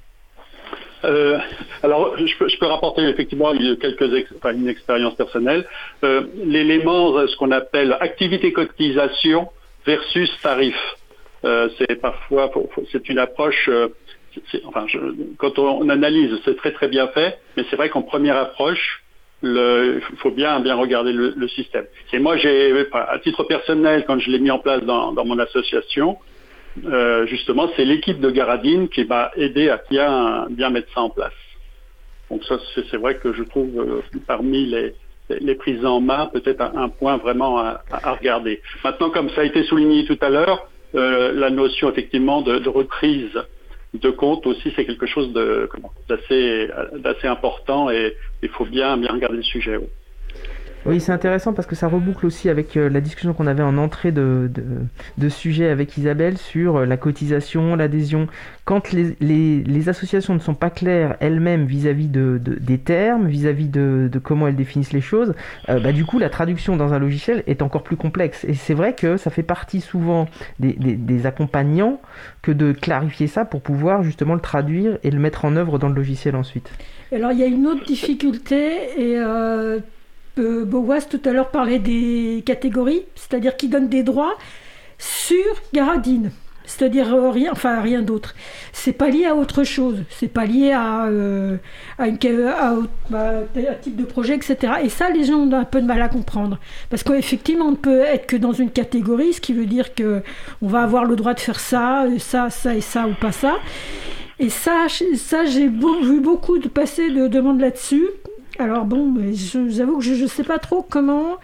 [1.04, 1.38] Euh,
[1.82, 5.64] alors, je peux, je peux rapporter effectivement quelques ex- enfin, une expérience personnelle.
[6.04, 9.48] Euh, L'élément, euh, ce qu'on appelle activité cotisation
[9.86, 10.76] versus tarif,
[11.44, 12.50] euh, c'est parfois,
[12.90, 13.68] c'est une approche.
[13.68, 13.88] euh,
[14.64, 14.98] enfin, je-
[15.38, 19.02] quand on, analyse, c'est très très bien fait, mais c'est vrai qu'en première approche,
[19.42, 21.86] il faut bien bien regarder le, le système.
[22.12, 25.38] Et moi, j'ai, à titre personnel, quand je l'ai mis en place dans, dans mon
[25.38, 26.18] association,
[26.86, 31.10] euh, justement, c'est l'équipe de Garadine qui m'a aidé à bien, bien mettre ça en
[31.10, 31.32] place.
[32.30, 34.94] Donc ça, c'est vrai que je trouve parmi les,
[35.30, 37.82] les prises en main peut-être un, point vraiment à,
[38.12, 38.60] regarder.
[38.84, 43.30] Maintenant, comme ça a été souligné tout à l'heure, la notion effectivement de, reprise
[43.94, 49.42] de compte aussi, c'est quelque chose d'assez important et il faut bien, bien regarder le
[49.42, 49.78] sujet.
[50.98, 54.12] C'est intéressant parce que ça reboucle aussi avec euh, la discussion qu'on avait en entrée
[54.12, 54.50] de,
[55.18, 58.26] de, sujet avec Isabelle sur euh, la cotisation, l'adhésion.
[58.64, 64.10] Quand les, les, associations ne sont pas claires elles-mêmes vis-à-vis de, des termes, vis-à-vis de,
[64.22, 65.34] comment elles définissent les choses,
[65.68, 68.44] euh, bah, du coup, la traduction dans un logiciel est encore plus complexe.
[68.44, 70.28] Et c'est vrai que ça fait partie souvent
[70.58, 72.00] des, des, accompagnants
[72.42, 75.88] que de clarifier ça pour pouvoir justement le traduire et le mettre en œuvre dans
[75.88, 76.70] le logiciel ensuite.
[77.12, 79.18] Alors, il y a une autre difficulté et
[80.64, 84.36] Boas tout à l'heure parlait des catégories, c'est-à-dire qui donnent des droits
[84.98, 86.30] sur Garadine.
[86.68, 88.34] C'est-à-dire euh, rien, enfin rien d'autre.
[88.72, 90.04] C'est pas lié à autre chose.
[90.10, 91.56] C'est pas lié à, euh,
[91.98, 92.18] à, une,
[93.08, 94.74] bah, un type de projet, etc.
[94.84, 96.58] Et ça, les gens ont un peu de mal à comprendre.
[96.90, 100.22] Parce qu'effectivement, on ne peut être que dans une catégorie, ce qui veut dire que
[100.60, 103.56] on va avoir le droit de faire ça, ça, ça et ça ou pas ça.
[104.38, 104.86] Et ça,
[105.16, 108.04] ça j'ai vu beaucoup de passer de demandes là-dessus.
[108.58, 109.14] Alors bon,
[109.68, 111.36] j'avoue que je ne sais pas trop comment.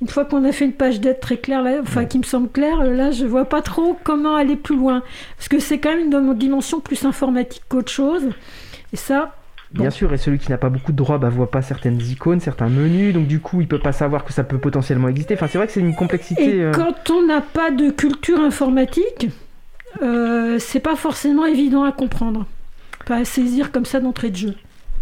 [0.00, 2.48] Une fois qu'on a fait une page d'aide très claire, là, enfin qui me semble
[2.48, 5.02] claire, là je vois pas trop comment aller plus loin.
[5.36, 8.30] Parce que c'est quand même une dimension plus informatique qu'autre chose.
[8.94, 9.34] Et ça,
[9.72, 12.00] Bien sûr, et celui qui n'a pas beaucoup de droits ne bah, voit pas certaines
[12.00, 15.34] icônes, certains menus, donc du coup il peut pas savoir que ça peut potentiellement exister.
[15.34, 16.56] Enfin, c'est vrai que c'est une complexité.
[16.56, 19.28] Et euh, quand on n'a pas de culture informatique,
[20.02, 22.46] euh, c'est pas forcément évident à comprendre,
[23.06, 24.54] pas à saisir comme ça d'entrée de jeu.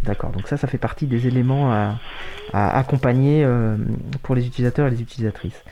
[0.04, 1.96] D'accord, donc ça, ça fait partie des éléments à,
[2.52, 3.76] accompagner euh,
[4.22, 5.62] pour les utilisateurs et les utilisatrices.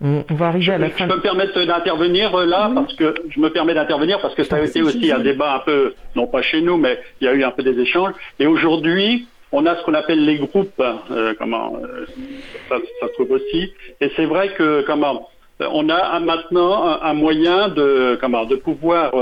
[0.00, 1.04] On, va arriver à la fin.
[1.04, 4.42] Je peux me permettre d'intervenir euh, là parce que je me permets d'intervenir parce que
[4.42, 7.28] ça a été aussi un débat un peu, non pas chez nous, mais il y
[7.28, 8.14] a eu un peu des échanges.
[8.40, 11.78] Et aujourd'hui, on a ce qu'on appelle les groupes, euh, comment
[12.68, 13.72] ça, ça, se trouve aussi.
[14.00, 15.28] Et c'est vrai que comment
[15.60, 19.12] on a maintenant un, moyen de comment de pouvoir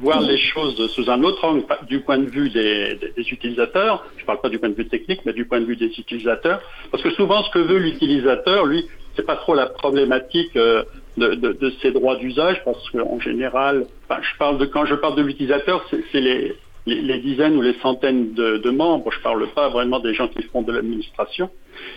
[0.00, 4.04] voir les choses sous un autre angle du point de vue des, utilisateurs.
[4.16, 5.86] Je ne parle pas du point de vue technique, mais du point de vue des
[5.86, 6.62] utilisateurs.
[6.90, 10.84] Parce que souvent, ce que veut l'utilisateur, lui, c'est pas trop la problématique euh,
[11.16, 15.84] de, ses droits d'usage, parce qu'en général, je parle de quand je parle de l'utilisateur,
[15.90, 16.56] c'est les,
[16.94, 19.10] les, dizaines ou les centaines de, membres.
[19.10, 21.50] Je ne parle pas vraiment des gens qui font de l'administration.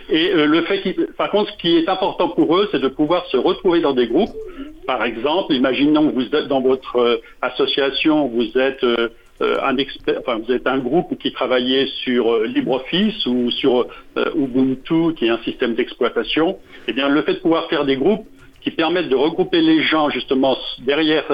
[0.09, 3.25] Et euh, le fait, par contre, ce qui est important pour eux, c'est de pouvoir
[3.27, 4.33] se retrouver dans des groupes.
[4.85, 9.09] Par exemple, imaginons que vous êtes dans votre euh, association, vous êtes euh,
[9.41, 15.25] un expert, enfin, vous êtes un groupe qui travaillait sur LibreOffice ou sur Ubuntu, qui
[15.25, 16.59] est un système d'exploitation.
[16.87, 18.25] Eh bien, le fait de pouvoir faire des groupes
[18.63, 21.25] qui permettent de regrouper les gens justement derrière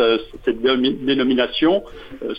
[0.46, 1.84] cette dénomination,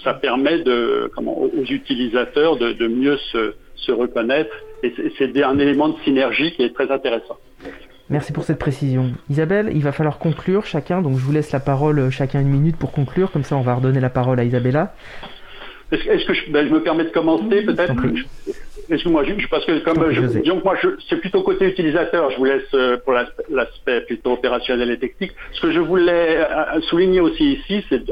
[0.02, 4.50] ça permet de, comment, aux utilisateurs de, de mieux se, se reconnaître
[4.82, 7.36] et c'est un élément de synergie qui est très intéressant.
[8.08, 9.12] Merci pour cette précision.
[9.28, 12.48] Isabelle, il va falloir conclure chacun, donc je vous laisse la parole euh, chacun une
[12.48, 14.94] minute pour conclure, comme ça on va redonner la parole à Isabella.
[15.92, 17.94] Est-ce que je, ben, je, me permets de commencer peut-être?
[18.90, 20.74] Excuse-moi, parce que comme je, disons moi,
[21.08, 23.12] c'est plutôt côté utilisateur, je vous laisse euh, pour
[23.48, 25.32] l'aspect plutôt opérationnel et technique.
[25.52, 28.02] Ce que je voulais euh, souligner aussi ici, c'est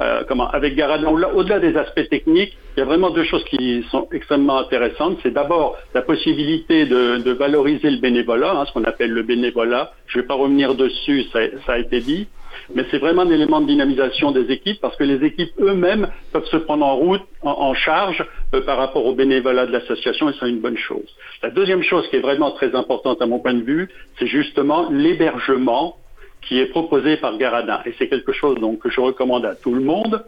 [0.00, 3.84] euh, comment, avec Garadin, au-delà des aspects techniques, il y a vraiment deux choses qui
[3.90, 5.18] sont extrêmement intéressantes.
[5.22, 9.92] C'est d'abord la possibilité de, valoriser le bénévolat, hein, ce qu'on appelle le bénévolat.
[10.06, 12.26] Je ne vais pas revenir dessus, ça, a été dit,
[12.74, 16.46] mais c'est vraiment un élément de dynamisation des équipes parce que les équipes eux-mêmes peuvent
[16.46, 18.24] se prendre en route, en, charge
[18.54, 21.08] euh, par rapport au bénévolat de l'association et c'est une bonne chose.
[21.42, 24.88] La deuxième chose qui est vraiment très importante à mon point de vue, c'est justement
[24.90, 25.96] l'hébergement
[26.42, 27.80] qui est proposé par Garadin.
[27.86, 30.24] Et c'est quelque chose donc, que je recommande à tout le monde,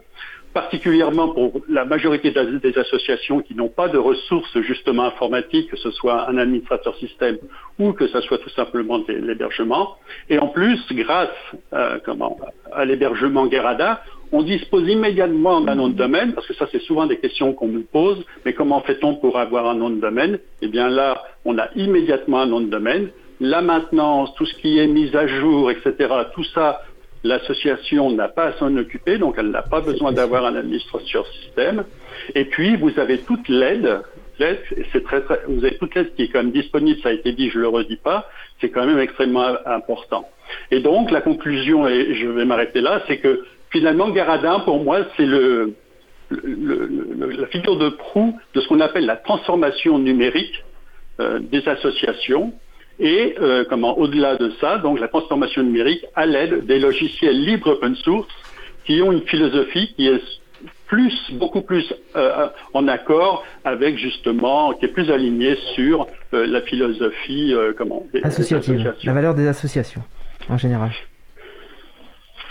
[0.61, 5.91] particulièrement pour la majorité des associations qui n'ont pas de ressources justement informatiques, que ce
[5.91, 7.37] soit un administrateur système
[7.77, 9.97] ou que ce soit tout simplement l'hébergement.
[10.31, 11.29] Et en plus, grâce
[11.73, 11.99] euh,
[12.73, 13.99] à l'hébergement Garadin,
[14.31, 17.67] on dispose immédiatement d'un nom de domaine, parce que ça c'est souvent des questions qu'on
[17.67, 20.39] nous pose, mais comment fait-on pour avoir un nom de domaine?
[20.63, 23.09] Eh bien là, on a immédiatement un nom de domaine
[23.39, 25.93] la maintenance, tout ce qui est mise à jour, etc.,
[26.33, 26.81] tout ça,
[27.27, 31.83] l'association n'a pas à s'en occuper, donc elle n'a pas besoin d'avoir un administrateur système.
[32.35, 34.01] Et puis, vous avez toute l'aide,
[34.39, 37.49] c'est très, vous avez toute l'aide qui est quand même disponible, ça a été dit,
[37.49, 38.29] je le redis pas,
[38.61, 40.27] c'est quand même extrêmement important.
[40.71, 44.99] Et donc, la conclusion, et je vais m'arrêter là, c'est que finalement, Garadin, pour moi,
[45.15, 45.73] c'est le,
[46.29, 50.63] la figure de proue de ce qu'on appelle la transformation numérique
[51.19, 52.53] euh, des associations
[52.99, 57.71] et euh, comment au-delà de ça, donc la transformation numérique à l'aide des logiciels libres
[57.71, 58.27] open source
[58.85, 60.21] qui ont une philosophie qui est
[60.87, 66.61] plus, beaucoup plus euh, en accord avec justement, qui est plus aligné sur euh, la
[66.61, 70.01] philosophie euh, comment, des, Associative, la valeur des associations
[70.49, 70.91] en général.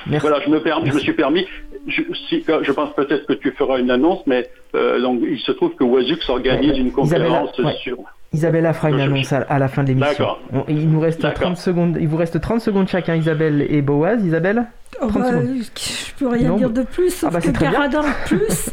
[0.06, 0.26] Merci.
[0.28, 1.46] Voilà, je me, permis, je me suis permis.
[1.88, 5.74] Je, si, je pense peut-être que tu feras une annonce, mais donc il se trouve
[5.74, 7.98] que Wazux organise une conférence sur.
[8.32, 10.28] Isabella fera une annonce à, la fin de l'émission.
[10.68, 11.96] Il nous reste 30 secondes.
[12.00, 14.22] Il vous reste 30 secondes chacun, Isabelle et Boaz.
[14.24, 14.66] Isabelle
[15.00, 18.70] oh bah, Je peux rien dire de plus, sauf ah bah, que Caradin Plus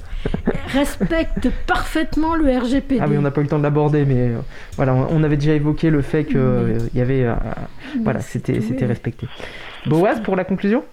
[0.67, 2.99] respecte parfaitement le RGPD.
[3.01, 4.39] Ah oui, on n'a pas eu le temps de l'aborder, mais euh,
[4.75, 7.35] voilà, on, avait déjà évoqué le fait que euh, y avait, euh,
[8.03, 9.27] voilà, c'était respecté.
[9.85, 10.83] Boaz pour la conclusion?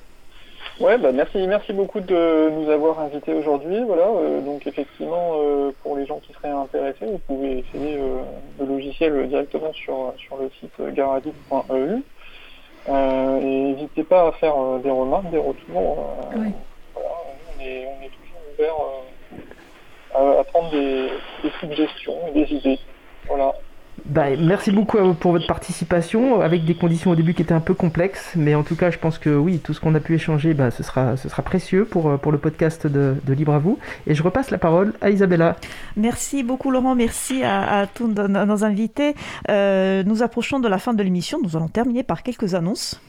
[0.80, 3.84] Ouais, bah merci, merci beaucoup de nous avoir invités aujourd'hui.
[3.84, 8.22] Voilà, euh, donc effectivement, euh, pour les gens qui seraient intéressés, vous pouvez essayer euh,
[8.58, 12.02] le logiciel directement sur, sur le site garadit.eu.
[12.88, 16.16] et n'hésitez pas à faire des remarques, des retours.
[16.32, 16.48] Voilà,
[16.94, 18.74] on, est, on, est, toujours ouvert
[20.14, 21.10] à, à, prendre des,
[21.42, 22.78] des suggestions et des idées.
[23.28, 23.54] Voilà.
[24.06, 27.74] Bah, merci beaucoup pour votre participation, avec des conditions au début qui étaient un peu
[27.74, 30.54] complexes, mais en tout cas, je pense que oui, tout ce qu'on a pu échanger,
[30.54, 31.14] bah, ce, sera,
[31.44, 33.78] précieux pour, euh, le podcast de, Libre à vous.
[34.06, 35.56] Et je repasse la parole à Isabella.
[35.96, 36.94] Merci beaucoup, Laurent.
[36.94, 39.14] Merci à, tous nos invités.
[39.48, 41.38] Euh, nous approchons de la fin de l'émission.
[41.42, 43.00] Nous allons terminer par quelques annonces.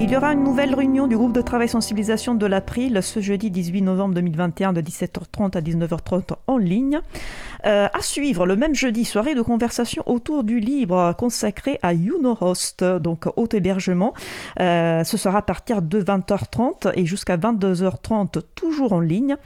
[0.00, 3.50] Il y aura une nouvelle réunion du groupe de travail sensibilisation de l'April ce jeudi
[3.50, 7.00] 18 novembre 2021 de 17h30 à 19h30 en ligne.
[7.66, 12.84] Euh, à suivre le même jeudi, soirée de conversation autour du libre consacré à YouNoHost,
[12.84, 14.14] donc haut hébergement.
[14.60, 19.36] Euh, ce sera à partir de 20h30 et jusqu'à 22h30, toujours en ligne.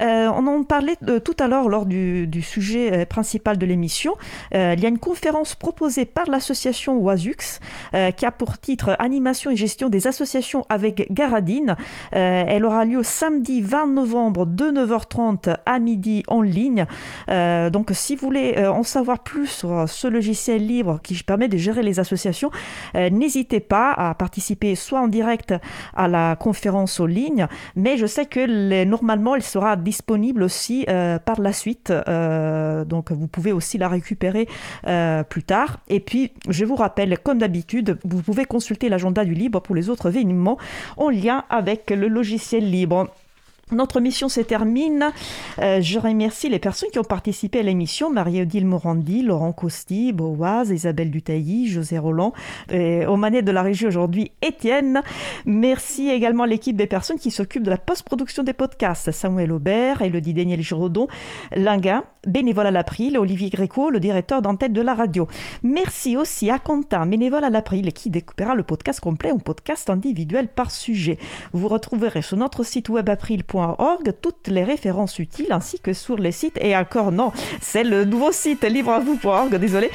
[0.00, 4.14] Euh, on en parlait tout à l'heure lors du, du, sujet principal de l'émission.
[4.52, 7.60] il y a une conférence proposée par l'association Oisux
[8.16, 11.76] qui a pour titre Animation et gestion des associations avec Garadine.
[12.12, 16.86] elle aura lieu samedi 20 novembre de 9h30 à midi en ligne.
[17.30, 21.48] Euh, donc, si vous voulez euh, en savoir plus sur ce logiciel libre qui permet
[21.48, 22.50] de gérer les associations,
[22.94, 25.54] euh, n'hésitez pas à participer soit en direct
[25.94, 27.46] à la conférence en ligne,
[27.76, 30.86] mais je sais que normalement, elle sera disponible aussi
[31.24, 31.92] par la suite.
[32.86, 34.48] donc, vous pouvez aussi la récupérer
[35.28, 35.78] plus tard.
[35.88, 39.87] Et puis, je vous rappelle, comme d'habitude, vous pouvez consulter l'agenda du libre pour les
[39.90, 40.58] autres événements
[40.96, 43.08] en lien avec le logiciel libre.
[43.70, 45.12] Notre mission se termine.
[45.58, 50.70] Euh, je remercie les personnes qui ont participé à l'émission Marie-Odile Morandi, Laurent Costi, Boaz,
[50.70, 52.32] Isabelle Dutailly, José Roland,
[52.70, 55.02] et au manet de la régie aujourd'hui, Étienne.
[55.44, 60.00] Merci également à l'équipe des personnes qui s'occupent de la post-production des podcasts Samuel Aubert,
[60.00, 61.06] Elodie Daniel Giraudon,
[61.54, 65.28] Linguin, bénévole à l'April, Olivier Gréco, le directeur d'antenne de la radio.
[65.62, 70.48] Merci aussi à Quentin, bénévole à l'April, qui découpera le podcast complet ou podcast individuel
[70.48, 71.18] par sujet.
[71.52, 73.57] Vous retrouverez sur notre site web april.com
[74.20, 76.58] toutes les références utiles ainsi que sur les sites.
[76.60, 79.90] Et encore non, c'est le nouveau site livreavou.org, désolé.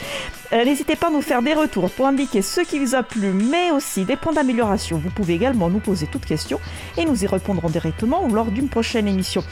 [0.54, 3.32] Euh, n'hésitez pas à nous faire des retours pour indiquer ce qui vous a plu,
[3.32, 4.98] mais aussi des points d'amélioration.
[4.98, 6.60] Vous pouvez également nous poser toutes questions
[6.98, 9.44] et nous y répondrons directement lors d'une prochaine émission.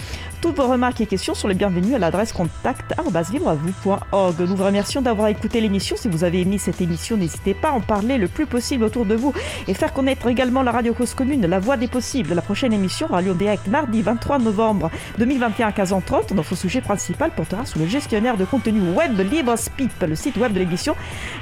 [0.42, 4.40] Toutes vos remarques et questions sont les bienvenues à l'adresse contact.livreavou.org.
[4.40, 5.96] Nous vous remercions d'avoir écouté l'émission.
[5.96, 9.06] Si vous avez aimé cette émission, n'hésitez pas à en parler le plus possible autour
[9.06, 9.36] de vous
[9.68, 12.34] et faire connaître également la radio cause commune, la voix des possibles.
[12.34, 14.90] La prochaine émission aura lieu direct mardi 23 novembre
[15.20, 16.34] 2021 à 15h30.
[16.34, 19.92] Notre sujet principal portera sur le gestionnaire de contenu web Libre Spip.
[20.02, 20.96] Le site web de l'émission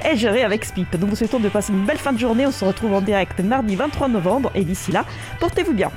[0.04, 0.94] est géré avec Spip.
[1.00, 2.46] Nous vous souhaitons de passer une belle fin de journée.
[2.46, 5.06] On se retrouve en direct mardi 23 novembre et d'ici là,
[5.40, 5.90] portez-vous bien.